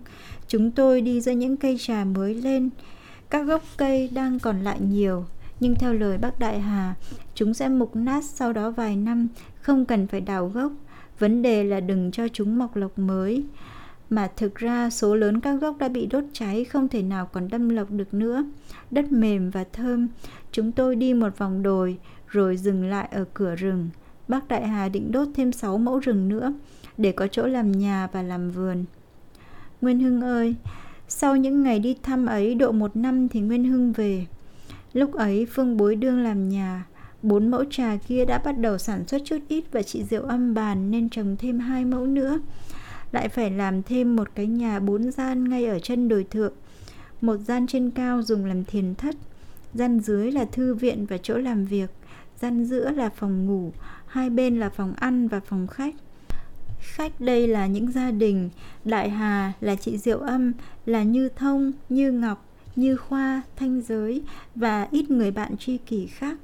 Chúng 0.47 0.71
tôi 0.71 1.01
đi 1.01 1.21
giữa 1.21 1.31
những 1.31 1.57
cây 1.57 1.77
trà 1.79 2.03
mới 2.03 2.35
lên. 2.35 2.69
Các 3.29 3.41
gốc 3.41 3.63
cây 3.77 4.09
đang 4.13 4.39
còn 4.39 4.63
lại 4.63 4.77
nhiều, 4.81 5.25
nhưng 5.59 5.75
theo 5.75 5.93
lời 5.93 6.17
bác 6.17 6.39
Đại 6.39 6.59
Hà, 6.59 6.95
chúng 7.35 7.53
sẽ 7.53 7.69
mục 7.69 7.95
nát 7.95 8.23
sau 8.23 8.53
đó 8.53 8.71
vài 8.71 8.95
năm, 8.95 9.27
không 9.61 9.85
cần 9.85 10.07
phải 10.07 10.21
đào 10.21 10.47
gốc. 10.47 10.71
Vấn 11.19 11.41
đề 11.41 11.63
là 11.63 11.79
đừng 11.79 12.11
cho 12.11 12.27
chúng 12.27 12.57
mọc 12.57 12.75
lộc 12.75 12.99
mới. 12.99 13.45
Mà 14.09 14.29
thực 14.37 14.55
ra 14.55 14.89
số 14.89 15.15
lớn 15.15 15.39
các 15.39 15.53
gốc 15.53 15.77
đã 15.77 15.89
bị 15.89 16.05
đốt 16.05 16.23
cháy 16.33 16.65
không 16.65 16.87
thể 16.87 17.01
nào 17.01 17.25
còn 17.25 17.47
đâm 17.47 17.69
lộc 17.69 17.91
được 17.91 18.13
nữa. 18.13 18.45
Đất 18.91 19.11
mềm 19.11 19.49
và 19.49 19.63
thơm, 19.73 20.07
chúng 20.51 20.71
tôi 20.71 20.95
đi 20.95 21.13
một 21.13 21.37
vòng 21.37 21.63
đồi 21.63 21.97
rồi 22.27 22.57
dừng 22.57 22.89
lại 22.89 23.09
ở 23.11 23.25
cửa 23.33 23.55
rừng. 23.55 23.89
Bác 24.27 24.47
Đại 24.47 24.67
Hà 24.67 24.89
định 24.89 25.11
đốt 25.11 25.27
thêm 25.35 25.51
6 25.51 25.77
mẫu 25.77 25.99
rừng 25.99 26.29
nữa 26.29 26.53
để 26.97 27.11
có 27.11 27.27
chỗ 27.27 27.47
làm 27.47 27.71
nhà 27.71 28.07
và 28.11 28.21
làm 28.21 28.51
vườn. 28.51 28.85
Nguyên 29.81 29.99
Hưng 29.99 30.21
ơi, 30.21 30.55
sau 31.07 31.35
những 31.35 31.63
ngày 31.63 31.79
đi 31.79 31.95
thăm 32.03 32.25
ấy 32.25 32.55
độ 32.55 32.71
một 32.71 32.95
năm 32.95 33.27
thì 33.27 33.39
Nguyên 33.39 33.63
Hưng 33.63 33.91
về. 33.91 34.25
Lúc 34.93 35.13
ấy 35.13 35.47
Phương 35.51 35.77
Bối 35.77 35.95
đương 35.95 36.23
làm 36.23 36.49
nhà, 36.49 36.85
bốn 37.21 37.51
mẫu 37.51 37.63
trà 37.69 37.95
kia 38.07 38.25
đã 38.25 38.41
bắt 38.45 38.51
đầu 38.51 38.77
sản 38.77 39.07
xuất 39.07 39.21
chút 39.25 39.37
ít 39.47 39.63
và 39.71 39.81
chị 39.81 40.03
Diệu 40.03 40.23
âm 40.23 40.53
bàn 40.53 40.91
nên 40.91 41.09
trồng 41.09 41.35
thêm 41.39 41.59
hai 41.59 41.85
mẫu 41.85 42.05
nữa. 42.05 42.39
Lại 43.11 43.29
phải 43.29 43.51
làm 43.51 43.83
thêm 43.83 44.15
một 44.15 44.27
cái 44.35 44.47
nhà 44.47 44.79
bốn 44.79 45.11
gian 45.11 45.49
ngay 45.49 45.65
ở 45.65 45.79
chân 45.79 46.07
đồi 46.07 46.23
thượng. 46.23 46.53
Một 47.21 47.37
gian 47.37 47.67
trên 47.67 47.91
cao 47.91 48.21
dùng 48.21 48.45
làm 48.45 48.65
thiền 48.65 48.95
thất, 48.95 49.15
gian 49.73 49.99
dưới 49.99 50.31
là 50.31 50.45
thư 50.45 50.73
viện 50.73 51.05
và 51.05 51.17
chỗ 51.17 51.37
làm 51.37 51.65
việc, 51.65 51.89
gian 52.41 52.65
giữa 52.65 52.91
là 52.91 53.09
phòng 53.09 53.45
ngủ, 53.45 53.71
hai 54.07 54.29
bên 54.29 54.59
là 54.59 54.69
phòng 54.69 54.93
ăn 54.93 55.27
và 55.27 55.39
phòng 55.39 55.67
khách. 55.67 55.95
Khách 56.79 57.21
đây 57.21 57.47
là 57.47 57.67
những 57.67 57.91
gia 57.91 58.11
đình, 58.11 58.49
Đại 58.85 59.09
Hà 59.09 59.53
là 59.61 59.75
chị 59.75 59.97
Diệu 59.97 60.19
Âm, 60.19 60.53
là 60.85 61.03
Như 61.03 61.29
Thông, 61.29 61.71
Như 61.89 62.11
Ngọc, 62.11 62.48
như 62.75 62.97
Khoa, 62.97 63.41
Thanh 63.55 63.81
Giới 63.81 64.21
và 64.55 64.87
ít 64.91 65.11
người 65.11 65.31
bạn 65.31 65.57
tri 65.57 65.77
kỷ 65.77 66.07
khác. 66.07 66.37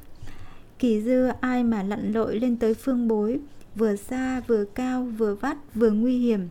Kỳ 0.79 1.01
dư 1.01 1.27
ai 1.41 1.63
mà 1.63 1.83
lặn 1.83 2.11
lội 2.11 2.39
lên 2.39 2.57
tới 2.57 2.73
phương 2.73 3.07
bối, 3.07 3.39
vừa 3.75 3.95
xa, 3.95 4.41
vừa 4.47 4.65
cao, 4.65 5.03
vừa 5.17 5.35
vắt, 5.35 5.57
vừa 5.75 5.91
nguy 5.91 6.17
hiểm. 6.17 6.47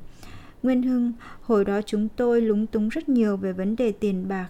Nguyên 0.62 0.82
Hưng, 0.82 1.12
hồi 1.42 1.64
đó 1.64 1.80
chúng 1.82 2.08
tôi 2.16 2.40
lúng 2.40 2.66
túng 2.66 2.88
rất 2.88 3.08
nhiều 3.08 3.36
về 3.36 3.52
vấn 3.52 3.76
đề 3.76 3.92
tiền 3.92 4.28
bạc. 4.28 4.48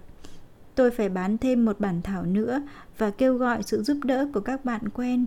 Tôi 0.75 0.91
phải 0.91 1.09
bán 1.09 1.39
thêm 1.39 1.65
một 1.65 1.81
bản 1.81 2.03
thảo 2.03 2.23
nữa 2.23 2.63
và 2.99 3.11
kêu 3.11 3.37
gọi 3.37 3.63
sự 3.63 3.83
giúp 3.83 3.97
đỡ 4.05 4.29
của 4.35 4.41
các 4.41 4.65
bạn 4.65 4.89
quen. 4.89 5.25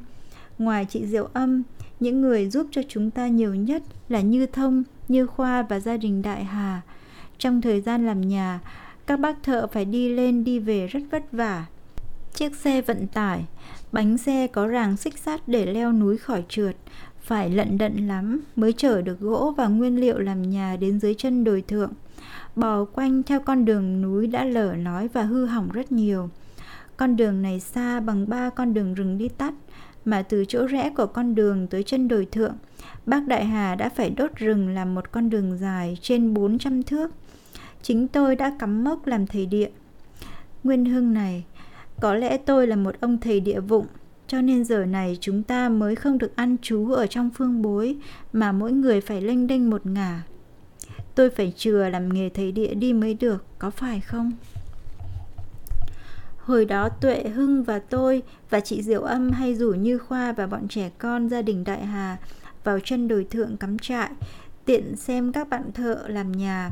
Ngoài 0.58 0.86
chị 0.90 1.06
Diệu 1.06 1.30
Âm, 1.34 1.64
những 2.00 2.22
người 2.22 2.50
giúp 2.50 2.68
cho 2.72 2.82
chúng 2.88 3.12
ta 3.12 3.28
nhiều 3.28 3.56
nhất 3.56 3.84
là 4.10 4.22
Như 4.22 4.46
Thông, 4.46 4.84
Như 5.08 5.28
Khoa 5.28 5.62
và 5.62 5.80
gia 5.80 5.98
đình 5.98 6.22
Đại 6.22 6.44
Hà. 6.44 6.82
Trong 7.38 7.62
thời 7.62 7.82
gian 7.82 8.06
làm 8.06 8.22
nhà, 8.22 8.60
các 9.08 9.20
bác 9.20 9.44
thợ 9.44 9.68
phải 9.68 9.86
đi 9.86 10.10
lên 10.10 10.44
đi 10.44 10.60
về 10.60 10.88
rất 10.88 11.00
vất 11.12 11.24
vả. 11.32 11.66
Chiếc 12.34 12.56
xe 12.56 12.82
vận 12.82 13.08
tải, 13.08 13.46
bánh 13.92 14.18
xe 14.18 14.48
có 14.48 14.68
ràng 14.68 14.98
xích 14.98 15.18
sắt 15.18 15.48
để 15.48 15.66
leo 15.66 15.92
núi 15.92 16.18
khỏi 16.18 16.44
trượt, 16.50 16.76
phải 17.20 17.50
lận 17.50 17.78
đận 17.78 18.08
lắm 18.08 18.42
mới 18.56 18.74
chở 18.74 19.02
được 19.02 19.20
gỗ 19.20 19.54
và 19.58 19.68
nguyên 19.68 20.00
liệu 20.00 20.20
làm 20.20 20.50
nhà 20.50 20.76
đến 20.80 21.00
dưới 21.00 21.14
chân 21.14 21.44
đồi 21.44 21.62
thượng. 21.62 21.94
Bò 22.56 22.86
quanh 22.86 23.24
theo 23.24 23.40
con 23.40 23.66
đường 23.66 24.02
núi 24.02 24.28
đã 24.28 24.44
lở 24.44 24.74
nói 24.74 25.08
và 25.14 25.24
hư 25.24 25.46
hỏng 25.46 25.70
rất 25.74 25.92
nhiều. 25.92 26.30
Con 26.98 27.16
đường 27.16 27.42
này 27.42 27.60
xa 27.60 28.00
bằng 28.00 28.30
ba 28.30 28.50
con 28.50 28.74
đường 28.74 28.94
rừng 28.94 29.18
đi 29.18 29.30
tắt, 29.30 29.54
mà 30.06 30.22
từ 30.22 30.46
chỗ 30.48 30.66
rẽ 30.66 30.90
của 30.98 31.08
con 31.08 31.36
đường 31.36 31.68
tới 31.68 31.84
chân 31.84 32.08
đồi 32.08 32.26
thượng, 32.26 32.56
bác 33.06 33.28
Đại 33.28 33.46
Hà 33.46 33.76
đã 33.76 33.90
phải 33.90 34.10
đốt 34.10 34.36
rừng 34.36 34.70
làm 34.70 34.96
một 34.96 35.12
con 35.12 35.30
đường 35.30 35.58
dài 35.58 35.98
trên 36.02 36.34
400 36.34 36.84
thước. 36.84 37.12
Chính 37.82 38.08
tôi 38.08 38.36
đã 38.36 38.56
cắm 38.60 38.84
mốc 38.84 39.08
làm 39.08 39.28
thầy 39.28 39.46
địa. 39.46 39.70
Nguyên 40.64 40.86
Hưng 40.86 41.14
này, 41.14 41.46
có 42.02 42.14
lẽ 42.14 42.38
tôi 42.38 42.68
là 42.68 42.76
một 42.76 42.96
ông 43.00 43.18
thầy 43.18 43.40
địa 43.40 43.60
vụng, 43.60 43.86
cho 44.28 44.42
nên 44.42 44.64
giờ 44.64 44.86
này 44.86 45.18
chúng 45.22 45.44
ta 45.44 45.70
mới 45.70 45.96
không 45.96 46.18
được 46.18 46.36
ăn 46.36 46.56
chú 46.62 46.92
ở 46.92 47.08
trong 47.08 47.30
phương 47.30 47.62
bối, 47.62 47.98
mà 48.34 48.52
mỗi 48.52 48.72
người 48.72 49.02
phải 49.02 49.22
lênh 49.22 49.48
đênh 49.48 49.70
một 49.70 49.86
ngả. 49.86 50.24
Tôi 51.16 51.30
phải 51.30 51.54
chừa 51.58 51.90
làm 51.90 52.14
nghề 52.14 52.30
thầy 52.30 52.52
địa 52.52 52.74
đi 52.74 52.94
mới 52.94 53.14
được, 53.14 53.46
có 53.60 53.70
phải 53.70 54.00
không? 54.00 54.32
Hồi 56.38 56.66
đó 56.66 56.90
Tuệ, 56.90 57.24
Hưng 57.24 57.64
và 57.64 57.80
tôi 57.80 58.24
và 58.50 58.60
chị 58.60 58.82
Diệu 58.82 59.02
Âm 59.02 59.32
hay 59.32 59.56
rủ 59.56 59.72
Như 59.72 59.98
Khoa 59.98 60.32
và 60.32 60.48
bọn 60.48 60.68
trẻ 60.68 60.92
con 60.98 61.30
gia 61.30 61.42
đình 61.42 61.64
Đại 61.64 61.86
Hà 61.86 62.18
vào 62.64 62.80
chân 62.80 63.08
đồi 63.08 63.28
thượng 63.30 63.58
cắm 63.58 63.80
trại, 63.80 64.10
tiện 64.66 64.96
xem 64.96 65.32
các 65.32 65.50
bạn 65.50 65.72
thợ 65.74 66.04
làm 66.08 66.32
nhà. 66.32 66.72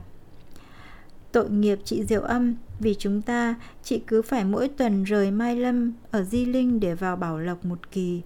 Tội 1.35 1.49
nghiệp 1.49 1.79
chị 1.83 2.03
Diệu 2.03 2.21
Âm, 2.21 2.55
vì 2.79 2.95
chúng 2.99 3.21
ta, 3.21 3.55
chị 3.83 4.01
cứ 4.07 4.21
phải 4.21 4.45
mỗi 4.45 4.67
tuần 4.67 5.03
rời 5.03 5.31
Mai 5.31 5.55
Lâm 5.55 5.93
ở 6.11 6.23
Di 6.23 6.45
Linh 6.45 6.79
để 6.79 6.95
vào 6.95 7.15
Bảo 7.15 7.39
Lộc 7.39 7.65
một 7.65 7.91
kỳ. 7.91 8.21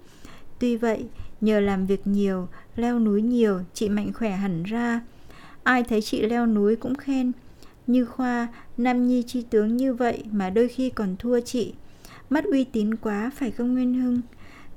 Tuy 0.60 0.78
vậy, 0.78 1.06
nhờ 1.42 1.60
làm 1.60 1.86
việc 1.86 2.08
nhiều, 2.08 2.48
leo 2.76 3.00
núi 3.00 3.22
nhiều, 3.22 3.60
chị 3.74 3.90
mạnh 3.90 4.14
khỏe 4.14 4.32
hẳn 4.32 4.64
ra. 4.64 5.02
Ai 5.64 5.84
thấy 5.84 6.02
chị 6.02 6.22
leo 6.22 6.46
núi 6.46 6.76
cũng 6.76 6.96
khen, 6.96 7.32
như 7.88 8.06
Khoa, 8.06 8.48
Nam 8.78 9.08
Nhi 9.08 9.24
chi 9.28 9.46
tướng 9.50 9.78
như 9.78 9.94
vậy 9.94 10.24
mà 10.32 10.50
đôi 10.50 10.68
khi 10.68 10.90
còn 10.90 11.16
thua 11.20 11.40
chị. 11.40 11.74
Mất 12.30 12.46
uy 12.46 12.64
tín 12.64 12.96
quá 12.96 13.32
phải 13.36 13.52
không 13.52 13.74
Nguyên 13.74 13.94
Hưng? 13.94 14.22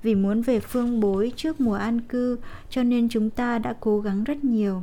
Vì 0.02 0.14
muốn 0.14 0.42
về 0.42 0.60
phương 0.60 1.00
bối 1.00 1.32
trước 1.36 1.60
mùa 1.60 1.74
an 1.74 2.00
cư 2.00 2.38
cho 2.70 2.82
nên 2.82 3.08
chúng 3.08 3.30
ta 3.30 3.58
đã 3.58 3.74
cố 3.80 4.00
gắng 4.00 4.24
rất 4.24 4.44
nhiều. 4.44 4.82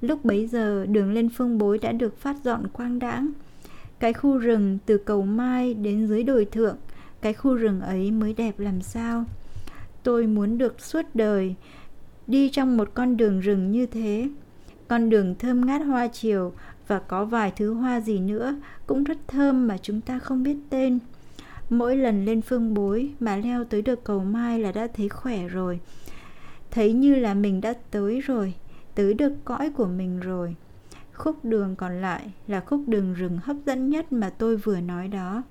Lúc 0.00 0.24
bấy 0.24 0.46
giờ 0.46 0.86
đường 0.86 1.12
lên 1.12 1.28
phương 1.28 1.58
bối 1.58 1.78
đã 1.78 1.92
được 1.92 2.18
phát 2.18 2.36
dọn 2.44 2.66
quang 2.72 2.98
đãng. 2.98 3.32
Cái 3.98 4.12
khu 4.12 4.38
rừng 4.38 4.78
từ 4.86 4.98
cầu 4.98 5.22
Mai 5.22 5.74
đến 5.74 6.06
dưới 6.06 6.22
đồi 6.22 6.44
thượng, 6.44 6.76
cái 7.20 7.32
khu 7.32 7.54
rừng 7.54 7.80
ấy 7.80 8.10
mới 8.10 8.34
đẹp 8.34 8.58
làm 8.58 8.82
sao. 8.82 9.24
Tôi 10.02 10.26
muốn 10.26 10.58
được 10.58 10.80
suốt 10.80 11.02
đời 11.14 11.54
đi 12.26 12.48
trong 12.48 12.76
một 12.76 12.90
con 12.94 13.16
đường 13.16 13.40
rừng 13.40 13.70
như 13.70 13.86
thế. 13.86 14.28
Con 14.88 15.10
đường 15.10 15.34
thơm 15.38 15.66
ngát 15.66 15.82
hoa 15.82 16.06
chiều 16.06 16.52
và 16.86 16.98
có 16.98 17.24
vài 17.24 17.52
thứ 17.56 17.74
hoa 17.74 18.00
gì 18.00 18.18
nữa 18.18 18.56
cũng 18.86 19.04
rất 19.04 19.18
thơm 19.28 19.68
mà 19.68 19.76
chúng 19.82 20.00
ta 20.00 20.18
không 20.18 20.42
biết 20.42 20.56
tên. 20.70 20.98
Mỗi 21.70 21.96
lần 21.96 22.24
lên 22.24 22.42
phương 22.42 22.74
bối 22.74 23.10
mà 23.20 23.36
leo 23.36 23.64
tới 23.64 23.82
được 23.82 24.04
cầu 24.04 24.24
mai 24.24 24.58
là 24.60 24.72
đã 24.72 24.88
thấy 24.96 25.08
khỏe 25.08 25.48
rồi. 25.48 25.80
Thấy 26.70 26.92
như 26.92 27.14
là 27.14 27.34
mình 27.34 27.60
đã 27.60 27.74
tới 27.90 28.20
rồi, 28.20 28.54
tới 28.94 29.14
được 29.14 29.32
cõi 29.44 29.70
của 29.70 29.86
mình 29.86 30.20
rồi. 30.20 30.56
Khúc 31.12 31.44
đường 31.44 31.76
còn 31.76 32.00
lại 32.00 32.32
là 32.46 32.60
khúc 32.60 32.80
đường 32.86 33.14
rừng 33.14 33.38
hấp 33.42 33.56
dẫn 33.66 33.90
nhất 33.90 34.12
mà 34.12 34.30
tôi 34.30 34.56
vừa 34.56 34.80
nói 34.80 35.08
đó. 35.08 35.42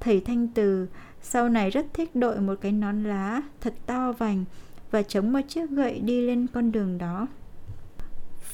Thầy 0.00 0.20
Thanh 0.20 0.48
Từ 0.48 0.86
sau 1.22 1.48
này 1.48 1.70
rất 1.70 1.86
thích 1.94 2.16
đội 2.16 2.40
một 2.40 2.54
cái 2.60 2.72
nón 2.72 3.04
lá 3.04 3.42
thật 3.60 3.74
to 3.86 4.12
vành 4.12 4.44
và 4.90 5.02
chống 5.02 5.32
một 5.32 5.40
chiếc 5.48 5.70
gậy 5.70 6.00
đi 6.00 6.26
lên 6.26 6.46
con 6.52 6.72
đường 6.72 6.98
đó. 6.98 7.26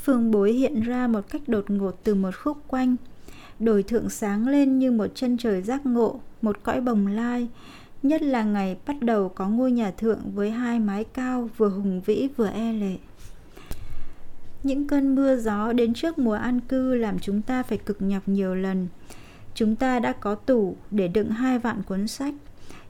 Phương 0.05 0.31
bối 0.31 0.53
hiện 0.53 0.81
ra 0.81 1.07
một 1.07 1.21
cách 1.31 1.43
đột 1.47 1.71
ngột 1.71 2.01
từ 2.05 2.15
một 2.15 2.31
khúc 2.43 2.59
quanh. 2.69 2.97
Đồi 3.59 3.83
thượng 3.83 4.11
sáng 4.11 4.49
lên 4.49 4.79
như 4.79 4.91
một 4.91 5.07
chân 5.15 5.37
trời 5.37 5.63
giác 5.63 5.87
ngộ, 5.87 6.21
một 6.43 6.63
cõi 6.63 6.81
bồng 6.81 7.07
lai. 7.07 7.49
Nhất 8.03 8.23
là 8.23 8.43
ngày 8.43 8.77
bắt 8.87 8.97
đầu 9.01 9.29
có 9.29 9.49
ngôi 9.49 9.73
nhà 9.73 9.91
thượng 9.91 10.21
với 10.35 10.51
hai 10.51 10.81
mái 10.81 11.05
cao 11.05 11.49
vừa 11.57 11.69
hùng 11.69 12.01
vĩ 12.01 12.29
vừa 12.37 12.49
e 12.49 12.73
lệ. 12.73 12.97
Những 14.65 14.87
cơn 14.87 15.15
mưa 15.15 15.37
gió 15.37 15.73
đến 15.73 15.95
trước 15.95 16.19
mùa 16.19 16.33
an 16.33 16.61
cư 16.61 16.95
làm 16.95 17.19
chúng 17.19 17.43
ta 17.43 17.63
phải 17.63 17.79
cực 17.79 18.03
nhọc 18.03 18.29
nhiều 18.29 18.55
lần. 18.55 18.89
Chúng 19.55 19.77
ta 19.77 19.99
đã 19.99 20.13
có 20.13 20.35
tủ 20.35 20.77
để 20.91 21.09
đựng 21.09 21.31
hai 21.31 21.59
vạn 21.59 21.83
cuốn 21.83 22.09
sách. 22.09 22.35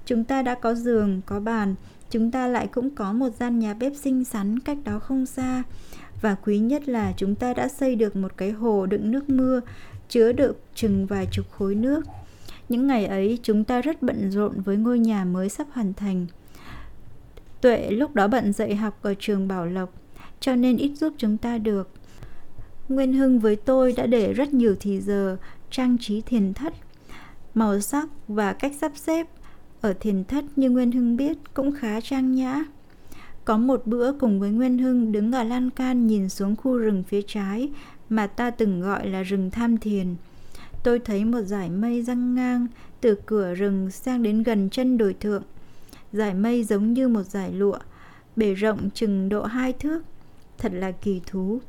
Chúng 0.07 0.25
ta 0.25 0.43
đã 0.43 0.55
có 0.55 0.75
giường, 0.75 1.21
có 1.27 1.41
bàn. 1.41 1.75
Chúng 2.11 2.31
ta 2.31 2.47
lại 2.47 2.67
cũng 2.67 2.91
có 2.91 3.13
một 3.13 3.29
gian 3.41 3.59
nhà 3.59 3.75
bếp 3.75 3.93
xinh 3.97 4.25
xắn 4.25 4.59
cách 4.59 4.79
đó 4.85 4.99
không 4.99 5.27
xa 5.27 5.63
và 6.21 6.37
quý 6.45 6.59
nhất 6.59 6.89
là 6.89 7.13
chúng 7.17 7.35
ta 7.35 7.55
đã 7.55 7.69
xây 7.69 7.97
được 7.97 8.17
một 8.17 8.37
cái 8.37 8.51
hồ 8.51 8.87
đựng 8.87 9.11
nước 9.11 9.29
mưa 9.29 9.61
chứa 10.09 10.33
được 10.33 10.61
chừng 10.75 11.07
vài 11.07 11.29
chục 11.31 11.47
khối 11.51 11.75
nước 11.75 12.05
những 12.69 12.87
ngày 12.87 13.07
ấy 13.07 13.39
chúng 13.43 13.65
ta 13.65 13.81
rất 13.81 14.03
bận 14.03 14.31
rộn 14.31 14.61
với 14.61 14.77
ngôi 14.77 14.99
nhà 14.99 15.25
mới 15.25 15.49
sắp 15.49 15.67
hoàn 15.73 15.93
thành 15.93 16.27
tuệ 17.61 17.91
lúc 17.91 18.15
đó 18.15 18.29
bận 18.29 18.53
dạy 18.53 18.75
học 18.75 18.99
ở 19.03 19.15
trường 19.19 19.49
bảo 19.49 19.67
lộc 19.67 19.93
cho 20.41 20.55
nên 20.55 20.77
ít 20.77 20.93
giúp 20.97 21.15
chúng 21.19 21.37
ta 21.37 21.59
được 21.59 21.91
nguyên 22.89 23.13
hưng 23.13 23.41
với 23.41 23.57
tôi 23.57 23.93
đã 23.93 24.07
để 24.07 24.33
rất 24.33 24.55
nhiều 24.55 24.77
thì 24.81 25.01
giờ 25.01 25.37
trang 25.71 25.97
trí 26.01 26.21
thiền 26.21 26.55
thất 26.55 26.75
màu 27.55 27.81
sắc 27.81 28.09
và 28.29 28.53
cách 28.53 28.73
sắp 28.81 28.93
xếp 28.95 29.27
ở 29.81 29.93
thiền 30.01 30.25
thất 30.25 30.45
như 30.57 30.71
nguyên 30.71 30.93
hưng 30.93 31.17
biết 31.17 31.37
cũng 31.55 31.73
khá 31.73 32.01
trang 32.01 32.33
nhã 32.33 32.65
có 33.45 33.57
một 33.57 33.87
bữa 33.87 34.13
cùng 34.13 34.41
với 34.41 34.51
Nguyên 34.51 34.79
Hưng 34.79 35.13
đứng 35.13 35.33
ở 35.33 35.43
lan 35.43 35.71
can 35.71 36.07
nhìn 36.07 36.29
xuống 36.29 36.57
khu 36.57 36.79
rừng 36.79 37.03
phía 37.03 37.23
trái 37.27 37.71
mà 38.09 38.27
ta 38.27 38.51
từng 38.51 38.81
gọi 38.81 39.09
là 39.09 39.23
rừng 39.23 39.51
tham 39.51 39.79
thiền. 39.79 40.17
Tôi 40.85 40.99
thấy 40.99 41.25
một 41.25 41.43
dải 41.43 41.71
mây 41.71 42.03
răng 42.03 42.35
ngang 42.35 42.67
từ 43.01 43.15
cửa 43.27 43.55
rừng 43.55 43.91
sang 43.91 44.23
đến 44.23 44.43
gần 44.43 44.71
chân 44.71 44.99
đồi 44.99 45.15
thượng. 45.21 45.43
Dải 46.13 46.35
mây 46.35 46.65
giống 46.65 46.93
như 46.93 47.09
một 47.09 47.23
dải 47.23 47.53
lụa, 47.53 47.79
bề 48.37 48.55
rộng 48.55 48.91
chừng 48.91 49.29
độ 49.29 49.45
hai 49.45 49.73
thước. 49.73 50.03
Thật 50.65 50.73
là 50.75 50.91
kỳ 50.91 51.21
thú. 51.27 51.61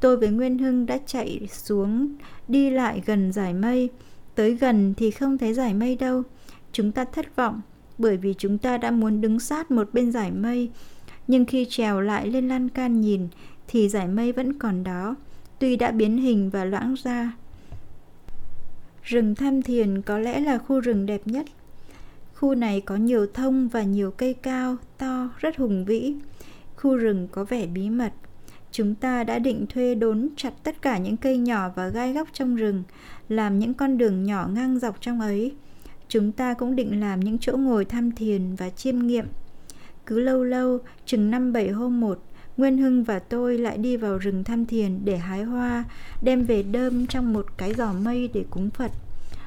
Tôi 0.00 0.16
với 0.16 0.28
Nguyên 0.28 0.58
Hưng 0.58 0.86
đã 0.86 0.98
chạy 1.06 1.48
xuống, 1.52 2.14
đi 2.48 2.70
lại 2.70 3.02
gần 3.06 3.32
giải 3.32 3.54
mây. 3.54 3.90
Tới 4.34 4.54
gần 4.54 4.94
thì 4.96 5.10
không 5.10 5.38
thấy 5.38 5.54
giải 5.54 5.74
mây 5.74 5.96
đâu. 5.96 6.22
Chúng 6.72 6.92
ta 6.92 7.04
thất 7.04 7.36
vọng 7.36 7.60
bởi 7.98 8.16
vì 8.16 8.34
chúng 8.38 8.58
ta 8.58 8.78
đã 8.78 8.90
muốn 8.90 9.20
đứng 9.20 9.40
sát 9.40 9.70
một 9.70 9.88
bên 9.92 10.12
giải 10.12 10.30
mây. 10.30 10.70
Nhưng 11.26 11.44
khi 11.44 11.66
trèo 11.70 12.00
lại 12.00 12.26
lên 12.26 12.48
lan 12.48 12.68
can 12.68 13.00
nhìn 13.00 13.28
thì 13.68 13.88
giải 13.88 14.08
mây 14.08 14.32
vẫn 14.32 14.58
còn 14.58 14.84
đó, 14.84 15.16
tuy 15.58 15.76
đã 15.76 15.90
biến 15.90 16.18
hình 16.18 16.50
và 16.50 16.64
loãng 16.64 16.94
ra. 17.04 17.32
Rừng 19.02 19.34
Tham 19.34 19.62
Thiền 19.62 20.02
có 20.02 20.18
lẽ 20.18 20.40
là 20.40 20.58
khu 20.58 20.80
rừng 20.80 21.06
đẹp 21.06 21.26
nhất. 21.26 21.46
Khu 22.34 22.54
này 22.54 22.80
có 22.80 22.96
nhiều 22.96 23.26
thông 23.34 23.68
và 23.68 23.82
nhiều 23.82 24.10
cây 24.10 24.34
cao, 24.34 24.76
to, 24.98 25.28
rất 25.38 25.56
hùng 25.56 25.84
vĩ. 25.84 26.14
Khu 26.76 26.96
rừng 26.96 27.28
có 27.32 27.44
vẻ 27.44 27.66
bí 27.66 27.90
mật. 27.90 28.12
Chúng 28.72 28.94
ta 28.94 29.24
đã 29.24 29.38
định 29.38 29.66
thuê 29.66 29.94
đốn 29.94 30.28
chặt 30.36 30.52
tất 30.62 30.82
cả 30.82 30.98
những 30.98 31.16
cây 31.16 31.38
nhỏ 31.38 31.70
và 31.74 31.88
gai 31.88 32.12
góc 32.12 32.28
trong 32.32 32.56
rừng, 32.56 32.82
làm 33.28 33.58
những 33.58 33.74
con 33.74 33.98
đường 33.98 34.24
nhỏ 34.24 34.48
ngang 34.52 34.78
dọc 34.78 35.00
trong 35.00 35.20
ấy. 35.20 35.54
Chúng 36.08 36.32
ta 36.32 36.54
cũng 36.54 36.76
định 36.76 37.00
làm 37.00 37.20
những 37.20 37.38
chỗ 37.38 37.56
ngồi 37.56 37.84
tham 37.84 38.12
thiền 38.12 38.54
và 38.54 38.70
chiêm 38.70 38.98
nghiệm. 38.98 39.26
Cứ 40.06 40.20
lâu 40.20 40.44
lâu, 40.44 40.78
chừng 41.06 41.30
năm 41.30 41.52
bảy 41.52 41.68
hôm 41.68 42.00
một, 42.00 42.24
Nguyên 42.56 42.78
Hưng 42.78 43.04
và 43.04 43.18
tôi 43.18 43.58
lại 43.58 43.78
đi 43.78 43.96
vào 43.96 44.18
rừng 44.18 44.44
tham 44.44 44.66
thiền 44.66 45.04
để 45.04 45.16
hái 45.16 45.42
hoa, 45.42 45.84
đem 46.22 46.44
về 46.44 46.62
đơm 46.62 47.06
trong 47.06 47.32
một 47.32 47.46
cái 47.56 47.74
giỏ 47.74 47.92
mây 47.92 48.30
để 48.34 48.44
cúng 48.50 48.70
Phật. 48.70 48.90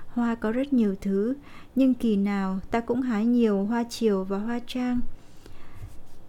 Hoa 0.07 0.36
có 0.36 0.51
rất 0.51 0.74
nhiều 0.74 0.95
thứ, 1.01 1.34
nhưng 1.76 1.93
kỳ 1.93 2.15
nào 2.15 2.59
ta 2.72 2.80
cũng 2.80 3.01
hái 3.01 3.26
nhiều 3.26 3.65
hoa 3.65 3.84
chiều 3.89 4.24
và 4.24 4.38
hoa 4.38 4.59
trang. 4.67 4.99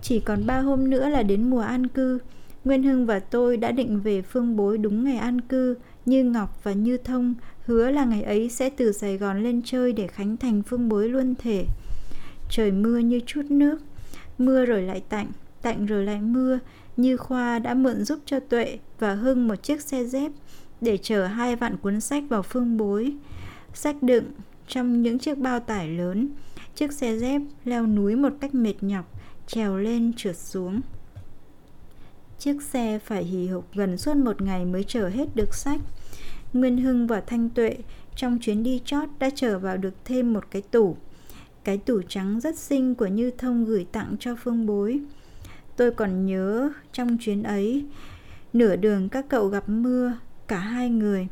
Chỉ 0.03 0.21
còn 0.21 0.47
ba 0.47 0.61
hôm 0.61 0.91
nữa 0.91 1.09
là 1.09 1.23
đến 1.23 1.51
mùa 1.51 1.61
an 1.61 1.87
cư. 1.87 2.19
Nguyên 2.65 2.83
Hưng 2.83 3.07
và 3.07 3.21
tôi 3.21 3.57
đã 3.57 3.73
định 3.73 4.01
về 4.01 4.23
phương 4.23 4.57
bối 4.57 4.79
đúng 4.79 5.05
ngày 5.05 5.17
an 5.17 5.41
cư, 5.41 5.77
như 6.07 6.25
Ngọc 6.25 6.61
và 6.63 6.73
Như 6.73 6.97
Thông 6.97 7.35
hứa 7.67 7.91
là 7.91 8.05
ngày 8.05 8.23
ấy 8.23 8.49
sẽ 8.49 8.71
từ 8.71 8.93
Sài 8.93 9.19
Gòn 9.19 9.43
lên 9.43 9.63
chơi 9.65 9.93
để 9.93 10.07
khánh 10.07 10.37
thành 10.37 10.63
phương 10.63 10.89
bối 10.89 11.09
luôn 11.09 11.35
thể. 11.39 11.65
Trời 12.51 12.73
mưa 12.73 12.99
như 12.99 13.21
chút 13.27 13.43
nước, 13.49 13.79
mưa 14.39 14.65
rồi 14.65 14.83
lại 14.83 15.03
tạnh, 15.09 15.27
tạnh 15.63 15.87
rồi 15.87 16.05
lại 16.05 16.21
mưa, 16.21 16.59
như 16.97 17.17
Khoa 17.17 17.59
đã 17.59 17.75
mượn 17.75 18.05
giúp 18.05 18.19
cho 18.27 18.41
Tuệ 18.41 18.79
và 18.99 19.15
Hưng 19.15 19.49
một 19.49 19.63
chiếc 19.63 19.81
xe 19.81 20.05
dép 20.05 20.33
để 20.81 20.97
chở 20.97 21.27
hai 21.27 21.57
vạn 21.57 21.77
cuốn 21.77 22.01
sách 22.01 22.25
vào 22.29 22.43
phương 22.43 22.77
bối. 22.77 23.13
Sách 23.75 24.03
đựng 24.03 24.25
trong 24.69 25.03
những 25.03 25.19
chiếc 25.19 25.39
bao 25.39 25.61
tải 25.61 25.89
lớn, 25.89 26.29
chiếc 26.75 26.93
xe 26.93 27.19
dép 27.19 27.43
leo 27.65 27.87
núi 27.87 28.17
một 28.17 28.33
cách 28.41 28.55
mệt 28.55 28.75
nhọc, 28.81 29.21
trèo 29.47 29.77
lên 29.77 30.13
trượt 30.17 30.37
xuống. 30.37 30.81
Chiếc 32.43 32.63
xe 32.63 32.99
phải 32.99 33.25
hì 33.25 33.49
hục 33.49 33.75
gần 33.75 33.99
suốt 33.99 34.17
một 34.17 34.43
ngày 34.43 34.65
mới 34.65 34.85
chở 34.85 35.09
hết 35.09 35.37
được 35.37 35.55
sách. 35.55 35.81
Nguyên 36.53 36.79
Hưng 36.79 37.07
và 37.07 37.21
Thanh 37.21 37.51
Tuệ 37.51 37.77
trong 38.17 38.39
chuyến 38.41 38.63
đi 38.63 38.81
chót 38.85 39.09
đã 39.19 39.31
chở 39.35 39.59
vào 39.59 39.77
được 39.77 39.95
thêm 40.05 40.33
một 40.33 40.45
cái 40.51 40.63
tủ. 40.63 40.97
Cái 41.65 41.79
tủ 41.79 42.03
trắng 42.09 42.41
rất 42.41 42.59
xinh 42.59 42.95
của 42.95 43.07
Như 43.07 43.31
Thông 43.31 43.65
gửi 43.65 43.87
tặng 43.93 44.17
cho 44.21 44.37
Phương 44.43 44.67
Bối. 44.67 45.01
Tôi 45.77 45.91
còn 45.91 46.27
nhớ 46.27 46.71
trong 46.93 47.19
chuyến 47.21 47.43
ấy, 47.43 47.85
nửa 48.53 48.77
đường 48.77 49.09
các 49.09 49.27
cậu 49.29 49.47
gặp 49.47 49.69
mưa, 49.69 50.13
cả 50.49 50.59
hai 50.59 50.91
người. 50.91 51.29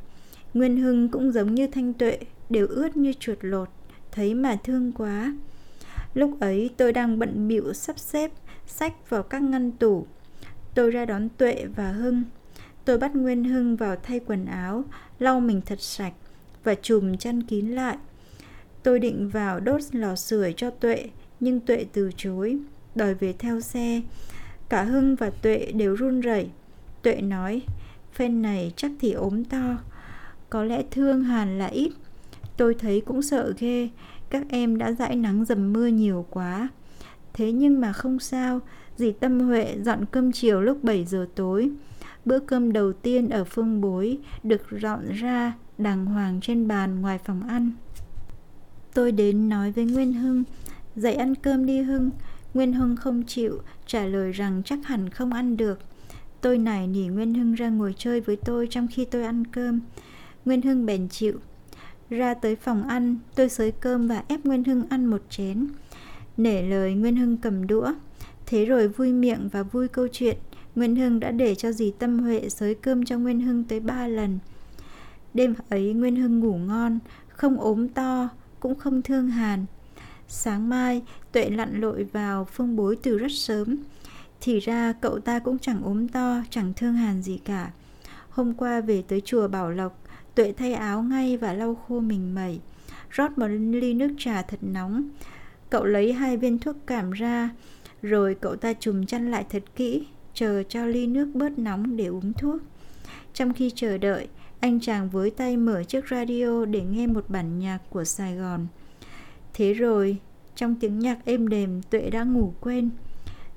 Nguyên 0.55 0.77
Hưng 0.77 1.09
cũng 1.09 1.33
giống 1.33 1.55
như 1.55 1.67
Thanh 1.67 1.93
Tuệ, 1.93 2.19
đều 2.51 2.67
ướt 2.67 2.97
như 2.97 3.13
chuột 3.21 3.39
lột, 3.41 3.69
thấy 4.13 4.35
mà 4.35 4.57
thương 4.65 4.93
quá. 4.93 5.37
Lúc 6.15 6.41
ấy 6.41 6.71
tôi 6.77 6.93
đang 6.93 7.19
bận 7.19 7.49
bịu 7.49 7.73
sắp 7.73 7.99
xếp 7.99 8.31
sách 8.67 9.11
vào 9.11 9.23
các 9.23 9.43
ngăn 9.43 9.73
tủ. 9.73 10.07
Tôi 10.75 10.91
ra 10.91 11.05
đón 11.05 11.29
Tuệ 11.29 11.67
và 11.77 11.93
Hưng. 11.93 12.23
Tôi 12.85 12.99
bắt 12.99 13.17
Nguyên 13.17 13.45
Hưng 13.45 13.77
vào 13.77 13.97
thay 14.03 14.21
quần 14.21 14.47
áo, 14.47 14.85
lau 15.19 15.41
mình 15.41 15.61
thật 15.67 15.81
sạch 15.81 16.13
và 16.65 16.75
chùm 16.75 17.17
chăn 17.17 17.43
kín 17.43 17.67
lại. 17.67 17.97
Tôi 18.83 18.99
định 18.99 19.29
vào 19.29 19.61
đốt 19.61 19.81
lò 19.93 20.17
sưởi 20.17 20.55
cho 20.57 20.71
Tuệ, 20.71 21.11
nhưng 21.41 21.61
Tuệ 21.61 21.87
từ 21.93 22.11
chối, 22.17 22.59
đòi 22.95 23.15
về 23.15 23.35
theo 23.39 23.61
xe. 23.61 24.03
Cả 24.69 24.83
Hưng 24.83 25.15
và 25.15 25.31
Tuệ 25.31 25.73
đều 25.75 25.97
run 25.97 26.21
rẩy. 26.21 26.51
Tuệ 27.03 27.21
nói, 27.21 27.63
phen 28.13 28.43
này 28.43 28.73
chắc 28.77 28.91
thì 29.01 29.13
ốm 29.13 29.45
to. 29.45 29.77
Có 30.51 30.65
lẽ 30.65 30.83
thương 30.91 31.25
Hàn 31.25 31.59
là 31.59 31.67
ít. 31.67 31.93
Tôi 32.57 32.75
thấy 32.75 33.01
cũng 33.01 33.23
sợ 33.23 33.53
ghê, 33.59 33.89
các 34.31 34.43
em 34.49 34.79
đã 34.79 34.93
dãi 34.93 35.17
nắng 35.17 35.45
dầm 35.45 35.73
mưa 35.73 35.87
nhiều 35.87 36.27
quá. 36.31 36.69
Thế 37.33 37.53
nhưng 37.53 37.81
mà 37.81 37.93
không 37.93 38.19
sao, 38.19 38.61
dì 39.01 39.13
Tâm 39.13 39.41
Huệ 39.41 39.77
dọn 39.83 40.05
cơm 40.11 40.33
chiều 40.33 40.61
lúc 40.61 40.85
7 40.85 41.05
giờ 41.05 41.27
tối. 41.35 41.71
Bữa 42.25 42.39
cơm 42.39 42.73
đầu 42.73 42.93
tiên 42.93 43.29
ở 43.29 43.45
phương 43.45 43.81
bối 43.81 44.19
được 44.43 44.63
dọn 44.71 45.13
ra 45.13 45.53
đàng 45.79 46.07
hoàng 46.07 46.41
trên 46.43 46.69
bàn 46.69 47.01
ngoài 47.01 47.19
phòng 47.25 47.49
ăn. 47.49 47.71
Tôi 48.95 49.13
đến 49.13 49.49
nói 49.49 49.73
với 49.73 49.85
Nguyên 49.85 50.13
Hưng, 50.13 50.45
dậy 50.97 51.15
ăn 51.15 51.35
cơm 51.35 51.67
đi 51.67 51.83
Hưng. 51.83 52.11
Nguyên 52.55 52.73
Hưng 52.73 52.97
không 52.97 53.23
chịu, 53.27 53.59
trả 53.87 54.05
lời 54.05 54.33
rằng 54.33 54.63
chắc 54.65 54.79
hẳn 54.85 55.11
không 55.11 55.33
ăn 55.33 55.57
được. 55.57 55.79
Tôi 56.41 56.59
nài 56.59 56.87
nỉ 56.87 57.07
Nguyên 57.07 57.35
Hưng 57.35 57.55
ra 57.55 57.69
ngồi 57.69 57.95
chơi 57.99 58.21
với 58.21 58.37
tôi 58.37 58.67
trong 58.71 58.89
khi 58.91 59.05
tôi 59.05 59.25
ăn 59.25 59.45
cơm. 59.47 59.81
Nguyên 60.45 60.63
Hưng 60.63 60.87
bèn 60.87 61.09
chịu. 61.09 61.39
Ra 62.11 62.35
tới 62.35 62.57
phòng 62.57 62.89
ăn, 62.89 63.19
tôi 63.35 63.49
xới 63.49 63.73
cơm 63.73 64.09
và 64.09 64.23
ép 64.29 64.45
Nguyên 64.45 64.65
Hưng 64.65 64.83
ăn 64.91 65.07
một 65.07 65.23
chén. 65.31 65.67
Nể 66.37 66.63
lời 66.63 66.95
Nguyên 66.95 67.17
Hưng 67.17 67.37
cầm 67.37 67.67
đũa. 67.67 67.93
Thế 68.51 68.65
rồi 68.65 68.89
vui 68.89 69.13
miệng 69.13 69.49
và 69.53 69.63
vui 69.63 69.89
câu 69.89 70.09
chuyện, 70.13 70.37
Nguyên 70.75 70.97
Hưng 70.97 71.21
đã 71.21 71.31
để 71.31 71.55
cho 71.55 71.73
dì 71.73 71.91
Tâm 71.99 72.19
Huệ 72.19 72.49
xới 72.49 72.75
cơm 72.75 73.05
cho 73.05 73.19
Nguyên 73.19 73.41
Hưng 73.41 73.65
tới 73.65 73.81
ba 73.81 74.09
lần. 74.09 74.39
Đêm 75.35 75.55
ấy 75.69 75.93
Nguyên 75.93 76.17
Hưng 76.17 76.41
ngủ 76.41 76.57
ngon, 76.59 76.99
không 77.29 77.61
ốm 77.61 77.89
to, 77.89 78.29
cũng 78.61 78.75
không 78.75 79.03
thương 79.03 79.29
Hàn. 79.31 79.67
Sáng 80.29 80.69
mai, 80.69 81.03
Tuệ 81.33 81.51
lặn 81.51 81.81
lội 81.81 82.05
vào 82.05 82.45
phương 82.45 82.77
bối 82.77 82.97
từ 83.03 83.19
rất 83.19 83.33
sớm. 83.33 83.77
Thì 84.41 84.61
ra 84.61 84.93
cậu 84.93 85.21
ta 85.21 85.39
cũng 85.39 85.59
chẳng 85.59 85.83
ốm 85.83 86.09
to, 86.09 86.43
chẳng 86.51 86.73
thương 86.77 86.95
Hàn 86.95 87.23
gì 87.23 87.41
cả. 87.45 87.71
Hôm 88.31 88.55
qua 88.55 88.81
về 88.81 89.03
tới 89.09 89.21
chùa 89.21 89.49
Bảo 89.49 89.71
Lộc, 89.71 90.03
Tuệ 90.35 90.53
thay 90.53 90.75
áo 90.75 91.03
ngay 91.03 91.37
và 91.37 91.53
lau 91.53 91.75
khô 91.75 92.01
mình 92.01 92.35
mẩy. 92.35 92.61
Rót 93.11 93.39
một 93.39 93.49
ly 93.49 93.95
nước 93.95 94.11
trà 94.19 94.43
thật 94.43 94.59
nóng. 94.63 95.09
Cậu 95.71 95.85
lấy 95.85 96.13
hai 96.13 96.37
viên 96.37 96.59
thuốc 96.59 96.77
cảm 96.87 97.11
ra, 97.11 97.51
rồi 98.03 98.35
cậu 98.35 98.57
ta 98.57 98.73
chùm 98.73 99.07
chăn 99.07 99.31
lại 99.31 99.45
thật 99.51 99.63
kỹ, 99.77 100.07
chờ 100.35 100.63
cho 100.63 100.87
ly 100.87 101.07
nước 101.07 101.29
bớt 101.35 101.59
nóng 101.59 101.97
để 101.97 102.07
uống 102.07 102.33
thuốc. 102.33 102.63
Trong 103.35 103.53
khi 103.53 103.71
chờ 103.75 103.99
đợi, 103.99 104.29
anh 104.61 104.81
chàng 104.81 105.09
với 105.11 105.31
tay 105.31 105.57
mở 105.57 105.85
chiếc 105.85 106.09
radio 106.11 106.65
để 106.65 106.81
nghe 106.81 107.07
một 107.07 107.25
bản 107.29 107.59
nhạc 107.59 107.79
của 107.91 108.05
Sài 108.05 108.37
Gòn. 108.37 108.67
Thế 109.55 109.73
rồi, 109.73 110.17
trong 110.55 110.75
tiếng 110.75 110.99
nhạc 110.99 111.19
êm 111.25 111.49
đềm, 111.49 111.83
Tuệ 111.83 112.11
đã 112.11 112.25
ngủ 112.25 112.53
quên. 112.61 112.91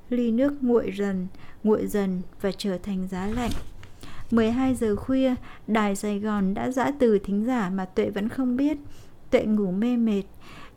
Ly 0.10 0.32
nước 0.32 0.54
nguội 0.62 0.92
dần, 0.96 1.28
nguội 1.64 1.88
dần 1.88 2.22
và 2.42 2.52
trở 2.58 2.78
thành 2.78 3.08
giá 3.08 3.28
lạnh. 3.28 3.52
12 4.32 4.76
giờ 4.76 4.96
khuya, 4.96 5.36
đài 5.68 5.96
Sài 5.96 6.20
Gòn 6.20 6.54
đã 6.54 6.72
dã 6.72 6.92
từ 7.00 7.20
thính 7.20 7.46
giả 7.46 7.70
mà 7.70 7.86
Tuệ 7.86 8.10
vẫn 8.10 8.30
không 8.30 8.58
biết. 8.58 8.78
Tuệ 9.30 9.46
ngủ 9.46 9.72
mê 9.72 9.98
mệt. 9.98 10.24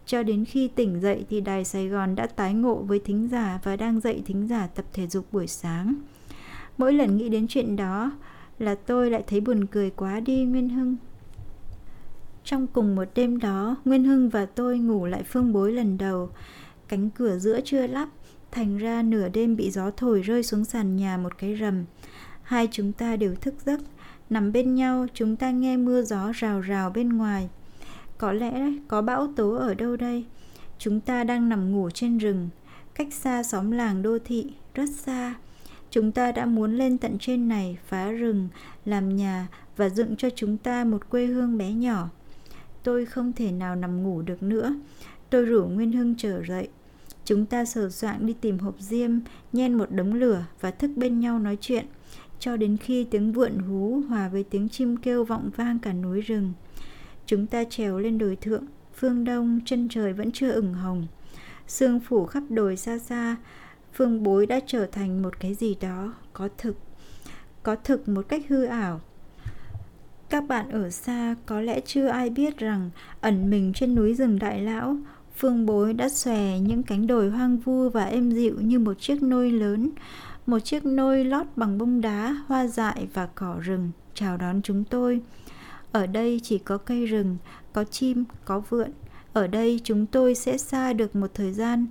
Cho 0.07 0.23
đến 0.23 0.45
khi 0.45 0.69
tỉnh 0.69 1.01
dậy 1.01 1.25
thì 1.31 1.41
đài 1.41 1.65
Sài 1.65 1.89
Gòn 1.89 2.15
đã 2.15 2.27
tái 2.27 2.55
ngộ 2.55 2.75
với 2.75 2.99
thính 2.99 3.29
giả 3.29 3.61
và 3.63 3.77
đang 3.77 4.01
dạy 4.01 4.23
thính 4.27 4.49
giả 4.49 4.67
tập 4.67 4.85
thể 4.93 5.07
dục 5.07 5.33
buổi 5.33 5.47
sáng. 5.47 5.95
Mỗi 6.79 6.93
lần 6.93 7.17
nghĩ 7.17 7.29
đến 7.29 7.47
chuyện 7.49 7.77
đó 7.77 8.13
là 8.59 8.75
tôi 8.75 9.11
lại 9.11 9.25
thấy 9.27 9.41
buồn 9.41 9.67
cười 9.67 9.91
quá 9.91 10.21
đi 10.21 10.45
Nguyên 10.45 10.69
Hưng. 10.69 10.97
Trong 12.45 12.67
cùng 12.67 12.97
một 12.97 13.09
đêm 13.15 13.39
đó, 13.39 13.77
Nguyên 13.85 14.05
Hưng 14.05 14.29
và 14.29 14.47
tôi 14.47 14.79
ngủ 14.79 15.07
lại 15.07 15.23
phương 15.23 15.53
bối 15.53 15.73
lần 15.73 15.99
đầu. 15.99 16.31
Cánh 16.89 17.11
cửa 17.11 17.39
giữa 17.39 17.61
chưa 17.65 17.87
lắp, 17.87 18.09
thành 18.51 18.79
ra 18.79 19.03
nửa 19.03 19.29
đêm 19.29 19.57
bị 19.57 19.71
gió 19.71 19.91
thổi 19.97 20.23
rơi 20.23 20.43
xuống 20.43 20.65
sàn 20.65 20.97
nhà 20.97 21.17
một 21.17 21.39
cái 21.39 21.57
rầm. 21.61 21.85
Hai 22.43 22.69
chúng 22.71 22.93
ta 22.93 23.17
đều 23.17 23.35
thức 23.35 23.55
giấc, 23.65 23.81
nằm 24.31 24.53
bên 24.53 24.75
nhau 24.75 25.07
chúng 25.15 25.37
ta 25.37 25.51
nghe 25.51 25.77
mưa 25.77 26.03
gió 26.03 26.33
rào 26.35 26.61
rào 26.61 26.91
bên 26.91 27.09
ngoài. 27.09 27.49
Có 28.19 28.33
lẽ 28.33 28.73
có 28.89 29.03
bão 29.03 29.33
tố 29.37 29.55
ở 29.55 29.75
đâu 29.75 29.97
đây? 29.97 30.25
Chúng 30.79 31.01
ta 31.01 31.25
đang 31.25 31.49
nằm 31.49 31.73
ngủ 31.73 31.91
trên 31.91 32.19
rừng, 32.19 32.49
cách 32.95 33.09
xa 33.13 33.43
xóm 33.43 33.71
làng 33.71 34.03
đô 34.03 34.19
thị, 34.25 34.53
rất 34.75 34.91
xa. 34.91 35.35
Chúng 35.91 36.13
ta 36.13 36.33
đã 36.33 36.47
muốn 36.47 36.77
lên 36.77 36.99
tận 36.99 37.19
trên 37.21 37.49
này 37.49 37.79
phá 37.87 38.11
rừng, 38.11 38.49
làm 38.85 39.17
nhà 39.17 39.49
và 39.77 39.89
dựng 39.89 40.17
cho 40.17 40.31
chúng 40.37 40.57
ta 40.57 40.85
một 40.85 41.11
quê 41.11 41.27
hương 41.27 41.59
bé 41.59 41.73
nhỏ. 41.73 42.09
Tôi 42.83 43.07
không 43.07 43.33
thể 43.33 43.53
nào 43.53 43.77
nằm 43.77 44.03
ngủ 44.03 44.23
được 44.23 44.43
nữa. 44.43 44.75
Tôi 45.31 45.45
rủ 45.45 45.65
Nguyên 45.65 45.93
Hưng 45.93 46.15
trở 46.19 46.43
dậy. 46.49 46.69
Chúng 47.25 47.47
ta 47.47 47.65
sờ 47.65 47.91
soạng 47.91 48.27
đi 48.27 48.33
tìm 48.33 48.59
hộp 48.59 48.75
diêm, 48.79 49.11
nhen 49.53 49.75
một 49.75 49.91
đống 49.91 50.15
lửa 50.15 50.45
và 50.61 50.71
thức 50.71 50.91
bên 50.97 51.21
nhau 51.21 51.39
nói 51.39 51.59
chuyện 51.61 51.87
cho 52.39 52.57
đến 52.57 52.77
khi 52.77 53.05
tiếng 53.05 53.33
vượn 53.33 53.59
hú 53.59 54.03
hòa 54.09 54.29
với 54.29 54.45
tiếng 54.45 54.69
chim 54.69 54.97
kêu 54.97 55.25
vọng 55.25 55.51
vang 55.57 55.79
cả 55.79 55.93
núi 55.93 56.21
rừng. 56.21 56.53
Chúng 57.27 57.47
ta 57.47 57.65
trèo 57.65 57.99
lên 57.99 58.19
đồi 58.19 58.37
thượng, 58.37 58.65
phương 58.95 59.25
đông 59.25 59.61
chân 59.65 59.89
trời 59.91 60.13
vẫn 60.13 60.33
chưa 60.33 60.51
ửng 60.53 60.75
hồng. 60.75 61.07
Sương 61.67 62.01
phủ 62.01 62.27
khắp 62.27 62.43
đồi 62.49 62.77
xa 62.77 62.99
xa, 62.99 63.37
phương 63.95 64.23
bối 64.23 64.47
đã 64.47 64.61
trở 64.67 64.87
thành 64.87 65.23
một 65.23 65.41
cái 65.41 65.55
gì 65.55 65.77
đó 65.81 66.15
có 66.33 66.49
thực. 66.59 66.77
Có 67.63 67.77
thực 67.77 68.09
một 68.09 68.29
cách 68.29 68.43
hư 68.49 68.65
ảo. 68.65 69.01
Các 70.31 70.49
bạn 70.49 70.71
ở 70.71 70.91
xa 70.91 71.35
có 71.47 71.61
lẽ 71.61 71.81
chưa 71.81 72.07
ai 72.07 72.31
biết 72.31 72.59
rằng 72.59 72.91
ẩn 73.21 73.51
mình 73.51 73.73
trên 73.73 73.95
núi 73.95 74.15
rừng 74.15 74.39
đại 74.39 74.61
lão, 74.61 74.97
phương 75.37 75.67
bối 75.67 75.93
đã 75.93 76.09
xòe 76.09 76.59
những 76.59 76.83
cánh 76.83 77.07
đồi 77.07 77.31
hoang 77.31 77.59
vu 77.59 77.89
và 77.89 78.05
êm 78.05 78.31
dịu 78.31 78.61
như 78.61 78.79
một 78.79 79.01
chiếc 79.01 79.23
nôi 79.23 79.51
lớn, 79.51 79.91
một 80.47 80.59
chiếc 80.59 80.85
nôi 80.85 81.25
lót 81.25 81.47
bằng 81.57 81.79
bông 81.79 82.01
đá, 82.01 82.37
hoa 82.47 82.67
dại 82.67 83.09
và 83.15 83.29
cỏ 83.35 83.57
rừng 83.61 83.91
chào 84.15 84.37
đón 84.37 84.63
chúng 84.63 84.85
tôi. 84.85 85.21
Ở 85.97 86.07
đây 86.07 86.41
chỉ 86.43 86.59
có 86.59 86.79
cây 86.79 87.07
rừng, 87.07 87.37
có 87.73 87.85
chim, 87.85 88.25
có 88.45 88.61
vượn. 88.69 88.91
Ở 89.33 89.47
đây 89.47 89.81
chúng 89.85 90.07
tôi 90.07 90.35
sẽ 90.35 90.59
xa 90.59 90.93
được 90.93 91.17
một 91.17 91.31
thời 91.35 91.53
gian 91.53 91.87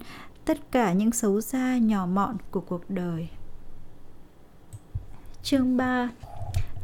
tất 0.45 0.71
cả 0.71 0.93
những 0.93 1.11
xấu 1.11 1.41
xa 1.41 1.77
nhỏ 1.77 2.05
mọn 2.05 2.37
của 2.51 2.59
cuộc 2.59 2.89
đời. 2.89 3.27
Chương 5.43 5.77
3 5.77 6.09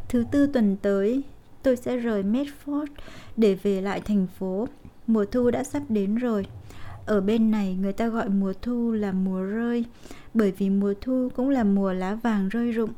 Thứ 0.10 0.26
tư 0.32 0.48
tuần 0.48 0.78
tới, 0.82 1.24
tôi 1.64 1.76
sẽ 1.76 1.98
rời 1.98 2.24
Medford 2.24 2.86
để 3.38 3.56
về 3.56 3.82
lại 3.82 4.02
thành 4.02 4.28
phố. 4.40 4.68
Mùa 5.08 5.26
thu 5.26 5.52
đã 5.52 5.64
sắp 5.64 5.84
đến 5.90 6.16
rồi. 6.16 6.46
Ở 7.06 7.22
bên 7.22 7.52
này 7.52 7.76
người 7.76 7.94
ta 7.94 8.08
gọi 8.08 8.30
mùa 8.30 8.54
thu 8.62 8.92
là 8.92 9.12
mùa 9.12 9.42
rơi, 9.42 9.86
bởi 10.34 10.52
vì 10.52 10.70
mùa 10.70 10.94
thu 11.02 11.30
cũng 11.36 11.50
là 11.50 11.64
mùa 11.64 11.94
lá 11.94 12.16
vàng 12.16 12.50
rơi 12.50 12.72
rụng. 12.72 12.92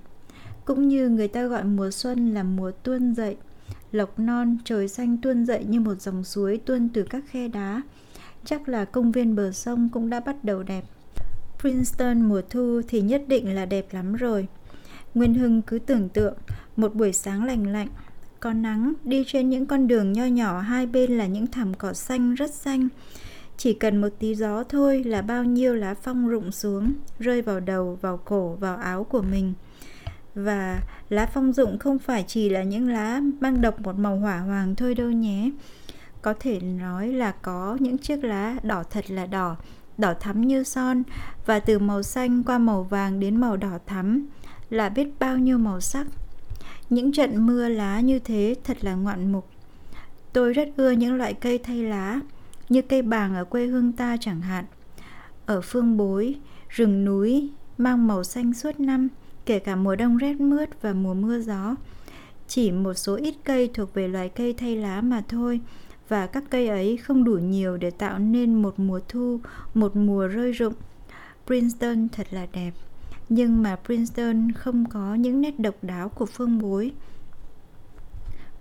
Cũng 0.66 0.88
như 0.88 1.10
người 1.10 1.28
ta 1.28 1.46
gọi 1.46 1.64
mùa 1.64 1.92
xuân 1.92 2.34
là 2.34 2.44
mùa 2.44 2.72
tuôn 2.72 3.14
dậy. 3.14 3.38
Lộc 3.94 4.20
non, 4.20 4.58
trời 4.64 4.88
xanh 4.88 5.18
tuôn 5.18 5.46
dậy 5.46 5.66
như 5.70 5.80
một 5.80 6.02
dòng 6.02 6.24
suối 6.24 6.58
tuôn 6.66 6.90
từ 6.94 7.04
các 7.04 7.24
khe 7.28 7.48
đá. 7.48 7.82
Chắc 8.46 8.70
là 8.70 8.86
công 8.86 9.12
viên 9.12 9.36
bờ 9.36 9.52
sông 9.52 9.90
cũng 9.94 10.10
đã 10.10 10.20
bắt 10.20 10.44
đầu 10.44 10.64
đẹp. 10.64 10.84
Princeton 11.60 12.22
mùa 12.22 12.42
thu 12.50 12.82
thì 12.88 13.02
nhất 13.02 13.24
định 13.28 13.56
là 13.56 13.66
đẹp 13.66 13.88
lắm 13.92 14.14
rồi. 14.14 14.48
Nguyên 15.14 15.34
Hưng 15.34 15.62
cứ 15.62 15.80
tưởng 15.80 16.10
tượng 16.10 16.34
một 16.76 16.96
buổi 16.96 17.14
sáng 17.14 17.44
lành 17.44 17.68
lạnh, 17.68 17.88
có 18.40 18.54
nắng 18.54 18.94
đi 19.04 19.24
trên 19.28 19.50
những 19.50 19.66
con 19.66 19.88
đường 19.88 20.14
nho 20.14 20.26
nhỏ 20.26 20.60
hai 20.60 20.86
bên 20.86 21.18
là 21.18 21.28
những 21.28 21.48
thảm 21.48 21.74
cỏ 21.74 21.94
xanh 21.94 22.36
rất 22.36 22.54
xanh. 22.54 22.90
Chỉ 23.58 23.74
cần 23.74 24.02
một 24.02 24.10
tí 24.20 24.36
gió 24.36 24.64
thôi 24.64 25.04
là 25.04 25.22
bao 25.22 25.44
nhiêu 25.44 25.76
lá 25.76 25.94
phong 25.94 26.28
rụng 26.28 26.52
xuống, 26.52 26.94
rơi 27.20 27.42
vào 27.42 27.60
đầu, 27.60 27.98
vào 28.02 28.18
cổ, 28.18 28.58
vào 28.60 28.78
áo 28.78 29.04
của 29.04 29.22
mình. 29.22 29.54
Và 30.36 30.82
lá 31.10 31.26
phong 31.26 31.54
dụng 31.54 31.80
không 31.80 32.00
phải 32.00 32.24
chỉ 32.28 32.50
là 32.50 32.64
những 32.64 32.90
lá 32.90 33.22
mang 33.40 33.62
độc 33.62 33.82
một 33.82 33.96
màu 34.00 34.18
hỏa 34.18 34.40
hoàng 34.40 34.76
thôi 34.76 34.96
đâu 34.96 35.12
nhé. 35.12 35.52
Có 36.22 36.34
thể 36.40 36.60
nói 36.60 37.08
là 37.08 37.32
có 37.32 37.78
những 37.80 37.98
chiếc 37.98 38.24
lá 38.24 38.56
đỏ 38.64 38.84
thật 38.84 39.12
là 39.12 39.26
đỏ, 39.26 39.56
đỏ 39.98 40.14
thắm 40.20 40.42
như 40.42 40.64
son 40.64 41.04
và 41.46 41.60
từ 41.60 41.80
màu 41.80 42.04
xanh 42.04 42.44
qua 42.44 42.58
màu 42.58 42.84
vàng 42.84 43.20
đến 43.20 43.36
màu 43.36 43.58
đỏ 43.58 43.78
thắm 43.86 44.26
là 44.70 44.90
biết 44.90 45.08
bao 45.20 45.38
nhiêu 45.38 45.58
màu 45.58 45.82
sắc. 45.82 46.08
Những 46.90 47.12
trận 47.12 47.46
mưa 47.46 47.70
lá 47.70 48.00
như 48.00 48.20
thế 48.20 48.56
thật 48.64 48.78
là 48.84 48.96
ngoạn 48.96 49.32
mục. 49.32 49.50
Tôi 50.34 50.54
rất 50.54 50.70
ưa 50.78 50.92
những 50.92 51.16
loại 51.16 51.34
cây 51.34 51.58
thay 51.58 51.84
lá, 51.84 52.20
như 52.70 52.82
cây 52.82 53.02
bàng 53.02 53.36
ở 53.36 53.46
quê 53.46 53.66
hương 53.66 53.92
ta 53.92 54.18
chẳng 54.20 54.42
hạn. 54.42 54.66
Ở 55.46 55.62
phương 55.62 55.98
bối, 55.98 56.36
rừng 56.70 57.06
núi 57.06 57.50
mang 57.78 58.08
màu 58.08 58.24
xanh 58.24 58.54
suốt 58.54 58.80
năm, 58.80 59.08
kể 59.46 59.60
cả 59.60 59.76
mùa 59.76 59.96
đông 59.96 60.18
rét 60.18 60.34
mướt 60.34 60.82
và 60.82 60.94
mùa 60.94 61.14
mưa 61.14 61.40
gió. 61.40 61.76
Chỉ 62.48 62.72
một 62.72 62.94
số 62.94 63.16
ít 63.16 63.36
cây 63.44 63.70
thuộc 63.74 63.94
về 63.94 64.08
loài 64.08 64.30
cây 64.30 64.54
thay 64.54 64.76
lá 64.76 65.02
mà 65.02 65.24
thôi, 65.28 65.60
và 66.10 66.28
các 66.28 66.44
cây 66.50 66.68
ấy 66.68 66.98
không 66.98 67.24
đủ 67.24 67.34
nhiều 67.38 67.78
để 67.78 67.92
tạo 67.92 68.20
nên 68.20 68.62
một 68.62 68.80
mùa 68.80 69.00
thu, 69.08 69.40
một 69.74 69.96
mùa 69.96 70.28
rơi 70.28 70.52
rụng. 70.52 70.74
Princeton 71.46 72.08
thật 72.10 72.28
là 72.32 72.48
đẹp 72.54 72.72
nhưng 73.30 73.64
mà 73.64 73.76
Princeton 73.86 74.52
không 74.52 74.90
có 74.90 75.16
những 75.16 75.42
nét 75.42 75.60
độc 75.60 75.76
đáo 75.82 76.10
của 76.10 76.26
phương 76.26 76.60
bối. 76.60 76.92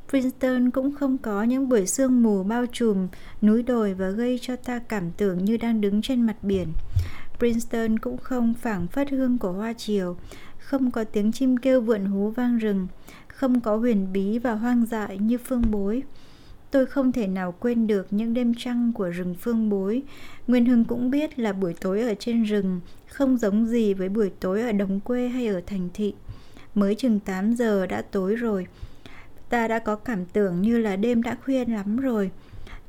Princeton 0.09 0.70
cũng 0.70 0.95
không 0.95 1.18
có 1.18 1.43
những 1.43 1.68
buổi 1.68 1.87
sương 1.87 2.22
mù 2.22 2.43
bao 2.43 2.66
trùm 2.72 3.09
núi 3.43 3.62
đồi 3.62 3.95
và 3.95 4.11
gây 4.11 4.39
cho 4.43 4.57
ta 4.57 4.78
cảm 4.78 5.11
tưởng 5.11 5.45
như 5.45 5.57
đang 5.57 5.80
đứng 5.80 6.03
trên 6.03 6.22
mặt 6.22 6.37
biển. 6.43 6.68
Princeton 7.39 7.99
cũng 7.99 8.16
không 8.16 8.55
phảng 8.55 8.87
phất 8.87 9.11
hương 9.11 9.39
của 9.39 9.53
hoa 9.53 9.72
chiều, 9.72 10.16
không 10.73 10.91
có 10.91 11.05
tiếng 11.05 11.33
chim 11.33 11.57
kêu 11.57 11.81
vượn 11.81 12.05
hú 12.05 12.31
vang 12.31 12.59
rừng, 12.59 12.87
không 13.29 13.61
có 13.61 13.77
huyền 13.77 14.12
bí 14.12 14.39
và 14.39 14.53
hoang 14.53 14.87
dại 14.87 15.18
như 15.18 15.39
phương 15.39 15.62
bối. 15.70 16.03
Tôi 16.70 16.87
không 16.87 17.12
thể 17.12 17.27
nào 17.27 17.55
quên 17.61 17.87
được 17.87 18.07
những 18.11 18.35
đêm 18.35 18.53
trăng 18.59 18.93
của 18.93 19.09
rừng 19.09 19.35
phương 19.41 19.68
bối. 19.68 20.03
Nguyên 20.47 20.66
Hưng 20.66 20.85
cũng 20.85 21.11
biết 21.11 21.39
là 21.39 21.53
buổi 21.53 21.75
tối 21.81 22.03
ở 22.03 22.14
trên 22.18 22.43
rừng 22.43 22.81
không 23.07 23.37
giống 23.39 23.66
gì 23.66 23.95
với 23.95 24.09
buổi 24.09 24.31
tối 24.41 24.62
ở 24.62 24.73
đồng 24.73 25.01
quê 25.01 25.29
hay 25.29 25.47
ở 25.47 25.61
thành 25.66 25.89
thị. 25.95 26.14
Mới 26.75 26.95
chừng 26.95 27.20
8 27.20 27.55
giờ 27.55 27.87
đã 27.87 28.03
tối 28.03 28.35
rồi. 28.35 28.66
Ta 29.49 29.68
đã 29.68 29.79
có 29.79 29.97
cảm 29.97 30.25
tưởng 30.27 30.62
như 30.62 30.79
là 30.79 30.97
đêm 30.97 31.23
đã 31.23 31.37
khuya 31.45 31.64
lắm 31.64 31.97
rồi. 31.97 32.31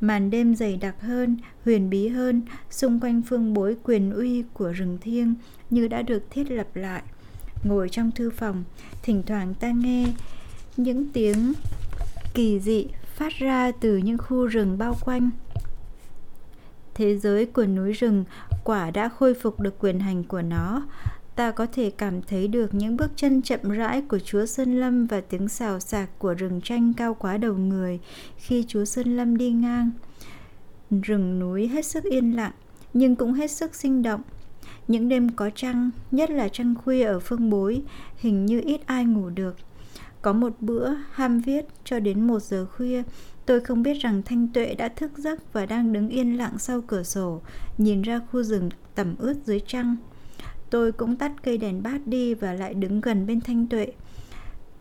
Màn 0.02 0.30
đêm 0.30 0.56
dày 0.56 0.78
đặc 0.78 1.02
hơn, 1.02 1.38
huyền 1.66 1.90
bí 1.90 2.08
hơn, 2.08 2.42
xung 2.70 3.00
quanh 3.00 3.22
phương 3.22 3.54
bối 3.54 3.76
quyền 3.84 4.12
uy 4.12 4.44
của 4.54 4.72
rừng 4.72 4.98
thiêng 5.02 5.34
như 5.70 5.88
đã 5.88 6.02
được 6.02 6.24
thiết 6.30 6.52
lập 6.52 6.76
lại. 6.76 7.04
Ngồi 7.64 7.90
trong 7.90 8.12
thư 8.12 8.30
phòng, 8.30 8.64
thỉnh 9.04 9.24
thoảng 9.26 9.54
ta 9.54 9.72
nghe 9.72 10.14
những 10.78 11.10
tiếng 11.14 11.54
kỳ 12.34 12.60
dị 12.60 12.88
phát 13.16 13.34
ra 13.34 13.72
từ 13.80 13.98
những 13.98 14.18
khu 14.18 14.46
rừng 14.46 14.78
bao 14.78 14.98
quanh. 15.06 15.30
Thế 16.94 17.18
giới 17.18 17.46
của 17.46 17.66
núi 17.66 17.94
rừng 17.94 18.26
quả 18.64 18.92
đã 18.92 19.10
khôi 19.10 19.34
phục 19.34 19.60
được 19.60 19.80
quyền 19.80 20.00
hành 20.00 20.24
của 20.24 20.42
nó. 20.42 20.84
Ta 21.36 21.52
có 21.52 21.68
thể 21.74 21.92
cảm 21.98 22.22
thấy 22.22 22.48
được 22.48 22.74
những 22.74 22.98
bước 22.98 23.12
chân 23.16 23.42
chậm 23.42 23.70
rãi 23.70 24.02
của 24.02 24.20
Chúa 24.20 24.46
Sơn 24.46 24.80
Lâm 24.80 25.06
và 25.06 25.22
tiếng 25.22 25.50
xào 25.50 25.80
xạc 25.80 26.20
của 26.20 26.34
rừng 26.34 26.62
tranh 26.64 26.94
cao 26.94 27.14
quá 27.14 27.38
đầu 27.38 27.54
người 27.54 28.00
khi 28.38 28.66
Chúa 28.68 28.86
Sơn 28.86 29.18
Lâm 29.18 29.38
đi 29.38 29.52
ngang. 29.52 29.92
Rừng 31.02 31.40
núi 31.40 31.68
hết 31.68 31.86
sức 31.86 32.04
yên 32.04 32.36
lặng, 32.36 32.52
nhưng 32.94 33.16
cũng 33.16 33.34
hết 33.34 33.52
sức 33.52 33.76
sinh 33.76 34.04
động. 34.04 34.22
Những 34.88 35.10
đêm 35.10 35.30
có 35.30 35.50
trăng, 35.56 35.90
nhất 36.12 36.30
là 36.30 36.48
trăng 36.48 36.76
khuya 36.76 37.04
ở 37.04 37.20
phương 37.20 37.50
bối, 37.50 37.82
hình 38.18 38.46
như 38.46 38.62
ít 38.66 38.82
ai 38.86 39.06
ngủ 39.06 39.30
được. 39.30 39.56
Có 40.22 40.34
một 40.34 40.54
bữa 40.60 40.90
ham 41.12 41.40
viết 41.40 41.66
cho 41.84 42.00
đến 42.00 42.28
một 42.28 42.42
giờ 42.42 42.66
khuya, 42.66 43.04
tôi 43.46 43.60
không 43.60 43.84
biết 43.84 43.94
rằng 44.02 44.22
Thanh 44.26 44.48
Tuệ 44.48 44.76
đã 44.76 44.88
thức 44.88 45.12
giấc 45.18 45.54
và 45.54 45.66
đang 45.66 45.94
đứng 45.94 46.10
yên 46.10 46.38
lặng 46.38 46.58
sau 46.58 46.82
cửa 46.82 47.04
sổ, 47.04 47.42
nhìn 47.78 48.02
ra 48.02 48.20
khu 48.32 48.44
rừng 48.44 48.70
tẩm 48.96 49.16
ướt 49.18 49.36
dưới 49.46 49.60
trăng. 49.68 49.96
Tôi 50.70 50.92
cũng 50.92 51.16
tắt 51.16 51.32
cây 51.44 51.58
đèn 51.58 51.84
bát 51.84 52.08
đi 52.08 52.34
và 52.34 52.54
lại 52.54 52.74
đứng 52.74 53.02
gần 53.02 53.26
bên 53.28 53.42
Thanh 53.42 53.68
Tuệ. 53.68 53.88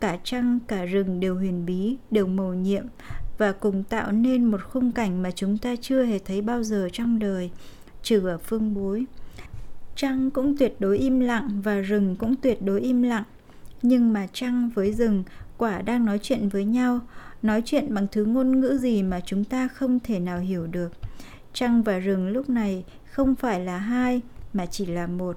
Cả 0.01 0.19
trăng, 0.25 0.59
cả 0.67 0.85
rừng 0.85 1.21
đều 1.21 1.35
huyền 1.35 1.67
bí, 1.67 1.97
đều 2.11 2.27
màu 2.27 2.55
nhiệm 2.55 2.85
và 3.39 3.53
cùng 3.53 3.85
tạo 3.85 4.13
nên 4.13 4.45
một 4.45 4.61
khung 4.69 4.93
cảnh 4.93 5.23
mà 5.23 5.31
chúng 5.31 5.59
ta 5.59 5.75
chưa 5.81 6.05
hề 6.05 6.19
thấy 6.19 6.43
bao 6.43 6.63
giờ 6.63 6.89
trong 6.93 7.19
đời, 7.19 7.51
trừ 8.03 8.27
ở 8.27 8.39
phương 8.39 8.75
bối. 8.75 9.05
Trăng 9.97 10.31
cũng 10.31 10.57
tuyệt 10.57 10.77
đối 10.79 10.99
im 10.99 11.21
lặng 11.21 11.61
và 11.65 11.81
rừng 11.81 12.17
cũng 12.17 12.35
tuyệt 12.37 12.63
đối 12.63 12.81
im 12.81 13.03
lặng. 13.03 13.25
Nhưng 13.83 14.13
mà 14.13 14.27
trăng 14.33 14.71
với 14.75 14.93
rừng, 14.93 15.25
quả 15.57 15.83
đang 15.83 16.05
nói 16.05 16.19
chuyện 16.23 16.49
với 16.49 16.65
nhau, 16.65 17.01
nói 17.43 17.63
chuyện 17.65 17.95
bằng 17.95 18.07
thứ 18.13 18.25
ngôn 18.25 18.61
ngữ 18.61 18.79
gì 18.81 19.03
mà 19.03 19.21
chúng 19.27 19.45
ta 19.45 19.69
không 19.69 20.01
thể 20.01 20.21
nào 20.21 20.39
hiểu 20.39 20.67
được. 20.67 20.93
Trăng 21.53 21.83
và 21.83 21.99
rừng 21.99 22.29
lúc 22.29 22.51
này 22.51 22.85
không 23.11 23.35
phải 23.35 23.61
là 23.61 23.79
hai, 23.79 24.21
mà 24.53 24.67
chỉ 24.67 24.87
là 24.87 25.07
một. 25.07 25.37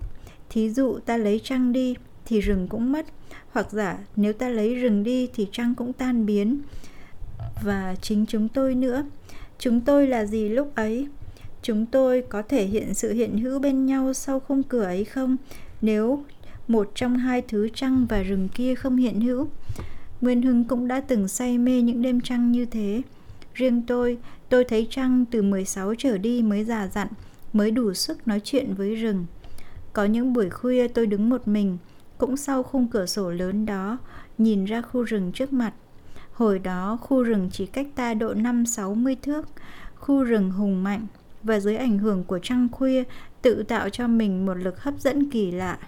Thí 0.49 0.69
dụ 0.69 0.99
ta 1.05 1.17
lấy 1.17 1.41
trăng 1.43 1.71
đi, 1.71 1.95
thì 2.25 2.41
rừng 2.41 2.67
cũng 2.67 2.91
mất. 2.91 3.05
Hoặc 3.51 3.71
giả 3.71 3.97
nếu 4.15 4.33
ta 4.33 4.49
lấy 4.49 4.75
rừng 4.75 5.03
đi, 5.03 5.29
thì 5.33 5.47
trăng 5.51 5.75
cũng 5.75 5.93
tan 5.93 6.25
biến. 6.25 6.59
Và 7.63 7.95
chính 8.01 8.25
chúng 8.25 8.49
tôi 8.49 8.75
nữa. 8.75 9.05
Chúng 9.59 9.81
tôi 9.81 10.07
là 10.07 10.25
gì 10.25 10.49
lúc 10.49 10.75
ấy? 10.75 11.07
Chúng 11.65 11.85
tôi 11.85 12.23
có 12.29 12.41
thể 12.41 12.65
hiện 12.65 12.93
sự 12.93 13.13
hiện 13.13 13.37
hữu 13.37 13.59
bên 13.59 13.85
nhau 13.85 14.13
sau 14.13 14.39
khung 14.39 14.63
cửa 14.63 14.83
ấy 14.83 15.05
không 15.05 15.37
nếu 15.81 16.23
một 16.67 16.91
trong 16.95 17.17
hai 17.17 17.41
thứ 17.41 17.69
trăng 17.73 18.05
và 18.09 18.21
rừng 18.21 18.49
kia 18.49 18.75
không 18.75 18.97
hiện 18.97 19.21
hữu. 19.21 19.47
Nguyên 20.21 20.41
Hưng 20.41 20.63
cũng 20.63 20.87
đã 20.87 21.01
từng 21.01 21.27
say 21.27 21.57
mê 21.57 21.81
những 21.81 22.01
đêm 22.01 22.21
trăng 22.21 22.51
như 22.51 22.65
thế. 22.65 23.01
Riêng 23.53 23.81
tôi, 23.87 24.17
tôi 24.49 24.63
thấy 24.63 24.87
trăng 24.89 25.25
từ 25.31 25.41
16 25.41 25.95
trở 25.97 26.17
đi 26.17 26.41
mới 26.41 26.63
già 26.63 26.87
dặn, 26.87 27.07
mới 27.53 27.71
đủ 27.71 27.93
sức 27.93 28.27
nói 28.27 28.41
chuyện 28.43 28.73
với 28.73 28.95
rừng. 28.95 29.25
Có 29.93 30.05
những 30.05 30.33
buổi 30.33 30.49
khuya 30.49 30.87
tôi 30.87 31.07
đứng 31.07 31.29
một 31.29 31.47
mình, 31.47 31.77
cũng 32.17 32.37
sau 32.37 32.63
khung 32.63 32.87
cửa 32.87 33.05
sổ 33.05 33.31
lớn 33.31 33.65
đó, 33.65 33.97
nhìn 34.37 34.65
ra 34.65 34.81
khu 34.81 35.03
rừng 35.03 35.31
trước 35.31 35.53
mặt. 35.53 35.73
Hồi 36.31 36.59
đó 36.59 36.97
khu 37.01 37.23
rừng 37.23 37.49
chỉ 37.51 37.65
cách 37.65 37.87
ta 37.95 38.13
độ 38.13 38.33
5-60 38.33 39.15
thước, 39.21 39.47
khu 39.95 40.23
rừng 40.23 40.51
hùng 40.51 40.83
mạnh 40.83 41.07
và 41.45 41.59
dưới 41.59 41.75
ảnh 41.75 41.97
hưởng 41.97 42.23
của 42.23 42.39
trăng 42.39 42.67
khuya 42.71 43.03
tự 43.41 43.63
tạo 43.63 43.89
cho 43.89 44.07
mình 44.07 44.45
một 44.45 44.53
lực 44.53 44.79
hấp 44.81 44.99
dẫn 44.99 45.29
kỳ 45.29 45.51
lạ. 45.51 45.79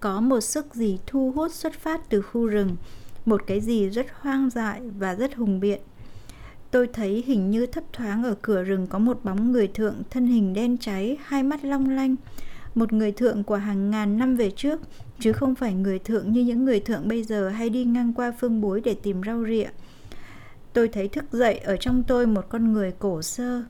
Có 0.00 0.20
một 0.20 0.40
sức 0.40 0.74
gì 0.74 0.98
thu 1.06 1.32
hút 1.36 1.52
xuất 1.52 1.72
phát 1.72 2.10
từ 2.10 2.22
khu 2.22 2.46
rừng 2.46 2.76
một 3.24 3.42
cái 3.46 3.60
gì 3.60 3.88
rất 3.88 4.06
hoang 4.20 4.50
dại 4.50 4.80
và 4.98 5.14
rất 5.14 5.34
hùng 5.34 5.60
biện. 5.60 5.80
Tôi 6.70 6.86
thấy 6.86 7.24
hình 7.26 7.50
như 7.50 7.66
thấp 7.66 7.84
thoáng 7.92 8.24
ở 8.24 8.34
cửa 8.42 8.62
rừng 8.62 8.86
có 8.86 8.98
một 8.98 9.24
bóng 9.24 9.52
người 9.52 9.68
thượng 9.68 9.94
thân 10.10 10.26
hình 10.26 10.54
đen 10.54 10.78
cháy 10.78 11.16
hai 11.24 11.42
mắt 11.42 11.64
long 11.64 11.90
lanh. 11.90 12.16
Một 12.74 12.92
người 12.92 13.12
thượng 13.12 13.44
của 13.44 13.56
hàng 13.56 13.90
ngàn 13.90 14.18
năm 14.18 14.36
về 14.36 14.50
trước, 14.50 14.80
chứ 15.18 15.32
không 15.32 15.54
phải 15.54 15.74
người 15.74 15.98
thượng 15.98 16.32
như 16.32 16.44
những 16.44 16.64
người 16.64 16.80
thượng 16.80 17.08
bây 17.08 17.22
giờ 17.22 17.48
hay 17.48 17.70
đi 17.70 17.84
ngang 17.84 18.12
qua 18.12 18.32
phương 18.40 18.60
bối 18.60 18.80
để 18.84 18.94
tìm 18.94 19.20
rau 19.26 19.44
rịa. 19.46 19.68
Tôi 20.76 20.88
thấy 20.88 21.08
thức 21.08 21.24
dậy 21.32 21.58
ở 21.64 21.76
trong 21.76 22.02
tôi 22.02 22.26
một 22.26 22.48
con 22.48 22.72
người 22.72 22.92
cổ 22.98 23.22
sơ. 23.22 23.62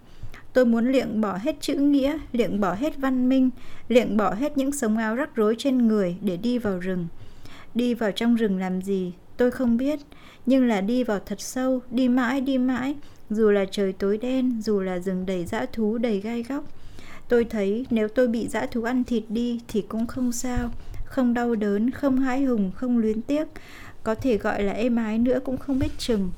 Tôi 0.53 0.67
muốn 0.67 0.93
liệng 0.93 1.21
bỏ 1.21 1.39
hết 1.43 1.57
chữ 1.61 1.75
nghĩa, 1.75 2.19
liệng 2.33 2.61
bỏ 2.61 2.75
hết 2.75 2.97
văn 2.97 3.29
minh, 3.29 3.51
liệng 3.89 4.17
bỏ 4.17 4.35
hết 4.35 4.59
những 4.59 4.73
sống 4.73 4.97
áo 4.97 5.15
rắc 5.15 5.37
rối 5.37 5.55
trên 5.59 5.89
người 5.89 6.17
để 6.21 6.37
đi 6.37 6.59
vào 6.59 6.79
rừng. 6.79 7.07
Đi 7.75 7.95
vào 7.95 8.13
trong 8.13 8.35
rừng 8.35 8.59
làm 8.59 8.83
gì, 8.83 9.13
tôi 9.37 9.51
không 9.51 9.77
biết, 9.77 10.01
nhưng 10.47 10.69
là 10.69 10.81
đi 10.81 11.05
vào 11.05 11.21
thật 11.27 11.41
sâu, 11.41 11.81
đi 11.91 12.09
mãi 12.09 12.41
đi 12.41 12.59
mãi, 12.59 12.95
dù 13.31 13.51
là 13.51 13.65
trời 13.71 13.93
tối 13.93 14.19
đen, 14.19 14.61
dù 14.63 14.81
là 14.81 14.99
rừng 14.99 15.27
đầy 15.27 15.45
dã 15.45 15.67
thú 15.73 15.99
đầy 15.99 16.21
gai 16.21 16.43
góc. 16.43 16.65
Tôi 17.29 17.45
thấy 17.45 17.87
nếu 17.91 18.09
tôi 18.09 18.29
bị 18.29 18.49
dã 18.49 18.67
thú 18.67 18.83
ăn 18.83 19.05
thịt 19.05 19.25
đi 19.29 19.61
thì 19.69 19.83
cũng 19.89 20.07
không 20.07 20.33
sao, 20.33 20.71
không 21.05 21.35
đau 21.35 21.55
đớn, 21.55 21.91
không 21.91 22.21
hãi 22.21 22.45
hùng, 22.45 22.73
không 22.75 22.99
luyến 22.99 23.23
tiếc, 23.23 23.49
có 24.03 24.15
thể 24.15 24.39
gọi 24.39 24.63
là 24.63 24.73
êm 24.73 24.97
ái 24.97 25.19
nữa 25.19 25.39
cũng 25.45 25.57
không 25.57 25.79
biết 25.79 25.99
chừng. 25.99 26.31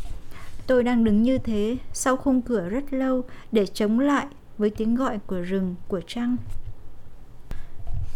Tôi 0.69 0.83
đang 0.83 1.05
đứng 1.05 1.23
như 1.23 1.39
thế 1.39 1.77
sau 1.93 2.16
khung 2.16 2.43
cửa 2.43 2.69
rất 2.69 2.93
lâu 2.93 3.25
để 3.53 3.66
chống 3.66 4.01
lại 4.01 4.27
với 4.59 4.71
tiếng 4.71 4.95
gọi 4.95 5.19
của 5.27 5.41
rừng, 5.41 5.75
của 5.89 6.01
trăng. 6.07 6.37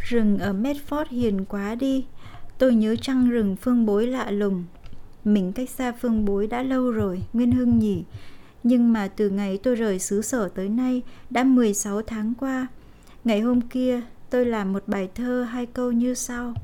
Rừng 0.09 0.39
ở 0.39 0.53
Medford 0.53 1.05
hiền 1.11 1.45
quá 1.45 1.75
đi. 1.75 2.07
Tôi 2.59 2.75
nhớ 2.75 2.97
trăng 2.97 3.31
rừng 3.31 3.57
phương 3.57 3.87
bối 3.87 4.07
lạ 4.07 4.31
lùng. 4.31 4.65
Mình 5.25 5.53
cách 5.53 5.71
xa 5.71 5.93
phương 5.93 6.25
bối 6.25 6.47
đã 6.47 6.63
lâu 6.63 6.91
rồi, 6.91 7.23
Nguyên 7.33 7.53
Hưng 7.53 7.79
nhỉ. 7.79 8.05
Nhưng 8.63 8.93
mà 8.93 9.09
từ 9.09 9.31
ngày 9.31 9.59
tôi 9.63 9.75
rời 9.75 9.99
xứ 9.99 10.23
sở 10.23 10.49
tới 10.49 10.69
nay 10.69 11.03
đã 11.31 11.45
16 11.45 12.03
tháng 12.03 12.35
qua. 12.41 12.67
Ngày 13.25 13.41
hôm 13.41 13.61
kia 13.61 14.01
tôi 14.31 14.47
làm 14.47 14.73
một 14.73 14.83
bài 14.87 15.09
thơ 15.15 15.47
hai 15.51 15.67
câu 15.67 15.93
như 15.93 16.15
sau. 16.15 16.55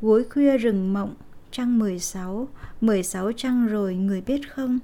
Gối 0.00 0.24
khuya 0.24 0.56
rừng 0.58 0.92
mộng, 0.92 1.14
trăng 1.50 1.78
16, 1.78 2.48
16 2.80 3.32
trăng 3.32 3.66
rồi 3.66 3.94
người 3.94 4.20
biết 4.20 4.40
không? 4.50 4.78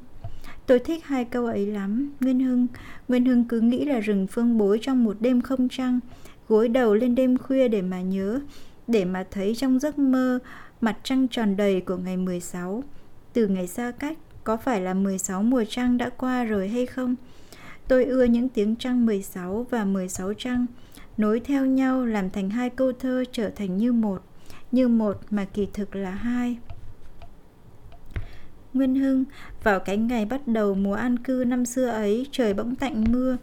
Tôi 0.67 0.79
thích 0.79 1.05
hai 1.05 1.25
câu 1.25 1.47
ấy 1.47 1.67
lắm, 1.67 2.13
Nguyên 2.21 2.41
Hưng. 2.41 2.67
Nguyên 3.09 3.25
Hưng 3.25 3.45
cứ 3.45 3.61
nghĩ 3.61 3.85
là 3.85 4.01
rừng 4.01 4.27
phương 4.27 4.59
bối 4.59 4.79
trong 4.83 5.05
một 5.05 5.17
đêm 5.21 5.41
không 5.41 5.69
trăng, 5.69 6.01
gối 6.49 6.69
đầu 6.69 6.95
lên 6.95 7.15
đêm 7.15 7.39
khuya 7.39 7.69
để 7.69 7.83
mà 7.83 8.01
nhớ, 8.01 8.41
để 8.87 9.05
mà 9.05 9.25
thấy 9.31 9.55
trong 9.55 9.79
giấc 9.79 9.99
mơ 9.99 10.39
mặt 10.81 10.97
trăng 11.03 11.29
tròn 11.29 11.57
đầy 11.57 11.81
của 11.81 11.97
ngày 11.97 12.17
16. 12.17 12.85
Từ 13.33 13.47
ngày 13.47 13.67
xa 13.67 13.91
cách, 13.91 14.19
có 14.45 14.57
phải 14.57 14.81
là 14.81 14.95
16 14.95 15.43
mùa 15.43 15.65
trăng 15.69 15.99
đã 15.99 16.11
qua 16.11 16.45
rồi 16.45 16.69
hay 16.69 16.87
không? 16.87 17.15
Tôi 17.89 18.05
ưa 18.05 18.25
những 18.25 18.49
tiếng 18.49 18.77
trăng 18.77 19.07
16 19.07 19.67
và 19.71 19.85
16 19.85 20.33
trăng, 20.35 20.67
nối 21.17 21.41
theo 21.41 21.67
nhau 21.67 22.07
làm 22.07 22.31
thành 22.31 22.51
hai 22.51 22.71
câu 22.71 22.93
thơ 22.93 23.25
trở 23.33 23.51
thành 23.51 23.77
như 23.77 23.93
một, 23.93 24.23
như 24.73 24.89
một 24.89 25.21
mà 25.31 25.45
kỳ 25.45 25.67
thực 25.73 25.97
là 25.97 26.11
hai. 26.11 26.57
Nguyên 28.77 28.95
Hưng, 28.95 29.25
vào 29.63 29.81
cái 29.81 29.97
ngày 29.97 30.25
bắt 30.25 30.49
đầu 30.49 30.75
mùa 30.75 30.95
an 30.95 31.19
cư 31.19 31.45
năm 31.47 31.65
xưa 31.65 31.89
ấy, 31.89 32.27
trời 32.31 32.55
bỗng 32.55 32.77
tạnh 32.77 33.05
mưa. 33.13 33.37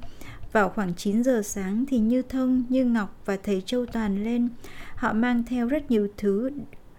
Vào 0.52 0.70
khoảng 0.70 0.94
9 0.96 1.24
giờ 1.24 1.42
sáng 1.42 1.86
thì 1.88 2.00
Như 2.00 2.22
Thông, 2.22 2.64
Như 2.70 2.86
Ngọc 2.86 3.22
và 3.26 3.38
thầy 3.44 3.64
Châu 3.66 3.86
Toàn 3.86 4.24
lên. 4.24 4.50
Họ 4.96 5.14
mang 5.14 5.44
theo 5.44 5.68
rất 5.68 5.92
nhiều 5.92 6.08
thứ 6.18 6.50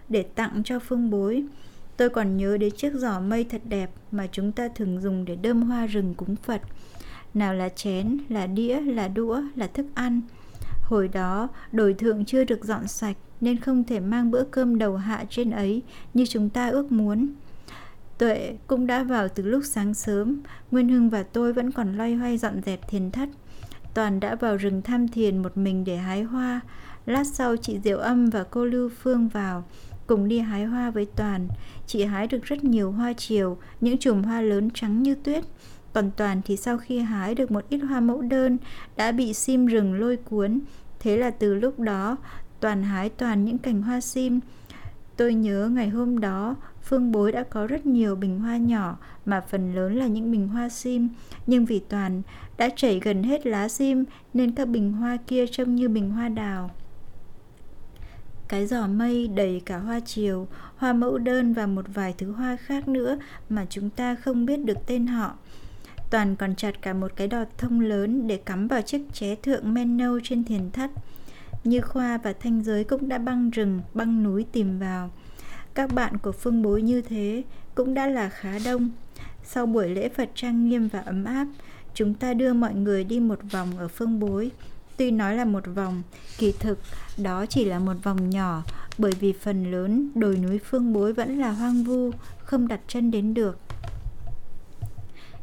để 0.08 0.22
tặng 0.22 0.62
cho 0.64 0.78
phương 0.78 1.10
bối. 1.10 1.44
Tôi 1.96 2.10
còn 2.10 2.36
nhớ 2.36 2.56
đến 2.56 2.70
chiếc 2.76 2.92
giỏ 2.94 3.20
mây 3.20 3.44
thật 3.44 3.62
đẹp 3.68 3.90
mà 4.10 4.26
chúng 4.32 4.52
ta 4.52 4.68
thường 4.68 5.00
dùng 5.00 5.24
để 5.24 5.36
đơm 5.36 5.62
hoa 5.62 5.86
rừng 5.86 6.14
cúng 6.14 6.36
Phật. 6.36 6.60
Nào 7.34 7.54
là 7.54 7.68
chén, 7.68 8.18
là 8.28 8.46
đĩa, 8.46 8.80
là 8.80 9.08
đũa, 9.08 9.42
là 9.54 9.66
thức 9.66 9.86
ăn. 9.94 10.20
Hồi 10.82 11.08
đó, 11.08 11.48
đồi 11.72 11.94
thượng 11.94 12.24
chưa 12.24 12.44
được 12.44 12.64
dọn 12.64 12.88
sạch 12.88 13.16
nên 13.40 13.56
không 13.56 13.84
thể 13.84 14.00
mang 14.00 14.30
bữa 14.30 14.44
cơm 14.44 14.78
đầu 14.78 14.96
hạ 14.96 15.24
trên 15.30 15.50
ấy 15.50 15.82
như 16.14 16.26
chúng 16.26 16.50
ta 16.50 16.68
ước 16.68 16.92
muốn. 16.92 17.28
Tuệ 18.18 18.56
cũng 18.66 18.86
đã 18.86 19.02
vào 19.02 19.28
từ 19.28 19.42
lúc 19.42 19.62
sáng 19.64 19.94
sớm, 19.94 20.40
Nguyên 20.70 20.88
Hưng 20.88 21.10
và 21.10 21.22
tôi 21.22 21.52
vẫn 21.52 21.70
còn 21.70 21.96
loay 21.96 22.14
hoay 22.14 22.38
dọn 22.38 22.62
dẹp 22.66 22.88
thiền 22.88 23.10
thất. 23.10 23.28
Toàn 23.94 24.20
đã 24.20 24.34
vào 24.34 24.56
rừng 24.56 24.82
tham 24.82 25.08
thiền 25.08 25.42
một 25.42 25.56
mình 25.56 25.84
để 25.84 25.96
hái 25.96 26.22
hoa. 26.22 26.60
Lát 27.06 27.24
sau 27.26 27.56
chị 27.56 27.78
Diệu 27.84 27.98
Âm 27.98 28.30
và 28.30 28.42
cô 28.42 28.64
Lưu 28.64 28.90
Phương 29.02 29.28
vào, 29.28 29.64
cùng 30.06 30.28
đi 30.28 30.38
hái 30.38 30.64
hoa 30.64 30.90
với 30.90 31.06
Toàn. 31.16 31.48
Chị 31.86 32.04
hái 32.04 32.26
được 32.26 32.44
rất 32.44 32.64
nhiều 32.64 32.92
hoa 32.92 33.12
chiều, 33.12 33.58
những 33.80 33.98
chùm 33.98 34.22
hoa 34.22 34.40
lớn 34.40 34.70
trắng 34.74 35.02
như 35.02 35.14
tuyết. 35.14 35.44
Còn 35.92 36.10
Toàn 36.16 36.40
thì 36.44 36.56
sau 36.56 36.78
khi 36.78 36.98
hái 36.98 37.34
được 37.34 37.50
một 37.50 37.64
ít 37.68 37.78
hoa 37.78 38.00
mẫu 38.00 38.22
đơn 38.22 38.58
đã 38.96 39.12
bị 39.12 39.32
sim 39.32 39.66
rừng 39.66 39.94
lôi 39.94 40.16
cuốn. 40.16 40.60
Thế 41.00 41.16
là 41.16 41.30
từ 41.30 41.54
lúc 41.54 41.80
đó, 41.80 42.16
Toàn 42.60 42.82
hái 42.82 43.08
toàn 43.08 43.44
những 43.44 43.58
cành 43.58 43.82
hoa 43.82 44.00
sim. 44.00 44.40
Tôi 45.16 45.34
nhớ 45.34 45.70
ngày 45.72 45.88
hôm 45.88 46.20
đó, 46.20 46.56
Phương 46.82 47.12
Bối 47.12 47.32
đã 47.32 47.44
có 47.50 47.66
rất 47.66 47.86
nhiều 47.86 48.16
bình 48.16 48.40
hoa 48.40 48.56
nhỏ 48.56 48.98
mà 49.26 49.40
phần 49.40 49.74
lớn 49.74 49.96
là 49.96 50.06
những 50.06 50.32
bình 50.32 50.48
hoa 50.48 50.68
sim, 50.68 51.08
nhưng 51.46 51.64
vì 51.64 51.80
Toàn 51.88 52.22
đã 52.58 52.68
chảy 52.76 53.00
gần 53.00 53.22
hết 53.22 53.46
lá 53.46 53.68
sim 53.68 54.04
nên 54.34 54.52
các 54.52 54.68
bình 54.68 54.92
hoa 54.92 55.16
kia 55.26 55.46
trông 55.46 55.74
như 55.74 55.88
bình 55.88 56.10
hoa 56.10 56.28
đào. 56.28 56.70
Cái 58.48 58.66
giỏ 58.66 58.86
mây 58.86 59.28
đầy 59.28 59.62
cả 59.66 59.78
hoa 59.78 60.00
chiều, 60.00 60.48
hoa 60.76 60.92
mẫu 60.92 61.18
đơn 61.18 61.52
và 61.52 61.66
một 61.66 61.84
vài 61.94 62.14
thứ 62.18 62.32
hoa 62.32 62.56
khác 62.56 62.88
nữa 62.88 63.18
mà 63.48 63.66
chúng 63.70 63.90
ta 63.90 64.14
không 64.14 64.46
biết 64.46 64.64
được 64.64 64.78
tên 64.86 65.06
họ. 65.06 65.34
Toàn 66.10 66.36
còn 66.36 66.54
chặt 66.54 66.82
cả 66.82 66.92
một 66.92 67.12
cái 67.16 67.28
đọt 67.28 67.48
thông 67.58 67.80
lớn 67.80 68.26
để 68.28 68.36
cắm 68.36 68.68
vào 68.68 68.82
chiếc 68.82 69.02
ché 69.12 69.34
thượng 69.34 69.74
men 69.74 69.96
nâu 69.96 70.20
trên 70.22 70.44
thiền 70.44 70.70
thất. 70.70 70.90
Như 71.64 71.80
Khoa 71.80 72.18
và 72.18 72.32
Thanh 72.32 72.62
Giới 72.62 72.84
cũng 72.84 73.08
đã 73.08 73.18
băng 73.18 73.50
rừng, 73.50 73.80
băng 73.94 74.22
núi 74.22 74.46
tìm 74.52 74.78
vào. 74.78 75.10
Các 75.74 75.94
bạn 75.94 76.16
của 76.18 76.32
Phương 76.32 76.62
Bối 76.62 76.82
như 76.82 77.02
thế 77.02 77.42
cũng 77.74 77.94
đã 77.94 78.06
là 78.06 78.28
khá 78.28 78.58
đông. 78.64 78.90
Sau 79.44 79.66
buổi 79.66 79.88
lễ 79.88 80.08
Phật 80.08 80.30
trang 80.34 80.68
nghiêm 80.68 80.88
và 80.88 81.00
ấm 81.00 81.24
áp, 81.24 81.46
chúng 81.94 82.14
ta 82.14 82.34
đưa 82.34 82.52
mọi 82.52 82.74
người 82.74 83.04
đi 83.04 83.20
một 83.20 83.38
vòng 83.52 83.78
ở 83.78 83.88
Phương 83.88 84.20
Bối. 84.20 84.50
Tuy 84.96 85.10
nói 85.10 85.36
là 85.36 85.44
một 85.44 85.64
vòng, 85.74 86.02
kỳ 86.38 86.52
thực 86.52 86.78
đó 87.22 87.46
chỉ 87.46 87.64
là 87.64 87.78
một 87.78 87.94
vòng 88.02 88.30
nhỏ 88.30 88.62
bởi 88.98 89.12
vì 89.20 89.32
phần 89.32 89.70
lớn 89.70 90.10
đồi 90.14 90.36
núi 90.36 90.58
Phương 90.58 90.92
Bối 90.92 91.12
vẫn 91.12 91.38
là 91.38 91.50
hoang 91.50 91.84
vu, 91.84 92.10
không 92.38 92.68
đặt 92.68 92.80
chân 92.88 93.10
đến 93.10 93.34
được. 93.34 93.58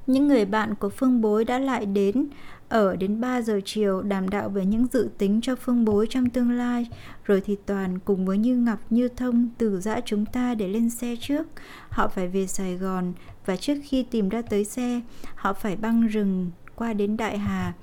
Những 0.07 0.27
người 0.27 0.45
bạn 0.45 0.75
của 0.75 0.89
Phương 0.89 1.21
Bối 1.21 1.45
đã 1.45 1.59
lại 1.59 1.85
đến 1.85 2.27
ở 2.71 2.95
đến 2.95 3.21
3 3.21 3.41
giờ 3.41 3.59
chiều 3.65 4.01
đàm 4.01 4.29
đạo 4.29 4.49
về 4.49 4.65
những 4.65 4.87
dự 4.93 5.09
tính 5.17 5.39
cho 5.41 5.55
phương 5.55 5.85
bối 5.85 6.07
trong 6.09 6.29
tương 6.29 6.51
lai, 6.51 6.87
rồi 7.23 7.41
thì 7.45 7.57
Toàn 7.65 7.99
cùng 7.99 8.25
với 8.25 8.37
Như 8.37 8.55
Ngọc 8.57 8.79
Như 8.89 9.07
Thông 9.07 9.49
từ 9.57 9.79
dã 9.81 9.99
chúng 10.05 10.25
ta 10.25 10.55
để 10.55 10.67
lên 10.67 10.89
xe 10.89 11.15
trước. 11.19 11.47
Họ 11.89 12.07
phải 12.07 12.27
về 12.27 12.47
Sài 12.47 12.75
Gòn 12.77 13.13
và 13.45 13.55
trước 13.55 13.73
khi 13.83 14.03
tìm 14.03 14.29
ra 14.29 14.41
tới 14.41 14.63
xe, 14.63 15.01
họ 15.35 15.53
phải 15.53 15.75
băng 15.75 16.07
rừng 16.07 16.51
qua 16.75 16.93
đến 16.93 17.17
Đại 17.17 17.37
Hà. 17.37 17.73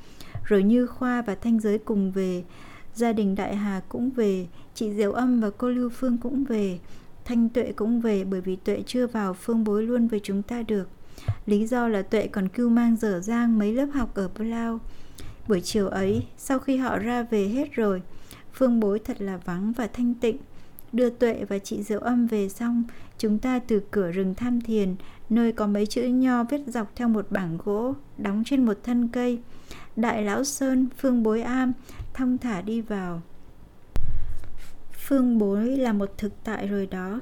Rồi 0.45 0.63
Như 0.63 0.87
Khoa 0.87 1.23
và 1.23 1.35
Thanh 1.35 1.61
Giới 1.61 1.79
cùng 1.79 2.13
về, 2.13 2.45
gia 2.95 3.13
đình 3.13 3.35
Đại 3.35 3.57
Hà 3.57 3.81
cũng 3.89 4.11
về, 4.11 4.47
chị 4.75 4.95
Diệu 4.95 5.13
Âm 5.13 5.41
và 5.41 5.51
cô 5.59 5.69
Lưu 5.69 5.91
Phương 5.91 6.19
cũng 6.19 6.45
về. 6.45 6.79
Thanh 7.25 7.49
Tuệ 7.49 7.73
cũng 7.77 8.01
về 8.01 8.25
bởi 8.25 8.41
vì 8.41 8.57
Tuệ 8.57 8.83
chưa 8.87 9.07
vào 9.07 9.35
phương 9.35 9.65
bối 9.65 9.83
luôn 9.83 10.09
với 10.09 10.21
chúng 10.23 10.43
ta 10.43 10.63
được. 10.63 10.89
Lý 11.47 11.67
do 11.67 11.89
là 11.89 12.03
Tuệ 12.03 12.27
còn 12.27 12.49
cưu 12.49 12.69
mang 12.69 12.97
dở 12.97 13.21
dang 13.21 13.59
mấy 13.59 13.73
lớp 13.73 13.87
học 13.95 14.15
ở 14.15 14.29
Palau. 14.35 14.81
Buổi 15.49 15.61
chiều 15.61 15.89
ấy, 15.89 16.27
sau 16.37 16.59
khi 16.59 16.77
họ 16.77 16.99
ra 16.99 17.23
về 17.23 17.49
hết 17.49 17.73
rồi, 17.73 18.03
phương 18.53 18.81
bối 18.81 18.99
thật 18.99 19.21
là 19.21 19.37
vắng 19.37 19.73
và 19.73 19.87
thanh 19.87 20.15
tịnh. 20.15 20.37
Đưa 20.93 21.11
Tuệ 21.11 21.45
và 21.49 21.59
chị 21.59 21.83
Diệu 21.83 22.01
Âm 22.01 22.27
về 22.27 22.49
xong, 22.49 22.85
chúng 23.19 23.39
ta 23.39 23.59
từ 23.59 23.83
cửa 23.91 24.11
rừng 24.11 24.35
tham 24.35 24.61
thiền, 24.61 24.95
nơi 25.31 25.53
có 25.53 25.67
mấy 25.67 25.87
chữ 25.87 26.03
nho 26.03 26.45
viết 26.45 26.61
dọc 26.67 26.97
theo 26.97 27.09
một 27.09 27.27
bảng 27.31 27.59
gỗ, 27.65 27.95
đóng 28.19 28.43
trên 28.47 28.65
một 28.65 28.79
thân 28.85 29.09
cây. 29.09 29.39
Đại 29.97 30.23
Lão 30.23 30.45
Sơn, 30.45 30.89
Phương 30.99 31.23
Bối 31.23 31.43
Am, 31.43 31.73
thong 32.15 32.39
thả 32.39 32.61
đi 32.61 32.81
vào. 32.81 33.23
Phương 35.09 35.39
Bối 35.39 35.77
là 35.77 35.93
một 35.93 36.11
thực 36.19 36.33
tại 36.45 36.67
rồi 36.67 36.87
đó. 36.87 37.21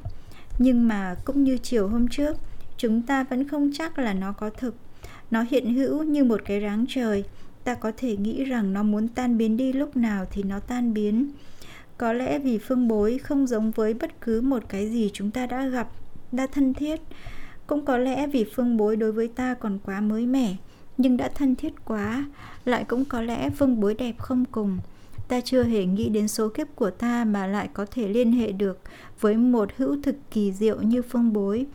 Nhưng 0.58 0.88
mà 0.88 1.14
cũng 1.24 1.44
như 1.44 1.58
chiều 1.58 1.88
hôm 1.88 2.08
trước, 2.08 2.36
chúng 2.76 3.02
ta 3.02 3.24
vẫn 3.24 3.48
không 3.48 3.70
chắc 3.74 3.98
là 3.98 4.14
nó 4.14 4.32
có 4.32 4.50
thực. 4.50 4.74
Nó 5.30 5.44
hiện 5.50 5.74
hữu 5.74 6.02
như 6.02 6.24
một 6.24 6.40
cái 6.44 6.60
ráng 6.60 6.84
trời. 6.88 7.24
Ta 7.64 7.74
có 7.74 7.92
thể 7.96 8.16
nghĩ 8.16 8.44
rằng 8.44 8.72
nó 8.72 8.82
muốn 8.82 9.08
tan 9.08 9.38
biến 9.38 9.56
đi 9.56 9.72
lúc 9.72 9.96
nào 9.96 10.26
thì 10.30 10.42
nó 10.42 10.60
tan 10.60 10.94
biến. 10.94 11.30
Có 11.98 12.12
lẽ 12.12 12.38
vì 12.38 12.58
phương 12.58 12.88
bối 12.88 13.18
không 13.18 13.46
giống 13.46 13.70
với 13.70 13.94
bất 13.94 14.20
cứ 14.20 14.40
một 14.40 14.62
cái 14.68 14.88
gì 14.88 15.10
chúng 15.12 15.30
ta 15.30 15.46
đã 15.46 15.66
gặp, 15.66 15.88
đã 16.32 16.46
thân 16.46 16.74
thiết. 16.74 17.00
Cũng 17.66 17.84
có 17.84 17.98
lẽ 17.98 18.26
vì 18.26 18.44
phương 18.54 18.76
bối 18.76 18.96
đối 18.96 19.12
với 19.12 19.28
ta 19.28 19.54
còn 19.54 19.78
quá 19.84 20.00
mới 20.00 20.26
mẻ, 20.26 20.56
nhưng 20.98 21.16
đã 21.16 21.28
thân 21.34 21.54
thiết 21.54 21.72
quá, 21.84 22.24
lại 22.64 22.84
cũng 22.84 23.04
có 23.04 23.22
lẽ 23.22 23.50
phương 23.50 23.80
bối 23.80 23.94
đẹp 23.94 24.18
không 24.18 24.44
cùng. 24.44 24.78
Ta 25.28 25.40
chưa 25.40 25.62
hề 25.64 25.84
nghĩ 25.84 26.08
đến 26.08 26.28
số 26.28 26.48
kiếp 26.48 26.76
của 26.76 26.90
ta 26.90 27.24
mà 27.24 27.46
lại 27.46 27.68
có 27.74 27.86
thể 27.90 28.08
liên 28.08 28.32
hệ 28.32 28.52
được 28.52 28.80
với 29.20 29.36
một 29.36 29.68
hữu 29.76 29.96
thực 30.02 30.16
kỳ 30.30 30.52
diệu 30.52 30.82
như 30.82 31.02
phương 31.02 31.32
bối. 31.32 31.66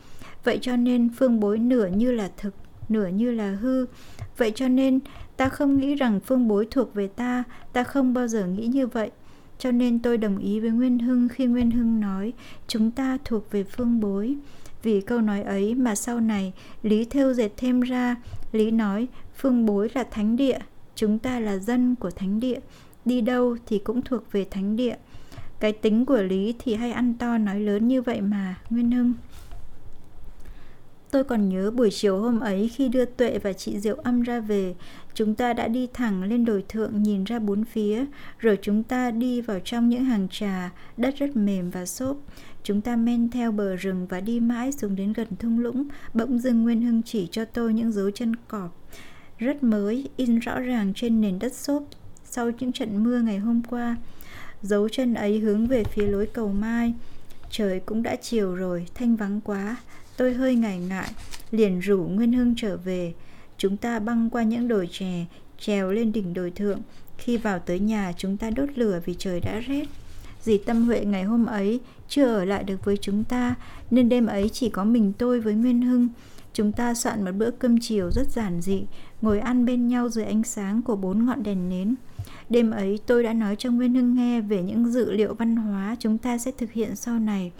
Vậy 0.43 0.59
cho 0.61 0.75
nên 0.75 1.09
phương 1.09 1.39
bối 1.39 1.59
nửa 1.59 1.87
như 1.87 2.11
là 2.11 2.29
thực, 2.37 2.53
nửa 2.89 3.07
như 3.07 3.31
là 3.31 3.51
hư. 3.61 3.85
Vậy 4.37 4.51
cho 4.55 4.67
nên 4.67 4.99
ta 5.37 5.49
không 5.49 5.77
nghĩ 5.77 5.95
rằng 5.95 6.19
phương 6.19 6.47
bối 6.47 6.67
thuộc 6.71 6.93
về 6.93 7.07
ta, 7.07 7.43
ta 7.73 7.83
không 7.83 8.13
bao 8.13 8.27
giờ 8.27 8.45
nghĩ 8.45 8.67
như 8.67 8.87
vậy. 8.87 9.11
cho 9.61 9.71
nên 9.71 9.99
tôi 9.99 10.17
đồng 10.17 10.37
ý 10.37 10.59
với 10.59 10.69
Nguyên 10.69 10.99
Hưng 10.99 11.29
khi 11.29 11.45
Nguyên 11.45 11.71
Hưng 11.71 11.99
nói 11.99 12.33
chúng 12.67 12.91
ta 12.91 13.17
thuộc 13.25 13.51
về 13.51 13.63
phương 13.63 13.99
bối. 13.99 14.35
Vì 14.83 15.01
câu 15.01 15.21
nói 15.21 15.41
ấy 15.41 15.75
mà 15.75 15.95
sau 15.95 16.19
này 16.19 16.53
Lý 16.83 17.05
thêu 17.05 17.33
dệt 17.33 17.49
thêm 17.57 17.81
ra, 17.81 18.15
Lý 18.51 18.71
nói 18.71 19.07
phương 19.35 19.65
bối 19.65 19.89
là 19.93 20.03
thánh 20.03 20.35
địa, 20.35 20.59
chúng 20.95 21.19
ta 21.19 21.39
là 21.39 21.57
dân 21.57 21.95
của 21.95 22.11
thánh 22.11 22.39
địa, 22.39 22.59
đi 23.05 23.21
đâu 23.21 23.57
thì 23.67 23.79
cũng 23.79 24.01
thuộc 24.01 24.31
về 24.31 24.45
thánh 24.51 24.75
địa. 24.75 24.95
Cái 25.59 25.71
tính 25.71 26.05
của 26.05 26.21
Lý 26.21 26.55
thì 26.59 26.75
hay 26.75 26.91
ăn 26.91 27.13
to 27.19 27.37
nói 27.37 27.59
lớn 27.59 27.87
như 27.87 28.01
vậy 28.01 28.21
mà, 28.21 28.55
Nguyên 28.69 28.91
Hưng. 28.91 29.13
Tôi 31.11 31.23
còn 31.23 31.49
nhớ 31.49 31.71
buổi 31.71 31.89
chiều 31.91 32.17
hôm 32.17 32.39
ấy 32.39 32.69
khi 32.69 32.89
đưa 32.89 33.05
Tuệ 33.05 33.39
và 33.39 33.53
chị 33.53 33.79
Diệu 33.79 33.95
Âm 33.95 34.21
ra 34.21 34.39
về, 34.39 34.75
chúng 35.13 35.35
ta 35.35 35.53
đã 35.53 35.67
đi 35.67 35.87
thẳng 35.93 36.23
lên 36.23 36.45
đồi 36.45 36.63
thượng 36.69 37.03
nhìn 37.03 37.23
ra 37.23 37.39
bốn 37.39 37.65
phía, 37.65 38.05
rồi 38.39 38.59
chúng 38.61 38.83
ta 38.83 39.11
đi 39.11 39.41
vào 39.41 39.59
trong 39.63 39.89
những 39.89 40.05
hàng 40.05 40.27
trà, 40.31 40.71
đất 40.97 41.15
rất 41.17 41.35
mềm 41.35 41.69
và 41.69 41.85
xốp. 41.85 42.17
Chúng 42.63 42.81
ta 42.81 42.95
men 42.95 43.29
theo 43.29 43.51
bờ 43.51 43.75
rừng 43.75 44.07
và 44.07 44.21
đi 44.21 44.39
mãi 44.39 44.71
xuống 44.71 44.95
đến 44.95 45.13
gần 45.13 45.27
thung 45.39 45.59
lũng, 45.59 45.87
bỗng 46.13 46.39
dưng 46.39 46.63
Nguyên 46.63 46.81
Hưng 46.81 47.01
chỉ 47.03 47.27
cho 47.31 47.45
tôi 47.45 47.73
những 47.73 47.91
dấu 47.91 48.11
chân 48.11 48.35
cọp 48.35 48.77
rất 49.37 49.63
mới, 49.63 50.09
in 50.15 50.39
rõ 50.39 50.59
ràng 50.59 50.93
trên 50.95 51.21
nền 51.21 51.39
đất 51.39 51.53
xốp 51.53 51.83
sau 52.25 52.51
những 52.59 52.71
trận 52.71 53.03
mưa 53.03 53.19
ngày 53.19 53.37
hôm 53.37 53.61
qua. 53.69 53.95
Dấu 54.61 54.89
chân 54.89 55.13
ấy 55.13 55.39
hướng 55.39 55.67
về 55.67 55.83
phía 55.83 56.07
lối 56.07 56.25
cầu 56.25 56.53
mai. 56.53 56.93
Trời 57.49 57.79
cũng 57.79 58.03
đã 58.03 58.15
chiều 58.15 58.55
rồi, 58.55 58.85
thanh 58.93 59.15
vắng 59.15 59.41
quá. 59.41 59.77
Tôi 60.21 60.33
hơi 60.33 60.55
ngại 60.55 60.79
ngại, 60.79 61.11
liền 61.51 61.79
rủ 61.79 61.97
Nguyên 61.97 62.33
Hưng 62.33 62.53
trở 62.57 62.77
về. 62.77 63.13
Chúng 63.57 63.77
ta 63.77 63.99
băng 63.99 64.29
qua 64.29 64.43
những 64.43 64.67
đồi 64.67 64.89
chè, 64.91 65.25
trèo 65.59 65.91
lên 65.91 66.11
đỉnh 66.11 66.33
đồi 66.33 66.51
thượng. 66.51 66.81
Khi 67.17 67.37
vào 67.37 67.59
tới 67.59 67.79
nhà 67.79 68.13
chúng 68.17 68.37
ta 68.37 68.49
đốt 68.49 68.69
lửa 68.75 69.01
vì 69.05 69.15
trời 69.17 69.39
đã 69.39 69.59
rét. 69.59 69.85
Dì 70.41 70.57
Tâm 70.57 70.85
Huệ 70.85 71.05
ngày 71.05 71.23
hôm 71.23 71.45
ấy 71.45 71.79
chưa 72.07 72.25
ở 72.25 72.45
lại 72.45 72.63
được 72.63 72.85
với 72.85 72.97
chúng 72.97 73.23
ta, 73.23 73.55
nên 73.91 74.09
đêm 74.09 74.25
ấy 74.25 74.49
chỉ 74.49 74.69
có 74.69 74.83
mình 74.83 75.13
tôi 75.17 75.39
với 75.39 75.53
Nguyên 75.53 75.81
Hưng. 75.81 76.07
Chúng 76.53 76.71
ta 76.71 76.93
soạn 76.93 77.25
một 77.25 77.31
bữa 77.31 77.51
cơm 77.51 77.77
chiều 77.81 78.11
rất 78.11 78.31
giản 78.31 78.61
dị, 78.61 78.83
ngồi 79.21 79.39
ăn 79.39 79.65
bên 79.65 79.87
nhau 79.87 80.09
dưới 80.09 80.25
ánh 80.25 80.43
sáng 80.43 80.81
của 80.81 80.95
bốn 80.95 81.25
ngọn 81.25 81.43
đèn 81.43 81.69
nến. 81.69 81.95
Đêm 82.49 82.71
ấy 82.71 82.99
tôi 83.05 83.23
đã 83.23 83.33
nói 83.33 83.55
cho 83.55 83.71
Nguyên 83.71 83.95
Hưng 83.95 84.15
nghe 84.15 84.41
về 84.41 84.63
những 84.63 84.91
dự 84.91 85.11
liệu 85.11 85.33
văn 85.33 85.55
hóa 85.55 85.95
chúng 85.99 86.17
ta 86.17 86.37
sẽ 86.37 86.51
thực 86.57 86.71
hiện 86.71 86.95
sau 86.95 87.19
này. 87.19 87.51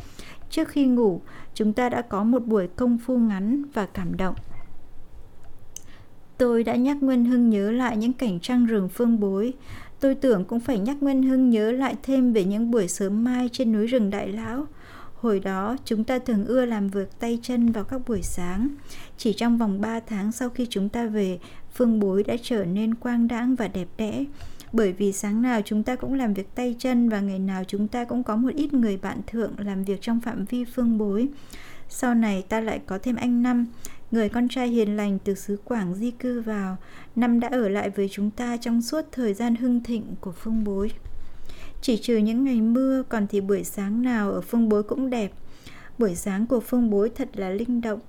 Trước 0.51 0.67
khi 0.67 0.85
ngủ, 0.85 1.21
chúng 1.53 1.73
ta 1.73 1.89
đã 1.89 2.01
có 2.01 2.23
một 2.23 2.45
buổi 2.45 2.67
công 2.67 2.97
phu 2.97 3.17
ngắn 3.17 3.63
và 3.73 3.85
cảm 3.85 4.17
động. 4.17 4.35
Tôi 6.37 6.63
đã 6.63 6.75
nhắc 6.75 6.97
Nguyên 7.01 7.25
Hưng 7.25 7.49
nhớ 7.49 7.71
lại 7.71 7.97
những 7.97 8.13
cảnh 8.13 8.39
trăng 8.39 8.65
rừng 8.65 8.89
phương 8.89 9.19
bối. 9.19 9.53
Tôi 9.99 10.15
tưởng 10.15 10.45
cũng 10.45 10.59
phải 10.59 10.79
nhắc 10.79 10.97
Nguyên 11.01 11.23
Hưng 11.23 11.49
nhớ 11.49 11.71
lại 11.71 11.95
thêm 12.03 12.33
về 12.33 12.43
những 12.43 12.71
buổi 12.71 12.87
sớm 12.87 13.23
mai 13.23 13.49
trên 13.51 13.71
núi 13.71 13.87
rừng 13.87 14.09
Đại 14.09 14.27
Lão. 14.27 14.65
Hồi 15.15 15.39
đó, 15.39 15.77
chúng 15.85 16.03
ta 16.03 16.19
thường 16.19 16.45
ưa 16.45 16.65
làm 16.65 16.87
việc 16.87 17.19
tay 17.19 17.39
chân 17.41 17.71
vào 17.71 17.83
các 17.83 18.01
buổi 18.07 18.21
sáng. 18.21 18.67
Chỉ 19.17 19.33
trong 19.33 19.57
vòng 19.57 19.81
3 19.81 19.99
tháng 19.99 20.31
sau 20.31 20.49
khi 20.49 20.67
chúng 20.69 20.89
ta 20.89 21.05
về, 21.05 21.39
phương 21.73 21.99
bối 21.99 22.23
đã 22.23 22.35
trở 22.41 22.65
nên 22.65 22.95
quang 22.95 23.27
đãng 23.27 23.55
và 23.55 23.67
đẹp 23.67 23.87
đẽ 23.97 24.25
bởi 24.73 24.93
vì 24.93 25.11
sáng 25.11 25.41
nào 25.41 25.61
chúng 25.65 25.83
ta 25.83 25.95
cũng 25.95 26.13
làm 26.13 26.33
việc 26.33 26.55
tay 26.55 26.75
chân 26.79 27.09
và 27.09 27.19
ngày 27.19 27.39
nào 27.39 27.63
chúng 27.67 27.87
ta 27.87 28.03
cũng 28.03 28.23
có 28.23 28.35
một 28.35 28.49
ít 28.55 28.73
người 28.73 28.97
bạn 28.97 29.21
thượng 29.27 29.53
làm 29.57 29.83
việc 29.83 30.01
trong 30.01 30.19
phạm 30.19 30.45
vi 30.45 30.65
phương 30.65 30.97
bối. 30.97 31.27
Sau 31.89 32.15
này 32.15 32.43
ta 32.49 32.61
lại 32.61 32.79
có 32.85 32.97
thêm 32.97 33.15
anh 33.15 33.43
Năm, 33.43 33.65
người 34.11 34.29
con 34.29 34.47
trai 34.47 34.67
hiền 34.67 34.97
lành 34.97 35.19
từ 35.23 35.35
xứ 35.35 35.57
Quảng 35.65 35.95
di 35.95 36.11
cư 36.11 36.41
vào. 36.41 36.77
Năm 37.15 37.39
đã 37.39 37.47
ở 37.47 37.69
lại 37.69 37.89
với 37.89 38.09
chúng 38.11 38.31
ta 38.31 38.57
trong 38.57 38.81
suốt 38.81 39.05
thời 39.11 39.33
gian 39.33 39.55
hưng 39.55 39.83
thịnh 39.83 40.03
của 40.21 40.31
phương 40.31 40.63
bối. 40.63 40.91
Chỉ 41.81 41.97
trừ 41.97 42.17
những 42.17 42.43
ngày 42.43 42.61
mưa, 42.61 43.03
còn 43.09 43.27
thì 43.27 43.41
buổi 43.41 43.63
sáng 43.63 44.01
nào 44.01 44.31
ở 44.31 44.41
phương 44.41 44.69
bối 44.69 44.83
cũng 44.83 45.09
đẹp. 45.09 45.31
Buổi 45.97 46.15
sáng 46.15 46.45
của 46.45 46.59
phương 46.59 46.89
bối 46.89 47.11
thật 47.15 47.29
là 47.33 47.49
linh 47.49 47.81
động. 47.81 47.99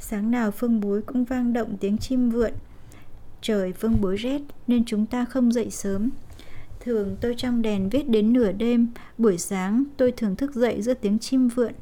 Sáng 0.00 0.30
nào 0.30 0.50
phương 0.50 0.80
bối 0.80 1.02
cũng 1.02 1.24
vang 1.24 1.52
động 1.52 1.76
tiếng 1.80 1.98
chim 1.98 2.30
vượn, 2.30 2.52
Trời 3.46 3.72
phương 3.72 4.00
bối 4.00 4.16
rét 4.16 4.40
nên 4.66 4.84
chúng 4.84 5.06
ta 5.06 5.24
không 5.24 5.52
dậy 5.52 5.70
sớm. 5.70 6.10
Thường 6.80 7.16
tôi 7.20 7.34
trong 7.38 7.62
đèn 7.62 7.88
viết 7.88 8.08
đến 8.08 8.32
nửa 8.32 8.52
đêm, 8.52 8.88
buổi 9.18 9.38
sáng 9.38 9.84
tôi 9.96 10.12
thường 10.12 10.36
thức 10.36 10.54
dậy 10.54 10.82
giữa 10.82 10.94
tiếng 10.94 11.18
chim 11.18 11.48
vượn. 11.48 11.72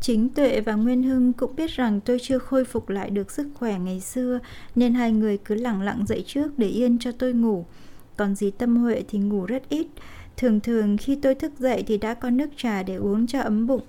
Chính 0.00 0.28
Tuệ 0.28 0.60
và 0.60 0.74
Nguyên 0.74 1.02
Hưng 1.02 1.32
cũng 1.32 1.56
biết 1.56 1.70
rằng 1.70 2.00
tôi 2.00 2.18
chưa 2.22 2.38
khôi 2.38 2.64
phục 2.64 2.88
lại 2.88 3.10
được 3.10 3.30
sức 3.30 3.48
khỏe 3.54 3.78
ngày 3.78 4.00
xưa 4.00 4.38
nên 4.74 4.94
hai 4.94 5.12
người 5.12 5.38
cứ 5.38 5.54
lặng 5.54 5.82
lặng 5.82 6.04
dậy 6.08 6.24
trước 6.26 6.58
để 6.58 6.68
yên 6.68 6.98
cho 6.98 7.12
tôi 7.12 7.32
ngủ. 7.32 7.64
Còn 8.16 8.34
dì 8.34 8.50
Tâm 8.50 8.76
Huệ 8.76 9.02
thì 9.08 9.18
ngủ 9.18 9.46
rất 9.46 9.68
ít. 9.68 9.86
Thường 10.36 10.60
thường 10.60 10.96
khi 10.96 11.18
tôi 11.22 11.34
thức 11.34 11.52
dậy 11.58 11.84
thì 11.86 11.98
đã 11.98 12.14
có 12.14 12.30
nước 12.30 12.50
trà 12.56 12.82
để 12.82 12.94
uống 12.94 13.26
cho 13.26 13.40
ấm 13.40 13.66
bụng. 13.66 13.82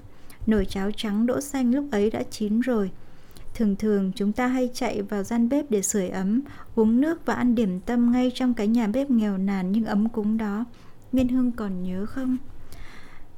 Nồi 0.47 0.66
cháo 0.66 0.91
trắng 0.91 1.26
đỗ 1.26 1.41
xanh 1.41 1.76
lúc 1.76 1.86
ấy 1.91 2.10
đã 2.10 2.24
chín 2.24 2.60
rồi. 2.60 2.91
Thường 3.62 3.76
thường 3.76 4.12
chúng 4.16 4.32
ta 4.32 4.47
hay 4.47 4.70
chạy 4.74 5.01
vào 5.01 5.24
gian 5.24 5.49
bếp 5.49 5.72
để 5.72 5.82
sưởi 5.82 6.09
ấm, 6.09 6.41
uống 6.76 7.01
nước 7.01 7.26
và 7.26 7.34
ăn 7.34 7.55
điểm 7.55 7.80
tâm 7.80 8.12
ngay 8.12 8.32
trong 8.36 8.53
cái 8.53 8.68
nhà 8.68 8.88
bếp 8.88 9.09
nghèo 9.09 9.38
nàn 9.38 9.72
nhưng 9.72 9.86
ấm 9.86 10.09
cúng 10.09 10.38
đó. 10.38 10.66
Miên 11.12 11.28
Hương 11.28 11.51
còn 11.51 11.84
nhớ 11.84 12.05
không? 12.05 12.38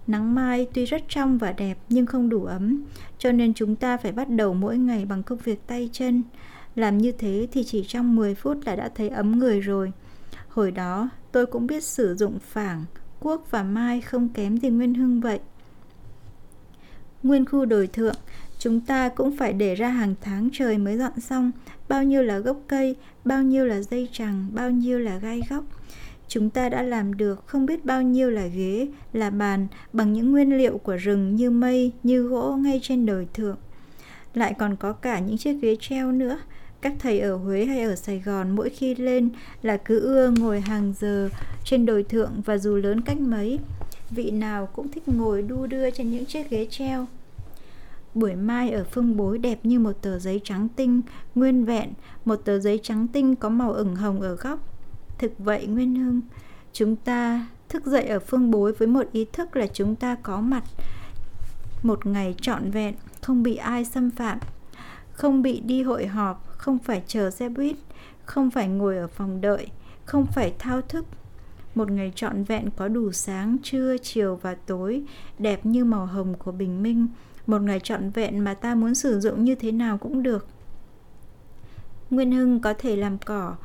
Nắng 0.08 0.36
mai 0.36 0.68
tuy 0.74 0.86
rất 0.86 1.02
trong 1.08 1.38
và 1.38 1.52
đẹp 1.52 1.78
nhưng 1.90 2.06
không 2.06 2.30
đủ 2.30 2.44
ấm, 2.44 2.84
cho 3.18 3.32
nên 3.32 3.54
chúng 3.54 3.76
ta 3.76 3.98
phải 3.98 4.12
bắt 4.12 4.30
đầu 4.30 4.54
mỗi 4.54 4.78
ngày 4.78 5.06
bằng 5.06 5.24
công 5.24 5.40
việc 5.44 5.68
tay 5.68 5.90
chân. 5.92 6.24
Làm 6.76 6.98
như 6.98 7.12
thế 7.12 7.48
thì 7.52 7.64
chỉ 7.64 7.86
trong 7.88 8.16
10 8.16 8.36
phút 8.36 8.58
là 8.66 8.76
đã 8.76 8.90
thấy 8.96 9.10
ấm 9.10 9.40
người 9.40 9.60
rồi. 9.60 9.92
Hồi 10.48 10.72
đó 10.72 11.10
tôi 11.32 11.46
cũng 11.46 11.68
biết 11.68 11.84
sử 11.84 12.16
dụng 12.16 12.40
phảng, 12.40 12.86
cuốc 13.20 13.52
và 13.52 13.64
mai 13.64 14.02
không 14.02 14.30
kém 14.30 14.58
gì 14.58 14.70
Nguyên 14.70 14.94
Hưng 14.94 15.22
vậy. 15.22 15.40
Nguyên 17.24 17.46
khu 17.46 17.66
đồi 17.66 17.88
thượng 17.88 18.16
Chúng 18.64 18.80
ta 18.80 19.10
cũng 19.10 19.38
phải 19.38 19.54
để 19.54 19.76
ra 19.76 19.90
hàng 19.90 20.16
tháng 20.22 20.50
trời 20.54 20.78
mới 20.78 20.98
dọn 20.98 21.20
xong. 21.20 21.52
Bao 21.90 22.04
nhiêu 22.04 22.24
là 22.24 22.40
gốc 22.40 22.58
cây, 22.68 22.96
bao 23.26 23.44
nhiêu 23.44 23.66
là 23.66 23.82
dây 23.82 24.10
chằng, 24.12 24.48
bao 24.54 24.72
nhiêu 24.72 25.00
là 25.00 25.18
gai 25.18 25.42
góc. 25.50 25.64
Chúng 26.28 26.50
ta 26.50 26.70
đã 26.70 26.82
làm 26.82 27.18
được 27.18 27.48
không 27.48 27.66
biết 27.66 27.86
bao 27.86 28.02
nhiêu 28.02 28.30
là 28.30 28.46
ghế, 28.46 28.88
là 29.14 29.30
bàn 29.30 29.68
Bằng 29.94 30.14
những 30.14 30.32
nguyên 30.32 30.58
liệu 30.58 30.78
của 30.78 30.96
rừng 30.96 31.36
như 31.36 31.52
mây, 31.52 31.92
như 32.04 32.22
gỗ 32.22 32.58
ngay 32.62 32.80
trên 32.84 33.06
đồi 33.06 33.28
thượng. 33.34 33.58
Lại 34.34 34.54
còn 34.60 34.76
có 34.76 34.92
cả 34.94 35.20
những 35.20 35.38
chiếc 35.38 35.54
ghế 35.62 35.76
treo 35.80 36.12
nữa. 36.12 36.40
Các 36.82 36.94
thầy 37.00 37.20
ở 37.20 37.36
Huế 37.36 37.66
hay 37.66 37.82
ở 37.82 37.96
Sài 37.96 38.20
Gòn 38.20 38.56
mỗi 38.56 38.70
khi 38.70 38.96
lên 38.96 39.30
là 39.62 39.78
cứ 39.78 40.00
ưa 40.00 40.30
ngồi 40.40 40.62
hàng 40.62 40.94
giờ 41.00 41.30
trên 41.66 41.86
đồi 41.86 42.04
thượng 42.04 42.32
và 42.46 42.58
dù 42.58 42.76
lớn 42.76 43.02
cách 43.02 43.20
mấy, 43.20 43.60
vị 44.10 44.32
nào 44.32 44.66
cũng 44.66 44.88
thích 44.88 45.04
ngồi 45.08 45.42
đu 45.42 45.68
đưa 45.68 45.92
trên 45.92 46.12
những 46.12 46.26
chiếc 46.26 46.50
ghế 46.50 46.68
treo. 46.70 47.08
Buổi 48.14 48.36
mai 48.36 48.72
ở 48.72 48.84
phương 48.84 49.18
bối 49.18 49.38
đẹp 49.38 49.60
như 49.64 49.80
một 49.80 49.94
tờ 50.02 50.20
giấy 50.20 50.42
trắng 50.44 50.68
tinh, 50.76 51.02
nguyên 51.36 51.66
vẹn, 51.66 51.94
một 52.26 52.36
tờ 52.36 52.60
giấy 52.60 52.80
trắng 52.84 53.08
tinh 53.08 53.36
có 53.36 53.50
màu 53.50 53.74
ửng 53.74 53.96
hồng 53.96 54.22
ở 54.22 54.36
góc. 54.36 54.60
Thực 55.18 55.32
vậy 55.40 55.68
Nguyên 55.68 55.96
Hưng, 55.96 56.22
chúng 56.74 56.96
ta 56.96 57.48
thức 57.70 57.86
dậy 57.86 58.06
ở 58.06 58.20
phương 58.20 58.52
bối 58.52 58.74
với 58.74 58.88
một 58.88 59.06
ý 59.12 59.26
thức 59.34 59.56
là 59.56 59.68
chúng 59.68 59.96
ta 59.96 60.16
có 60.16 60.42
mặt 60.42 60.64
một 61.84 62.06
ngày 62.06 62.36
trọn 62.42 62.72
vẹn, 62.72 62.96
không 63.22 63.44
bị 63.44 63.56
ai 63.56 63.86
xâm 63.86 64.12
phạm, 64.12 64.40
không 65.12 65.42
bị 65.42 65.60
đi 65.60 65.84
hội 65.84 66.08
họp, 66.08 66.48
không 66.48 66.80
phải 66.80 67.04
chờ 67.08 67.32
xe 67.32 67.50
buýt, 67.50 67.76
không 68.26 68.52
phải 68.52 68.68
ngồi 68.68 68.98
ở 68.98 69.08
phòng 69.08 69.42
đợi, 69.42 69.68
không 70.06 70.26
phải 70.26 70.54
thao 70.60 70.82
thức. 70.82 71.06
Một 71.76 71.92
ngày 71.92 72.12
trọn 72.16 72.44
vẹn 72.44 72.70
có 72.78 72.88
đủ 72.88 73.12
sáng, 73.12 73.58
trưa, 73.64 73.98
chiều 73.98 74.36
và 74.36 74.56
tối, 74.56 75.04
đẹp 75.40 75.66
như 75.66 75.86
màu 75.86 76.06
hồng 76.06 76.34
của 76.34 76.52
bình 76.52 76.84
minh, 76.84 77.08
một 77.48 77.62
ngày 77.62 77.80
trọn 77.80 78.10
vẹn 78.10 78.40
mà 78.40 78.54
ta 78.54 78.76
muốn 78.76 78.96
sử 78.96 79.20
dụng 79.20 79.44
như 79.44 79.56
thế 79.56 79.72
nào 79.72 79.98
cũng 79.98 80.24
được. 80.24 80.48
Nguyên 82.10 82.32
Hưng 82.32 82.60
có 82.60 82.74
thể 82.74 82.96
làm 82.96 83.18
cỏ 83.18 83.56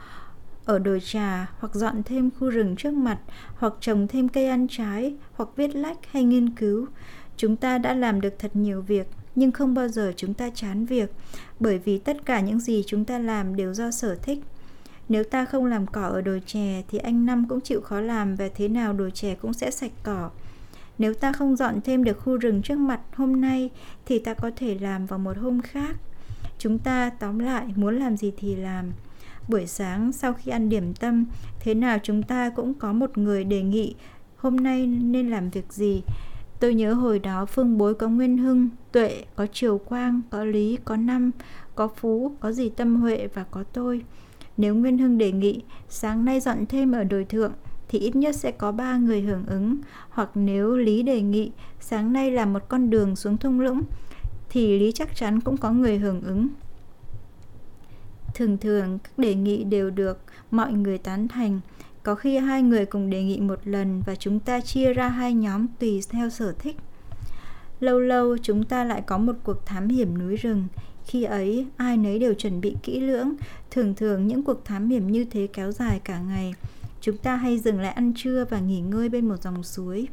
ở 0.64 0.78
đồi 0.78 1.00
trà 1.00 1.50
hoặc 1.58 1.74
dọn 1.74 2.02
thêm 2.02 2.30
khu 2.30 2.50
rừng 2.50 2.76
trước 2.76 2.92
mặt, 2.92 3.18
hoặc 3.54 3.72
trồng 3.80 4.08
thêm 4.08 4.28
cây 4.28 4.48
ăn 4.48 4.66
trái, 4.70 5.14
hoặc 5.32 5.48
viết 5.56 5.76
lách 5.76 5.98
hay 6.10 6.24
nghiên 6.24 6.50
cứu. 6.50 6.86
Chúng 7.36 7.56
ta 7.56 7.78
đã 7.78 7.94
làm 7.94 8.20
được 8.20 8.38
thật 8.38 8.56
nhiều 8.56 8.82
việc, 8.82 9.06
nhưng 9.34 9.52
không 9.52 9.74
bao 9.74 9.88
giờ 9.88 10.12
chúng 10.16 10.34
ta 10.34 10.50
chán 10.54 10.86
việc, 10.86 11.12
bởi 11.60 11.78
vì 11.78 11.98
tất 11.98 12.26
cả 12.26 12.40
những 12.40 12.60
gì 12.60 12.84
chúng 12.86 13.04
ta 13.04 13.18
làm 13.18 13.56
đều 13.56 13.74
do 13.74 13.90
sở 13.90 14.14
thích. 14.14 14.38
Nếu 15.08 15.24
ta 15.24 15.44
không 15.44 15.66
làm 15.66 15.86
cỏ 15.86 16.02
ở 16.02 16.20
đồi 16.20 16.42
chè 16.46 16.82
thì 16.88 16.98
anh 16.98 17.26
năm 17.26 17.46
cũng 17.48 17.60
chịu 17.60 17.80
khó 17.80 18.00
làm 18.00 18.36
và 18.36 18.48
thế 18.54 18.68
nào 18.68 18.92
đồi 18.92 19.10
chè 19.10 19.34
cũng 19.34 19.52
sẽ 19.52 19.70
sạch 19.70 19.92
cỏ 20.02 20.30
nếu 20.98 21.14
ta 21.14 21.32
không 21.32 21.56
dọn 21.56 21.80
thêm 21.84 22.04
được 22.04 22.20
khu 22.20 22.36
rừng 22.36 22.62
trước 22.62 22.78
mặt 22.78 23.00
hôm 23.14 23.40
nay 23.40 23.70
thì 24.06 24.18
ta 24.18 24.34
có 24.34 24.50
thể 24.56 24.78
làm 24.80 25.06
vào 25.06 25.18
một 25.18 25.36
hôm 25.36 25.62
khác. 25.62 25.96
Chúng 26.58 26.78
ta 26.78 27.10
tóm 27.10 27.38
lại 27.38 27.66
muốn 27.76 27.98
làm 27.98 28.16
gì 28.16 28.32
thì 28.36 28.56
làm. 28.56 28.92
Buổi 29.48 29.66
sáng 29.66 30.12
sau 30.12 30.32
khi 30.32 30.50
ăn 30.50 30.68
điểm 30.68 30.94
tâm, 30.94 31.24
thế 31.60 31.74
nào 31.74 31.98
chúng 32.02 32.22
ta 32.22 32.50
cũng 32.50 32.74
có 32.74 32.92
một 32.92 33.18
người 33.18 33.44
đề 33.44 33.62
nghị 33.62 33.94
hôm 34.36 34.56
nay 34.56 34.86
nên 34.86 35.30
làm 35.30 35.50
việc 35.50 35.72
gì. 35.72 36.02
Tôi 36.60 36.74
nhớ 36.74 36.92
hồi 36.92 37.18
đó 37.18 37.46
phương 37.46 37.78
bối 37.78 37.94
có 37.94 38.08
Nguyên 38.08 38.38
Hưng, 38.38 38.68
Tuệ, 38.92 39.24
có 39.36 39.46
Triều 39.46 39.78
Quang, 39.78 40.20
có 40.30 40.44
Lý, 40.44 40.78
có 40.84 40.96
Năm, 40.96 41.30
có 41.74 41.88
Phú, 41.88 42.32
có 42.40 42.52
gì 42.52 42.68
Tâm 42.68 43.00
Huệ 43.00 43.28
và 43.34 43.44
có 43.50 43.62
tôi. 43.62 44.04
Nếu 44.56 44.74
Nguyên 44.74 44.98
Hưng 44.98 45.18
đề 45.18 45.32
nghị 45.32 45.62
sáng 45.88 46.24
nay 46.24 46.40
dọn 46.40 46.66
thêm 46.68 46.92
ở 46.92 47.04
đồi 47.04 47.24
thượng 47.24 47.52
thì 47.88 47.98
ít 47.98 48.16
nhất 48.16 48.36
sẽ 48.36 48.50
có 48.50 48.72
ba 48.72 48.96
người 48.96 49.20
hưởng 49.20 49.46
ứng. 49.46 49.76
Hoặc 50.10 50.30
nếu 50.34 50.76
Lý 50.76 51.02
đề 51.02 51.20
nghị 51.22 51.50
sáng 51.80 52.12
nay 52.12 52.30
là 52.30 52.46
một 52.46 52.68
con 52.68 52.90
đường 52.90 53.16
xuống 53.16 53.36
thung 53.36 53.60
lũng, 53.60 53.82
thì 54.50 54.78
Lý 54.78 54.92
chắc 54.92 55.16
chắn 55.16 55.40
cũng 55.40 55.56
có 55.56 55.72
người 55.72 55.98
hưởng 55.98 56.20
ứng. 56.22 56.48
Thường 58.34 58.58
thường 58.58 58.98
các 58.98 59.18
đề 59.18 59.34
nghị 59.34 59.64
đều 59.64 59.90
được 59.90 60.18
mọi 60.50 60.72
người 60.72 60.98
tán 60.98 61.28
thành. 61.28 61.60
Có 62.02 62.14
khi 62.14 62.36
hai 62.36 62.62
người 62.62 62.86
cùng 62.86 63.10
đề 63.10 63.24
nghị 63.24 63.40
một 63.40 63.60
lần 63.64 64.02
và 64.06 64.14
chúng 64.14 64.40
ta 64.40 64.60
chia 64.60 64.94
ra 64.94 65.08
hai 65.08 65.34
nhóm 65.34 65.66
tùy 65.78 66.00
theo 66.10 66.30
sở 66.30 66.52
thích. 66.58 66.76
Lâu 67.80 68.00
lâu 68.00 68.36
chúng 68.42 68.64
ta 68.64 68.84
lại 68.84 69.02
có 69.06 69.18
một 69.18 69.32
cuộc 69.44 69.66
thám 69.66 69.88
hiểm 69.88 70.18
núi 70.18 70.36
rừng. 70.36 70.66
Khi 71.04 71.24
ấy, 71.24 71.66
ai 71.76 71.96
nấy 71.96 72.18
đều 72.18 72.34
chuẩn 72.34 72.60
bị 72.60 72.76
kỹ 72.82 73.00
lưỡng. 73.00 73.34
Thường 73.70 73.94
thường 73.94 74.26
những 74.26 74.42
cuộc 74.42 74.64
thám 74.64 74.88
hiểm 74.88 75.12
như 75.12 75.24
thế 75.24 75.48
kéo 75.52 75.72
dài 75.72 76.00
cả 76.04 76.18
ngày. 76.18 76.54
Chúng 77.00 77.16
ta 77.16 77.36
hay 77.36 77.58
dừng 77.58 77.80
lại 77.80 77.92
ăn 77.92 78.12
trưa 78.16 78.44
và 78.50 78.60
nghỉ 78.60 78.80
ngơi 78.80 79.08
bên 79.08 79.28
một 79.28 79.42
dòng 79.42 79.62
suối. 79.62 80.08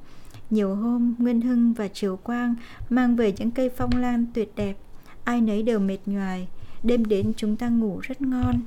Nhiều 0.50 0.76
hôm, 0.76 1.16
Nguyên 1.18 1.42
Hưng 1.42 1.74
và 1.74 1.88
Triều 1.88 2.16
Quang 2.16 2.56
mang 2.90 3.16
về 3.16 3.34
những 3.38 3.52
cây 3.52 3.70
phong 3.70 3.90
lan 3.98 4.26
tuyệt 4.34 4.52
đẹp. 4.56 4.78
Ai 5.24 5.42
nấy 5.42 5.64
đều 5.64 5.80
mệt 5.80 5.98
nhoài. 6.06 6.48
Đêm 6.84 7.06
đến 7.06 7.34
chúng 7.38 7.56
ta 7.56 7.70
ngủ 7.70 8.00
rất 8.00 8.22
ngon. 8.22 8.62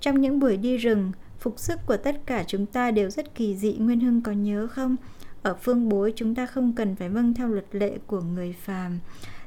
Trong 0.00 0.20
những 0.20 0.40
buổi 0.40 0.56
đi 0.56 0.76
rừng, 0.76 1.12
phục 1.38 1.58
sức 1.58 1.78
của 1.86 1.96
tất 1.96 2.20
cả 2.26 2.44
chúng 2.46 2.66
ta 2.66 2.90
đều 2.90 3.10
rất 3.10 3.34
kỳ 3.34 3.56
dị. 3.56 3.72
Nguyên 3.72 4.00
Hưng 4.00 4.22
có 4.22 4.32
nhớ 4.32 4.66
không? 4.66 4.96
Ở 5.42 5.54
phương 5.54 5.88
bối 5.88 6.12
chúng 6.16 6.34
ta 6.34 6.46
không 6.46 6.72
cần 6.72 6.96
phải 6.96 7.08
vâng 7.08 7.34
theo 7.34 7.48
luật 7.48 7.66
lệ 7.72 7.98
của 8.06 8.20
người 8.20 8.52
phàm. 8.52 8.98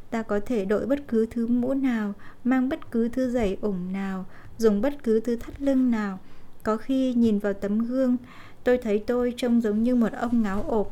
Ta 0.09 0.21
có 0.21 0.39
thể 0.45 0.65
đội 0.65 0.85
bất 0.85 1.07
cứ 1.07 1.25
thứ 1.31 1.47
mũ 1.47 1.73
nào, 1.73 2.13
mang 2.43 2.69
bất 2.69 2.91
cứ 2.91 3.09
thứ 3.09 3.29
giày 3.29 3.57
ủng 3.61 3.93
nào, 3.93 4.25
dùng 4.57 4.81
bất 4.81 5.03
cứ 5.03 5.19
thứ 5.19 5.35
thắt 5.35 5.61
lưng 5.61 5.91
nào. 5.91 6.19
Có 6.63 6.77
khi 6.77 7.13
nhìn 7.13 7.39
vào 7.39 7.53
tấm 7.53 7.79
gương, 7.79 8.17
tôi 8.63 8.77
thấy 8.77 9.03
tôi 9.07 9.33
trông 9.37 9.61
giống 9.61 9.83
như 9.83 9.95
một 9.95 10.13
ông 10.13 10.41
ngáo 10.41 10.63
ộp. 10.67 10.91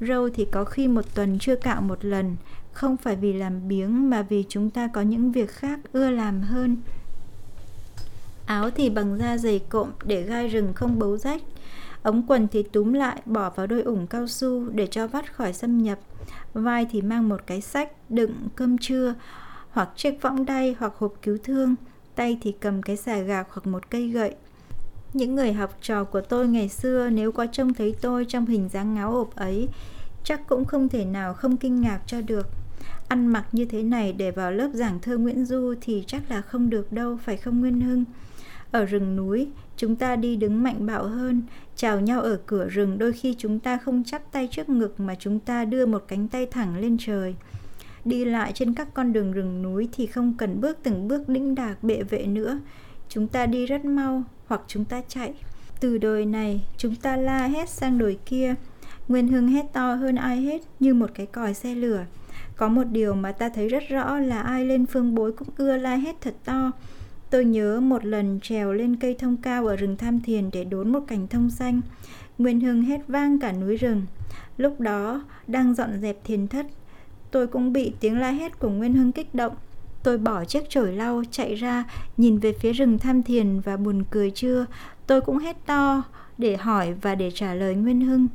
Râu 0.00 0.28
thì 0.30 0.46
có 0.50 0.64
khi 0.64 0.88
một 0.88 1.14
tuần 1.14 1.38
chưa 1.38 1.56
cạo 1.56 1.80
một 1.80 2.04
lần, 2.04 2.36
không 2.72 2.96
phải 2.96 3.16
vì 3.16 3.32
làm 3.32 3.68
biếng 3.68 4.10
mà 4.10 4.22
vì 4.22 4.44
chúng 4.48 4.70
ta 4.70 4.86
có 4.86 5.00
những 5.00 5.32
việc 5.32 5.50
khác 5.50 5.80
ưa 5.92 6.10
làm 6.10 6.40
hơn. 6.40 6.76
Áo 8.46 8.70
thì 8.70 8.90
bằng 8.90 9.18
da 9.18 9.38
dày 9.38 9.58
cộm 9.58 9.90
để 10.04 10.22
gai 10.22 10.48
rừng 10.48 10.72
không 10.74 10.98
bấu 10.98 11.16
rách. 11.16 11.42
Ống 12.02 12.22
quần 12.26 12.48
thì 12.48 12.62
túm 12.62 12.92
lại 12.92 13.22
bỏ 13.24 13.50
vào 13.50 13.66
đôi 13.66 13.82
ủng 13.82 14.06
cao 14.06 14.26
su 14.26 14.68
để 14.68 14.86
cho 14.86 15.06
vắt 15.06 15.34
khỏi 15.34 15.52
xâm 15.52 15.82
nhập. 15.82 15.98
Vai 16.54 16.86
thì 16.90 17.02
mang 17.02 17.28
một 17.28 17.40
cái 17.46 17.60
sách 17.60 18.10
đựng 18.10 18.34
cơm 18.56 18.78
trưa 18.78 19.14
hoặc 19.70 19.88
chiếc 19.96 20.22
võng 20.22 20.44
đay 20.44 20.76
hoặc 20.78 20.92
hộp 20.98 21.14
cứu 21.22 21.38
thương. 21.44 21.74
Tay 22.14 22.38
thì 22.42 22.52
cầm 22.52 22.82
cái 22.82 22.96
xà 22.96 23.18
gạc 23.18 23.46
hoặc 23.50 23.66
một 23.66 23.90
cây 23.90 24.08
gậy. 24.08 24.34
Những 25.12 25.34
người 25.34 25.52
học 25.52 25.78
trò 25.82 26.04
của 26.04 26.20
tôi 26.20 26.48
ngày 26.48 26.68
xưa 26.68 27.10
nếu 27.10 27.32
có 27.32 27.46
trông 27.46 27.74
thấy 27.74 27.94
tôi 28.00 28.24
trong 28.24 28.46
hình 28.46 28.68
dáng 28.68 28.94
ngáo 28.94 29.12
ộp 29.12 29.36
ấy 29.36 29.68
chắc 30.24 30.46
cũng 30.48 30.64
không 30.64 30.88
thể 30.88 31.04
nào 31.04 31.34
không 31.34 31.56
kinh 31.56 31.80
ngạc 31.80 32.00
cho 32.06 32.20
được. 32.20 32.46
Ăn 33.08 33.26
mặc 33.26 33.44
như 33.52 33.64
thế 33.64 33.82
này 33.82 34.12
để 34.12 34.30
vào 34.30 34.52
lớp 34.52 34.70
giảng 34.74 35.00
thơ 35.00 35.16
Nguyễn 35.16 35.44
Du 35.44 35.74
thì 35.80 36.04
chắc 36.06 36.22
là 36.30 36.42
không 36.42 36.70
được 36.70 36.92
đâu, 36.92 37.18
phải 37.24 37.36
không 37.36 37.60
Nguyên 37.60 37.80
Hưng? 37.80 38.04
Ở 38.70 38.84
rừng 38.84 39.16
núi, 39.16 39.48
chúng 39.76 39.96
ta 39.96 40.16
đi 40.16 40.36
đứng 40.36 40.62
mạnh 40.62 40.86
bạo 40.86 41.04
hơn, 41.04 41.42
chào 41.76 42.00
nhau 42.00 42.20
ở 42.20 42.40
cửa 42.46 42.68
rừng 42.68 42.98
đôi 42.98 43.12
khi 43.12 43.34
chúng 43.38 43.58
ta 43.58 43.78
không 43.78 44.04
chắp 44.04 44.32
tay 44.32 44.48
trước 44.50 44.68
ngực 44.68 45.00
mà 45.00 45.14
chúng 45.14 45.38
ta 45.38 45.64
đưa 45.64 45.86
một 45.86 46.04
cánh 46.08 46.28
tay 46.28 46.46
thẳng 46.46 46.76
lên 46.78 46.96
trời. 47.00 47.34
Đi 48.04 48.24
lại 48.24 48.52
trên 48.54 48.74
các 48.74 48.94
con 48.94 49.12
đường 49.12 49.32
rừng 49.32 49.62
núi 49.62 49.88
thì 49.92 50.06
không 50.06 50.34
cần 50.38 50.60
bước 50.60 50.78
từng 50.82 51.08
bước 51.08 51.28
đĩnh 51.28 51.54
đạc 51.54 51.82
bệ 51.82 52.02
vệ 52.02 52.26
nữa. 52.26 52.58
Chúng 53.08 53.28
ta 53.28 53.46
đi 53.46 53.66
rất 53.66 53.84
mau 53.84 54.22
hoặc 54.52 54.62
chúng 54.66 54.84
ta 54.84 55.02
chạy. 55.08 55.32
Từ 55.80 55.98
đồi 55.98 56.26
này, 56.26 56.60
chúng 56.76 56.94
ta 56.94 57.16
la 57.16 57.46
hét 57.46 57.68
sang 57.68 57.98
đồi 57.98 58.18
kia. 58.26 58.54
Nguyên 59.08 59.28
Hưng 59.28 59.48
hét 59.48 59.72
to 59.72 59.94
hơn 59.94 60.16
ai 60.16 60.40
hết 60.40 60.62
như 60.80 60.94
một 60.94 61.10
cái 61.14 61.26
còi 61.26 61.54
xe 61.54 61.74
lửa. 61.74 62.04
Có 62.56 62.68
một 62.68 62.84
điều 62.84 63.14
mà 63.14 63.32
ta 63.32 63.48
thấy 63.48 63.68
rất 63.68 63.82
rõ 63.88 64.18
là 64.18 64.42
ai 64.42 64.64
lên 64.64 64.86
phương 64.86 65.14
bối 65.14 65.32
cũng 65.32 65.48
ưa 65.56 65.76
la 65.76 65.94
hét 65.94 66.16
thật 66.20 66.34
to. 66.44 66.70
Tôi 67.30 67.44
nhớ 67.44 67.80
một 67.80 68.04
lần 68.04 68.40
trèo 68.42 68.72
lên 68.72 68.96
cây 68.96 69.14
thông 69.18 69.36
cao 69.36 69.66
ở 69.66 69.76
rừng 69.76 69.96
Tham 69.96 70.20
Thiền 70.20 70.50
để 70.52 70.64
đốn 70.64 70.92
một 70.92 71.00
cành 71.06 71.28
thông 71.28 71.50
xanh. 71.50 71.80
Nguyên 72.38 72.60
Hưng 72.60 72.82
hét 72.82 73.00
vang 73.08 73.38
cả 73.38 73.52
núi 73.52 73.76
rừng. 73.76 74.02
Lúc 74.56 74.80
đó, 74.80 75.24
đang 75.46 75.74
dọn 75.74 76.00
dẹp 76.00 76.24
thiền 76.24 76.48
thất, 76.48 76.66
tôi 77.30 77.46
cũng 77.46 77.72
bị 77.72 77.92
tiếng 78.00 78.18
la 78.18 78.30
hét 78.30 78.58
của 78.58 78.70
Nguyên 78.70 78.94
Hưng 78.94 79.12
kích 79.12 79.34
động. 79.34 79.52
Tôi 80.02 80.18
bỏ 80.18 80.44
chiếc 80.44 80.70
chổi 80.70 80.92
lau 80.92 81.22
chạy 81.30 81.54
ra, 81.54 81.84
nhìn 82.16 82.38
về 82.38 82.52
phía 82.52 82.72
rừng 82.72 82.98
Tham 82.98 83.22
Thiền 83.22 83.60
và 83.60 83.76
buồn 83.76 84.02
cười 84.10 84.30
chưa. 84.30 84.66
Tôi 85.06 85.20
cũng 85.20 85.38
hét 85.38 85.66
to 85.66 86.02
để 86.38 86.56
hỏi 86.56 86.94
và 87.02 87.14
để 87.14 87.30
trả 87.30 87.54
lời 87.54 87.74
Nguyên 87.74 88.00
Hưng. 88.00 88.28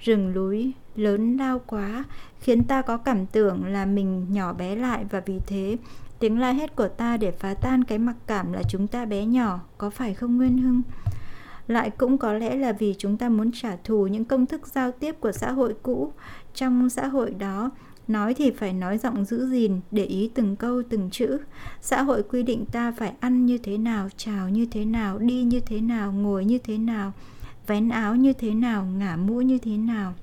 Rừng 0.00 0.32
núi 0.32 0.72
lớn 0.96 1.36
lao 1.36 1.60
quá, 1.66 2.04
khiến 2.40 2.64
ta 2.64 2.82
có 2.82 2.96
cảm 2.96 3.26
tưởng 3.26 3.66
là 3.66 3.86
mình 3.86 4.26
nhỏ 4.30 4.52
bé 4.52 4.76
lại 4.76 5.04
và 5.10 5.20
vì 5.26 5.40
thế 5.46 5.76
Tiếng 6.18 6.40
la 6.40 6.52
hét 6.52 6.76
của 6.76 6.88
ta 6.88 7.16
để 7.16 7.30
phá 7.30 7.54
tan 7.54 7.84
cái 7.84 7.98
mặc 7.98 8.16
cảm 8.26 8.52
là 8.52 8.62
chúng 8.68 8.86
ta 8.86 9.04
bé 9.04 9.24
nhỏ, 9.24 9.60
có 9.78 9.90
phải 9.90 10.14
không 10.14 10.36
Nguyên 10.36 10.58
Hưng? 10.58 10.82
Lại 11.66 11.90
cũng 11.90 12.18
có 12.18 12.32
lẽ 12.32 12.56
là 12.56 12.72
vì 12.72 12.94
chúng 12.98 13.16
ta 13.16 13.28
muốn 13.28 13.50
trả 13.54 13.76
thù 13.84 14.06
những 14.06 14.24
công 14.24 14.46
thức 14.46 14.66
giao 14.66 14.92
tiếp 14.92 15.16
của 15.20 15.32
xã 15.32 15.52
hội 15.52 15.74
cũ. 15.82 16.12
Trong 16.54 16.88
xã 16.90 17.06
hội 17.06 17.30
đó, 17.30 17.70
nói 18.08 18.34
thì 18.34 18.50
phải 18.50 18.72
nói 18.72 18.98
giọng 18.98 19.24
giữ 19.24 19.46
gìn, 19.50 19.80
để 19.90 20.04
ý 20.04 20.30
từng 20.34 20.56
câu 20.56 20.82
từng 20.90 21.10
chữ. 21.10 21.38
Xã 21.80 22.02
hội 22.02 22.22
quy 22.22 22.42
định 22.42 22.64
ta 22.72 22.92
phải 22.92 23.12
ăn 23.20 23.46
như 23.46 23.58
thế 23.58 23.78
nào, 23.78 24.08
chào 24.16 24.48
như 24.48 24.66
thế 24.70 24.84
nào, 24.84 25.18
đi 25.18 25.42
như 25.42 25.60
thế 25.60 25.80
nào, 25.80 26.12
ngồi 26.12 26.44
như 26.44 26.58
thế 26.58 26.78
nào, 26.78 27.12
vén 27.66 27.88
áo 27.88 28.16
như 28.16 28.32
thế 28.32 28.50
nào, 28.50 28.84
ngả 28.84 29.16
mũ 29.16 29.40
như 29.40 29.58
thế 29.58 29.76
nào. 29.76 30.14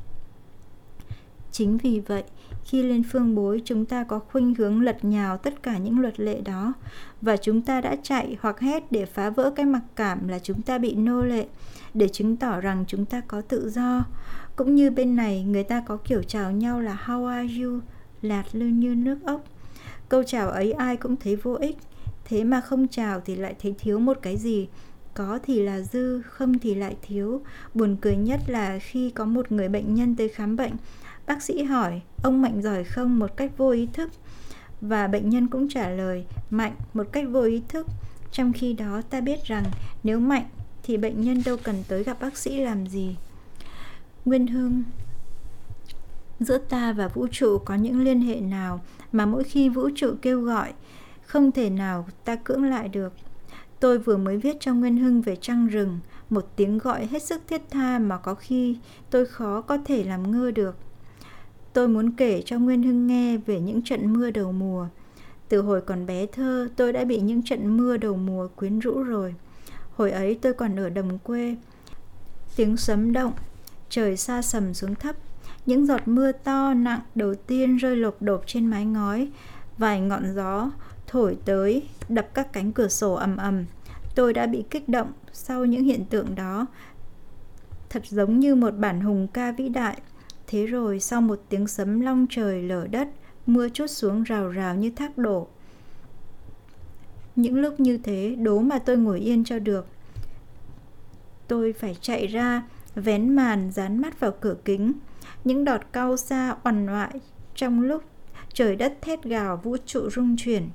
Chính 1.52 1.78
vì 1.78 2.00
vậy, 2.00 2.24
khi 2.66 2.84
lên 2.84 3.04
phương 3.04 3.36
bối, 3.36 3.62
chúng 3.66 3.86
ta 3.86 4.04
có 4.04 4.20
khuynh 4.20 4.56
hướng 4.56 4.82
lật 4.82 5.06
nhào 5.06 5.38
tất 5.38 5.64
cả 5.64 5.78
những 5.78 6.00
luật 6.00 6.20
lệ 6.20 6.42
đó. 6.42 6.74
Và 7.22 7.38
chúng 7.38 7.62
ta 7.62 7.82
đã 7.82 7.96
chạy 8.04 8.38
hoặc 8.42 8.60
hét 8.60 8.92
để 8.92 9.06
phá 9.06 9.30
vỡ 9.30 9.52
cái 9.56 9.66
mặc 9.66 9.84
cảm 9.96 10.28
là 10.28 10.40
chúng 10.40 10.62
ta 10.62 10.78
bị 10.78 10.96
nô 10.96 11.22
lệ, 11.22 11.46
để 11.94 12.08
chứng 12.08 12.38
tỏ 12.38 12.60
rằng 12.62 12.86
chúng 12.88 13.06
ta 13.06 13.22
có 13.28 13.42
tự 13.42 13.70
do. 13.70 14.06
Cũng 14.56 14.76
như 14.76 14.90
bên 14.90 15.16
này, 15.16 15.44
người 15.44 15.64
ta 15.64 15.84
có 15.88 15.98
kiểu 15.98 16.24
chào 16.24 16.52
nhau 16.52 16.82
là, 16.82 17.04
how 17.06 17.26
are 17.26 17.64
you? 17.64 17.80
Lạt 18.22 18.44
lư 18.52 18.66
như 18.66 18.96
nước 18.96 19.18
ốc. 19.26 19.44
Câu 20.10 20.24
chào 20.24 20.50
ấy 20.50 20.72
ai 20.72 20.98
cũng 20.98 21.16
thấy 21.16 21.36
vô 21.36 21.54
ích. 21.54 21.78
Thế 22.26 22.44
mà 22.44 22.62
không 22.62 22.88
chào 22.88 23.20
thì 23.20 23.36
lại 23.36 23.56
thấy 23.62 23.76
thiếu 23.80 24.00
một 24.00 24.18
cái 24.22 24.38
gì. 24.38 24.68
Có 25.14 25.40
thì 25.44 25.64
là 25.64 25.82
dư, 25.82 26.22
không 26.22 26.60
thì 26.60 26.76
lại 26.76 26.96
thiếu. 27.02 27.42
Buồn 27.74 27.96
cười 28.02 28.16
nhất 28.16 28.40
là 28.48 28.80
khi 28.80 29.10
có 29.10 29.26
một 29.26 29.52
người 29.52 29.70
bệnh 29.70 29.96
nhân 29.96 30.16
tới 30.16 30.30
khám 30.30 30.56
bệnh. 30.56 30.74
Bác 31.28 31.42
sĩ 31.44 31.64
hỏi, 31.64 32.02
ông 32.24 32.42
Mạnh 32.42 32.62
giỏi 32.62 32.84
không 32.84 33.20
một 33.20 33.38
cách 33.38 33.52
vô 33.58 33.70
ý 33.70 33.88
thức? 33.94 34.10
Và 34.82 35.08
bệnh 35.08 35.30
nhân 35.30 35.48
cũng 35.48 35.70
trả 35.70 35.90
lời, 35.90 36.26
Mạnh 36.50 36.76
một 36.94 37.08
cách 37.12 37.26
vô 37.32 37.42
ý 37.42 37.62
thức. 37.68 37.88
Trong 38.32 38.54
khi 38.54 38.74
đó 38.74 39.02
ta 39.10 39.22
biết 39.22 39.44
rằng 39.44 39.64
nếu 40.04 40.20
Mạnh 40.20 40.46
thì 40.84 40.98
bệnh 40.98 41.22
nhân 41.22 41.42
đâu 41.46 41.58
cần 41.64 41.84
tới 41.88 42.04
gặp 42.04 42.18
bác 42.22 42.38
sĩ 42.38 42.58
làm 42.58 42.88
gì. 42.88 43.16
Nguyên 44.26 44.48
Hương 44.48 44.84
Giữa 46.40 46.58
ta 46.58 46.94
và 46.94 47.08
vũ 47.08 47.28
trụ 47.32 47.58
có 47.58 47.76
những 47.76 48.04
liên 48.04 48.22
hệ 48.22 48.36
nào 48.36 48.82
mà 49.12 49.26
mỗi 49.26 49.44
khi 49.44 49.70
vũ 49.70 49.90
trụ 49.96 50.14
kêu 50.22 50.42
gọi, 50.42 50.74
không 51.22 51.52
thể 51.52 51.70
nào 51.70 52.08
ta 52.24 52.36
cưỡng 52.36 52.64
lại 52.64 52.90
được. 52.90 53.14
Tôi 53.80 54.00
vừa 54.00 54.18
mới 54.18 54.38
viết 54.38 54.58
cho 54.60 54.74
Nguyên 54.74 54.98
Hưng 54.98 55.22
về 55.22 55.36
trăng 55.36 55.68
rừng, 55.68 56.00
một 56.30 56.48
tiếng 56.56 56.78
gọi 56.78 57.06
hết 57.06 57.24
sức 57.24 57.42
thiết 57.48 57.62
tha 57.70 58.00
mà 58.00 58.18
có 58.18 58.36
khi 58.36 58.78
tôi 59.10 59.26
khó 59.26 59.62
có 59.62 59.78
thể 59.86 60.04
làm 60.04 60.32
ngơ 60.32 60.52
được. 60.52 60.78
Tôi 61.76 61.88
muốn 61.88 62.12
kể 62.12 62.42
cho 62.46 62.60
Nguyên 62.60 62.84
Hưng 62.84 63.08
nghe 63.08 63.38
về 63.38 63.60
những 63.60 63.82
trận 63.82 64.14
mưa 64.14 64.32
đầu 64.32 64.52
mùa. 64.52 64.88
Từ 65.50 65.62
hồi 65.62 65.82
còn 65.82 66.06
bé 66.06 66.26
thơ, 66.26 66.68
tôi 66.76 66.94
đã 66.94 67.06
bị 67.06 67.20
những 67.20 67.44
trận 67.44 67.78
mưa 67.78 67.98
đầu 67.98 68.16
mùa 68.16 68.48
quyến 68.56 68.80
rũ 68.80 69.04
rồi. 69.04 69.36
Hồi 69.96 70.12
ấy 70.12 70.40
tôi 70.42 70.54
còn 70.54 70.76
ở 70.76 70.90
đồng 70.90 71.20
quê. 71.20 71.56
Tiếng 72.56 72.78
sấm 72.78 73.14
động, 73.14 73.34
trời 73.90 74.18
xa 74.18 74.42
sầm 74.42 74.74
xuống 74.74 74.96
thấp. 74.96 75.16
Những 75.66 75.86
giọt 75.86 76.08
mưa 76.08 76.32
to 76.32 76.74
nặng 76.74 77.00
đầu 77.16 77.36
tiên 77.36 77.78
rơi 77.78 77.96
lộp 77.96 78.22
đột 78.22 78.44
trên 78.46 78.68
mái 78.68 78.86
ngói. 78.86 79.28
Vài 79.78 80.02
ngọn 80.02 80.34
gió 80.36 80.72
thổi 81.08 81.38
tới, 81.46 81.84
đập 82.10 82.28
các 82.34 82.54
cánh 82.54 82.72
cửa 82.72 82.88
sổ 82.88 83.14
ầm 83.14 83.38
ầm. 83.38 83.66
Tôi 84.16 84.34
đã 84.34 84.48
bị 84.48 84.64
kích 84.70 84.90
động 84.90 85.12
sau 85.34 85.66
những 85.66 85.84
hiện 85.84 86.06
tượng 86.06 86.36
đó. 86.36 86.66
Thật 87.90 88.06
giống 88.06 88.40
như 88.40 88.56
một 88.56 88.72
bản 88.72 89.02
hùng 89.02 89.28
ca 89.28 89.52
vĩ 89.52 89.70
đại 89.70 89.98
Thế 90.48 90.66
rồi 90.66 91.00
sau 91.00 91.22
một 91.22 91.42
tiếng 91.50 91.68
sấm 91.68 92.00
long 92.00 92.26
trời 92.30 92.64
lở 92.64 92.88
đất, 92.88 93.08
mưa 93.46 93.70
chút 93.70 93.88
xuống 93.88 94.24
rào 94.24 94.50
rào 94.50 94.76
như 94.76 94.92
thác 94.96 95.18
đổ. 95.18 95.48
Những 97.36 97.56
lúc 97.56 97.80
như 97.80 97.98
thế, 97.98 98.36
đố 98.40 98.60
mà 98.60 98.80
tôi 98.80 98.98
ngồi 98.98 99.20
yên 99.20 99.44
cho 99.44 99.60
được. 99.60 99.88
Tôi 101.48 101.74
phải 101.74 101.98
chạy 102.02 102.28
ra, 102.28 102.64
vén 102.96 103.36
màn 103.36 103.72
dán 103.72 104.02
mắt 104.02 104.20
vào 104.20 104.32
cửa 104.42 104.56
kính. 104.66 104.94
Những 105.44 105.66
đọt 105.66 105.82
cao 105.92 106.18
xa 106.18 106.56
oằn 106.64 106.86
ngoại 106.86 107.20
trong 107.56 107.82
lúc 107.82 108.04
trời 108.54 108.76
đất 108.76 108.98
thét 109.02 109.24
gào 109.24 109.58
vũ 109.58 109.78
trụ 109.86 110.10
rung 110.10 110.36
chuyển. 110.38 110.70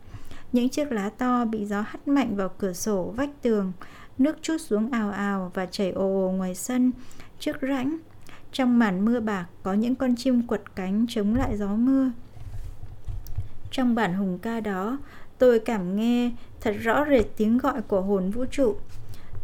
Những 0.52 0.68
chiếc 0.68 0.92
lá 0.92 1.08
to 1.08 1.44
bị 1.44 1.66
gió 1.66 1.80
hắt 1.80 2.08
mạnh 2.08 2.36
vào 2.36 2.48
cửa 2.58 2.72
sổ, 2.72 3.12
vách 3.16 3.42
tường. 3.42 3.72
Nước 4.18 4.38
chút 4.42 4.56
xuống 4.58 4.90
ào 4.90 5.10
ào 5.10 5.50
và 5.54 5.66
chảy 5.66 5.90
ồ 5.90 6.26
ồ 6.26 6.30
ngoài 6.30 6.54
sân, 6.54 6.92
trước 7.38 7.56
rãnh. 7.60 7.98
Trong 8.53 8.78
màn 8.78 9.05
mưa 9.05 9.20
bạc 9.20 9.46
có 9.62 9.72
những 9.72 9.94
con 9.94 10.16
chim 10.16 10.46
quật 10.46 10.62
cánh 10.76 11.07
chống 11.09 11.34
lại 11.34 11.57
gió 11.57 11.68
mưa. 11.68 12.11
Trong 13.70 13.94
bản 13.94 14.14
hùng 14.14 14.38
ca 14.42 14.61
đó, 14.61 14.98
tôi 15.38 15.59
cảm 15.59 15.96
nghe 15.96 16.30
thật 16.61 16.74
rõ 16.82 17.05
rệt 17.11 17.26
tiếng 17.36 17.59
gọi 17.59 17.82
của 17.82 18.01
hồn 18.01 18.30
vũ 18.30 18.44
trụ. 18.51 18.76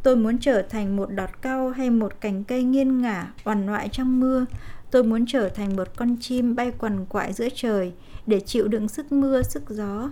Tôi 0.03 0.17
muốn 0.17 0.39
trở 0.39 0.63
thành 0.63 0.97
một 0.97 1.11
đọt 1.11 1.31
cau 1.43 1.71
hay 1.71 1.91
một 1.91 2.21
cành 2.21 2.45
cây 2.45 2.63
nghiêng 2.63 3.03
ngả, 3.03 3.33
oằn 3.45 3.67
ngoại 3.67 3.89
trong 3.93 4.21
mưa. 4.21 4.45
Tôi 4.91 5.05
muốn 5.05 5.25
trở 5.27 5.49
thành 5.49 5.77
một 5.77 5.89
con 5.97 6.17
chim 6.21 6.55
bay 6.55 6.73
quằn 6.79 7.07
quại 7.07 7.33
giữa 7.33 7.49
trời 7.55 7.93
để 8.27 8.41
chịu 8.41 8.69
đựng 8.69 8.89
sức 8.89 9.13
mưa, 9.13 9.43
sức 9.43 9.63
gió. 9.69 10.11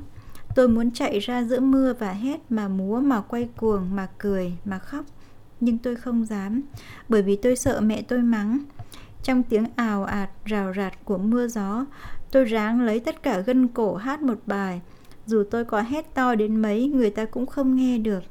Tôi 0.55 0.68
muốn 0.68 0.90
chạy 0.90 1.18
ra 1.18 1.42
giữa 1.42 1.61
mưa 1.61 1.95
và 1.99 2.12
hét 2.12 2.40
mà 2.49 2.68
múa 2.68 3.01
mà 3.01 3.20
quay 3.20 3.49
cuồng 3.57 3.97
mà 3.97 4.09
cười 4.18 4.53
mà 4.64 4.78
khóc. 4.78 5.05
Nhưng 5.61 5.78
tôi 5.78 5.97
không 5.97 6.24
dám, 6.24 6.62
bởi 7.09 7.22
vì 7.22 7.36
tôi 7.36 7.57
sợ 7.57 7.80
mẹ 7.80 8.03
tôi 8.03 8.18
mắng. 8.18 8.59
Trong 9.24 9.42
tiếng 9.42 9.64
ào 9.76 10.04
ạt 10.04 10.30
rào 10.44 10.72
rạt 10.76 11.04
của 11.04 11.18
mưa 11.18 11.46
gió, 11.46 11.86
tôi 12.30 12.44
ráng 12.44 12.80
lấy 12.80 13.00
tất 13.00 13.22
cả 13.22 13.38
gân 13.38 13.68
cổ 13.68 13.94
hát 13.96 14.22
một 14.22 14.38
bài. 14.46 14.80
Dù 15.26 15.44
tôi 15.50 15.64
có 15.64 15.80
hét 15.80 16.14
to 16.14 16.34
đến 16.34 16.62
mấy, 16.62 16.88
người 16.88 17.10
ta 17.10 17.24
cũng 17.24 17.46
không 17.46 17.76
nghe 17.76 17.98
được, 17.98 18.22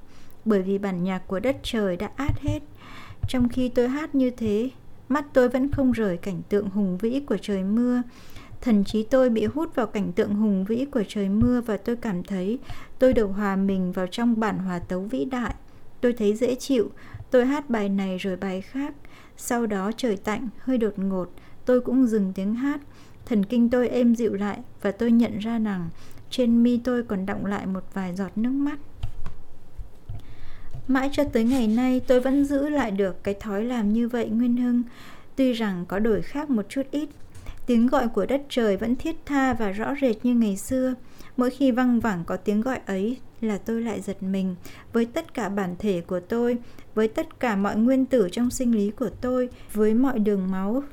bởi 0.45 0.61
vì 0.61 0.77
bản 0.77 1.03
nhạc 1.03 1.27
của 1.27 1.39
đất 1.39 1.57
trời 1.63 1.97
đã 1.97 2.09
át 2.15 2.39
hết. 2.41 2.59
Trong 3.27 3.49
khi 3.49 3.69
tôi 3.69 3.87
hát 3.87 4.15
như 4.15 4.29
thế, 4.29 4.69
mắt 5.09 5.25
tôi 5.33 5.49
vẫn 5.49 5.71
không 5.71 5.91
rời 5.91 6.17
cảnh 6.17 6.41
tượng 6.49 6.69
hùng 6.69 6.97
vĩ 6.97 7.19
của 7.19 7.37
trời 7.41 7.63
mưa, 7.63 8.01
Thần 8.63 8.83
trí 8.83 9.03
tôi 9.03 9.29
bị 9.29 9.45
hút 9.45 9.75
vào 9.75 9.87
cảnh 9.87 10.11
tượng 10.11 10.35
hùng 10.35 10.65
vĩ 10.65 10.85
của 10.85 11.03
trời 11.07 11.29
mưa 11.29 11.61
và 11.61 11.77
tôi 11.77 11.95
cảm 11.95 12.23
thấy 12.23 12.59
tôi 12.99 13.13
được 13.13 13.27
hòa 13.27 13.55
mình 13.55 13.91
vào 13.91 14.07
trong 14.07 14.39
bản 14.39 14.57
hòa 14.57 14.79
tấu 14.79 15.01
vĩ 15.01 15.25
đại. 15.25 15.53
Tôi 16.01 16.13
thấy 16.13 16.35
dễ 16.35 16.55
chịu, 16.55 16.91
tôi 17.31 17.45
hát 17.45 17.69
bài 17.69 17.89
này 17.89 18.17
rồi 18.17 18.35
bài 18.35 18.61
khác. 18.61 18.93
Sau 19.45 19.65
đó 19.65 19.91
trời 19.97 20.17
tạnh, 20.17 20.49
hơi 20.59 20.77
đột 20.77 20.99
ngột, 20.99 21.31
tôi 21.65 21.81
cũng 21.81 22.07
dừng 22.07 22.33
tiếng 22.35 22.55
hát. 22.55 22.81
Thần 23.25 23.45
kinh 23.45 23.69
tôi 23.69 23.89
êm 23.89 24.15
dịu 24.15 24.33
lại 24.33 24.59
và 24.81 24.91
tôi 24.91 25.11
nhận 25.11 25.39
ra 25.39 25.59
rằng 25.59 25.89
trên 26.29 26.63
mi 26.63 26.77
tôi 26.77 27.03
còn 27.03 27.25
đọng 27.25 27.45
lại 27.45 27.65
một 27.65 27.83
vài 27.93 28.15
giọt 28.15 28.31
nước 28.35 28.49
mắt. 28.49 28.79
Mãi 30.87 31.09
cho 31.13 31.23
tới 31.23 31.43
ngày 31.43 31.67
nay 31.67 32.01
tôi 32.07 32.19
vẫn 32.19 32.45
giữ 32.45 32.69
lại 32.69 32.91
được 32.91 33.23
cái 33.23 33.33
thói 33.33 33.63
làm 33.63 33.93
như 33.93 34.07
vậy 34.07 34.29
Nguyên 34.29 34.57
Hưng 34.57 34.83
Tuy 35.35 35.53
rằng 35.53 35.85
có 35.87 35.99
đổi 35.99 36.21
khác 36.21 36.49
một 36.49 36.65
chút 36.69 36.83
ít 36.91 37.09
Tiếng 37.65 37.87
gọi 37.87 38.07
của 38.07 38.25
đất 38.25 38.41
trời 38.49 38.77
vẫn 38.77 38.95
thiết 38.95 39.15
tha 39.25 39.53
và 39.53 39.71
rõ 39.71 39.93
rệt 40.01 40.25
như 40.25 40.35
ngày 40.35 40.57
xưa. 40.57 40.93
Mỗi 41.37 41.49
khi 41.49 41.71
văng 41.71 41.99
vẳng 41.99 42.23
có 42.25 42.37
tiếng 42.37 42.61
gọi 42.61 42.79
ấy 42.85 43.17
là 43.43 43.57
tôi 43.57 43.81
lại 43.81 44.01
giật 44.01 44.23
mình 44.23 44.55
với 44.93 45.05
tất 45.05 45.33
cả 45.33 45.49
bản 45.49 45.75
thể 45.79 46.01
của 46.01 46.19
tôi, 46.19 46.57
với 46.95 47.07
tất 47.07 47.39
cả 47.39 47.55
mọi 47.55 47.75
nguyên 47.75 48.05
tử 48.05 48.27
trong 48.31 48.49
sinh 48.49 48.75
lý 48.75 48.91
của 48.91 49.09
tôi, 49.21 49.49
với 49.73 49.93
mọi 49.93 50.19
đường 50.19 50.51
máu, 50.51 50.83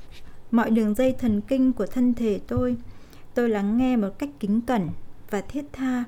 mọi 0.51 0.70
đường 0.70 0.94
dây 0.94 1.14
thần 1.18 1.40
kinh 1.40 1.72
của 1.72 1.86
thân 1.86 2.14
thể 2.14 2.40
tôi. 2.46 2.76
Tôi 3.34 3.48
lắng 3.48 3.76
nghe 3.76 3.96
một 3.96 4.18
cách 4.18 4.30
kính 4.40 4.61
cẩn 4.61 4.88
và 5.30 5.40
thiết 5.40 5.64
tha. 5.72 6.05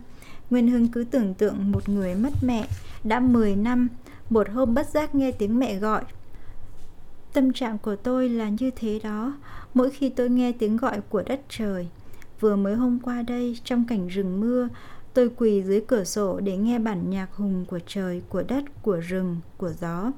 Nguyên 0.51 0.69
Hưng 0.69 0.89
cứ 0.89 1.05
tưởng 1.05 1.35
tượng 1.35 1.73
một 1.73 1.89
người 1.89 2.15
mất 2.15 2.33
mẹ 2.43 2.69
đã 3.05 3.21
10 3.21 3.57
năm, 3.57 3.89
một 4.31 4.49
hôm 4.51 4.75
bất 4.75 4.89
giác 4.89 5.15
nghe 5.15 5.33
tiếng 5.33 5.59
mẹ 5.59 5.77
gọi 5.77 6.05
Tâm 7.33 7.53
trạng 7.53 7.79
của 7.79 7.97
tôi 7.97 8.29
là 8.29 8.49
như 8.49 8.71
thế 8.77 9.01
đó, 9.03 9.35
mỗi 9.75 9.91
khi 9.91 10.09
tôi 10.09 10.31
nghe 10.31 10.53
tiếng 10.53 10.77
gọi 10.77 11.01
của 11.09 11.23
đất 11.23 11.41
trời. 11.49 11.89
Vừa 12.41 12.57
mới 12.57 12.75
hôm 12.75 12.99
qua 13.03 13.23
đây, 13.23 13.59
trong 13.65 13.85
cảnh 13.89 14.09
rừng 14.09 14.41
mưa, 14.41 14.69
tôi 15.15 15.31
quỳ 15.37 15.63
dưới 15.63 15.81
cửa 15.81 16.05
sổ 16.05 16.41
để 16.41 16.57
nghe 16.57 16.79
bản 16.79 17.11
nhạc 17.11 17.35
hùng 17.35 17.65
của 17.69 17.81
trời, 17.87 18.23
của 18.29 18.43
đất, 18.43 18.65
của 18.83 18.97
rừng, 18.97 19.37
của 19.57 19.71
gió. 19.81 20.13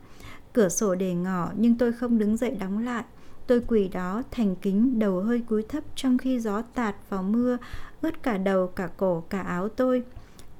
Cửa 0.52 0.68
sổ 0.68 0.94
để 0.94 1.14
ngỏ 1.14 1.50
nhưng 1.56 1.78
tôi 1.78 1.92
không 1.92 2.18
đứng 2.18 2.36
dậy 2.36 2.50
đóng 2.50 2.84
lại. 2.84 3.04
Tôi 3.46 3.60
quỳ 3.68 3.88
đó 3.88 4.22
thành 4.30 4.56
kính 4.56 4.98
đầu 4.98 5.20
hơi 5.20 5.40
cúi 5.40 5.62
thấp 5.62 5.84
trong 5.94 6.18
khi 6.18 6.40
gió 6.40 6.62
tạt 6.62 6.96
vào 7.08 7.22
mưa, 7.22 7.58
ướt 8.00 8.22
cả 8.22 8.36
đầu, 8.36 8.66
cả 8.66 8.88
cổ, 8.96 9.24
cả 9.30 9.40
áo 9.40 9.68
tôi. 9.68 10.02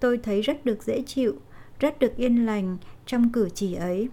Tôi 0.01 0.19
thấy 0.19 0.43
rất 0.43 0.65
được 0.65 0.83
dễ 0.83 1.03
chịu, 1.07 1.35
rất 1.81 1.99
được 1.99 2.17
yên 2.17 2.47
lành 2.47 2.77
trong 3.07 3.33
cử 3.33 3.49
chỉ 3.55 3.75
ấy. 3.75 4.09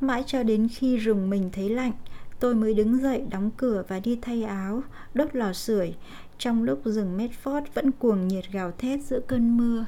Mãi 0.00 0.24
cho 0.26 0.42
đến 0.42 0.68
khi 0.68 0.96
rùng 0.96 1.30
mình 1.30 1.50
thấy 1.52 1.68
lạnh, 1.68 1.92
tôi 2.40 2.54
mới 2.54 2.74
đứng 2.74 2.98
dậy 2.98 3.24
đóng 3.30 3.50
cửa 3.56 3.84
và 3.88 4.00
đi 4.00 4.18
thay 4.22 4.42
áo, 4.42 4.82
đốt 5.14 5.28
lò 5.32 5.52
sưởi, 5.52 5.94
trong 6.40 6.62
lúc 6.62 6.80
rừng 6.84 7.18
Medford 7.18 7.62
vẫn 7.74 7.90
cuồng 7.90 8.28
nhiệt 8.28 8.44
gào 8.52 8.72
thét 8.78 9.02
giữa 9.02 9.20
cơn 9.26 9.56
mưa. 9.56 9.84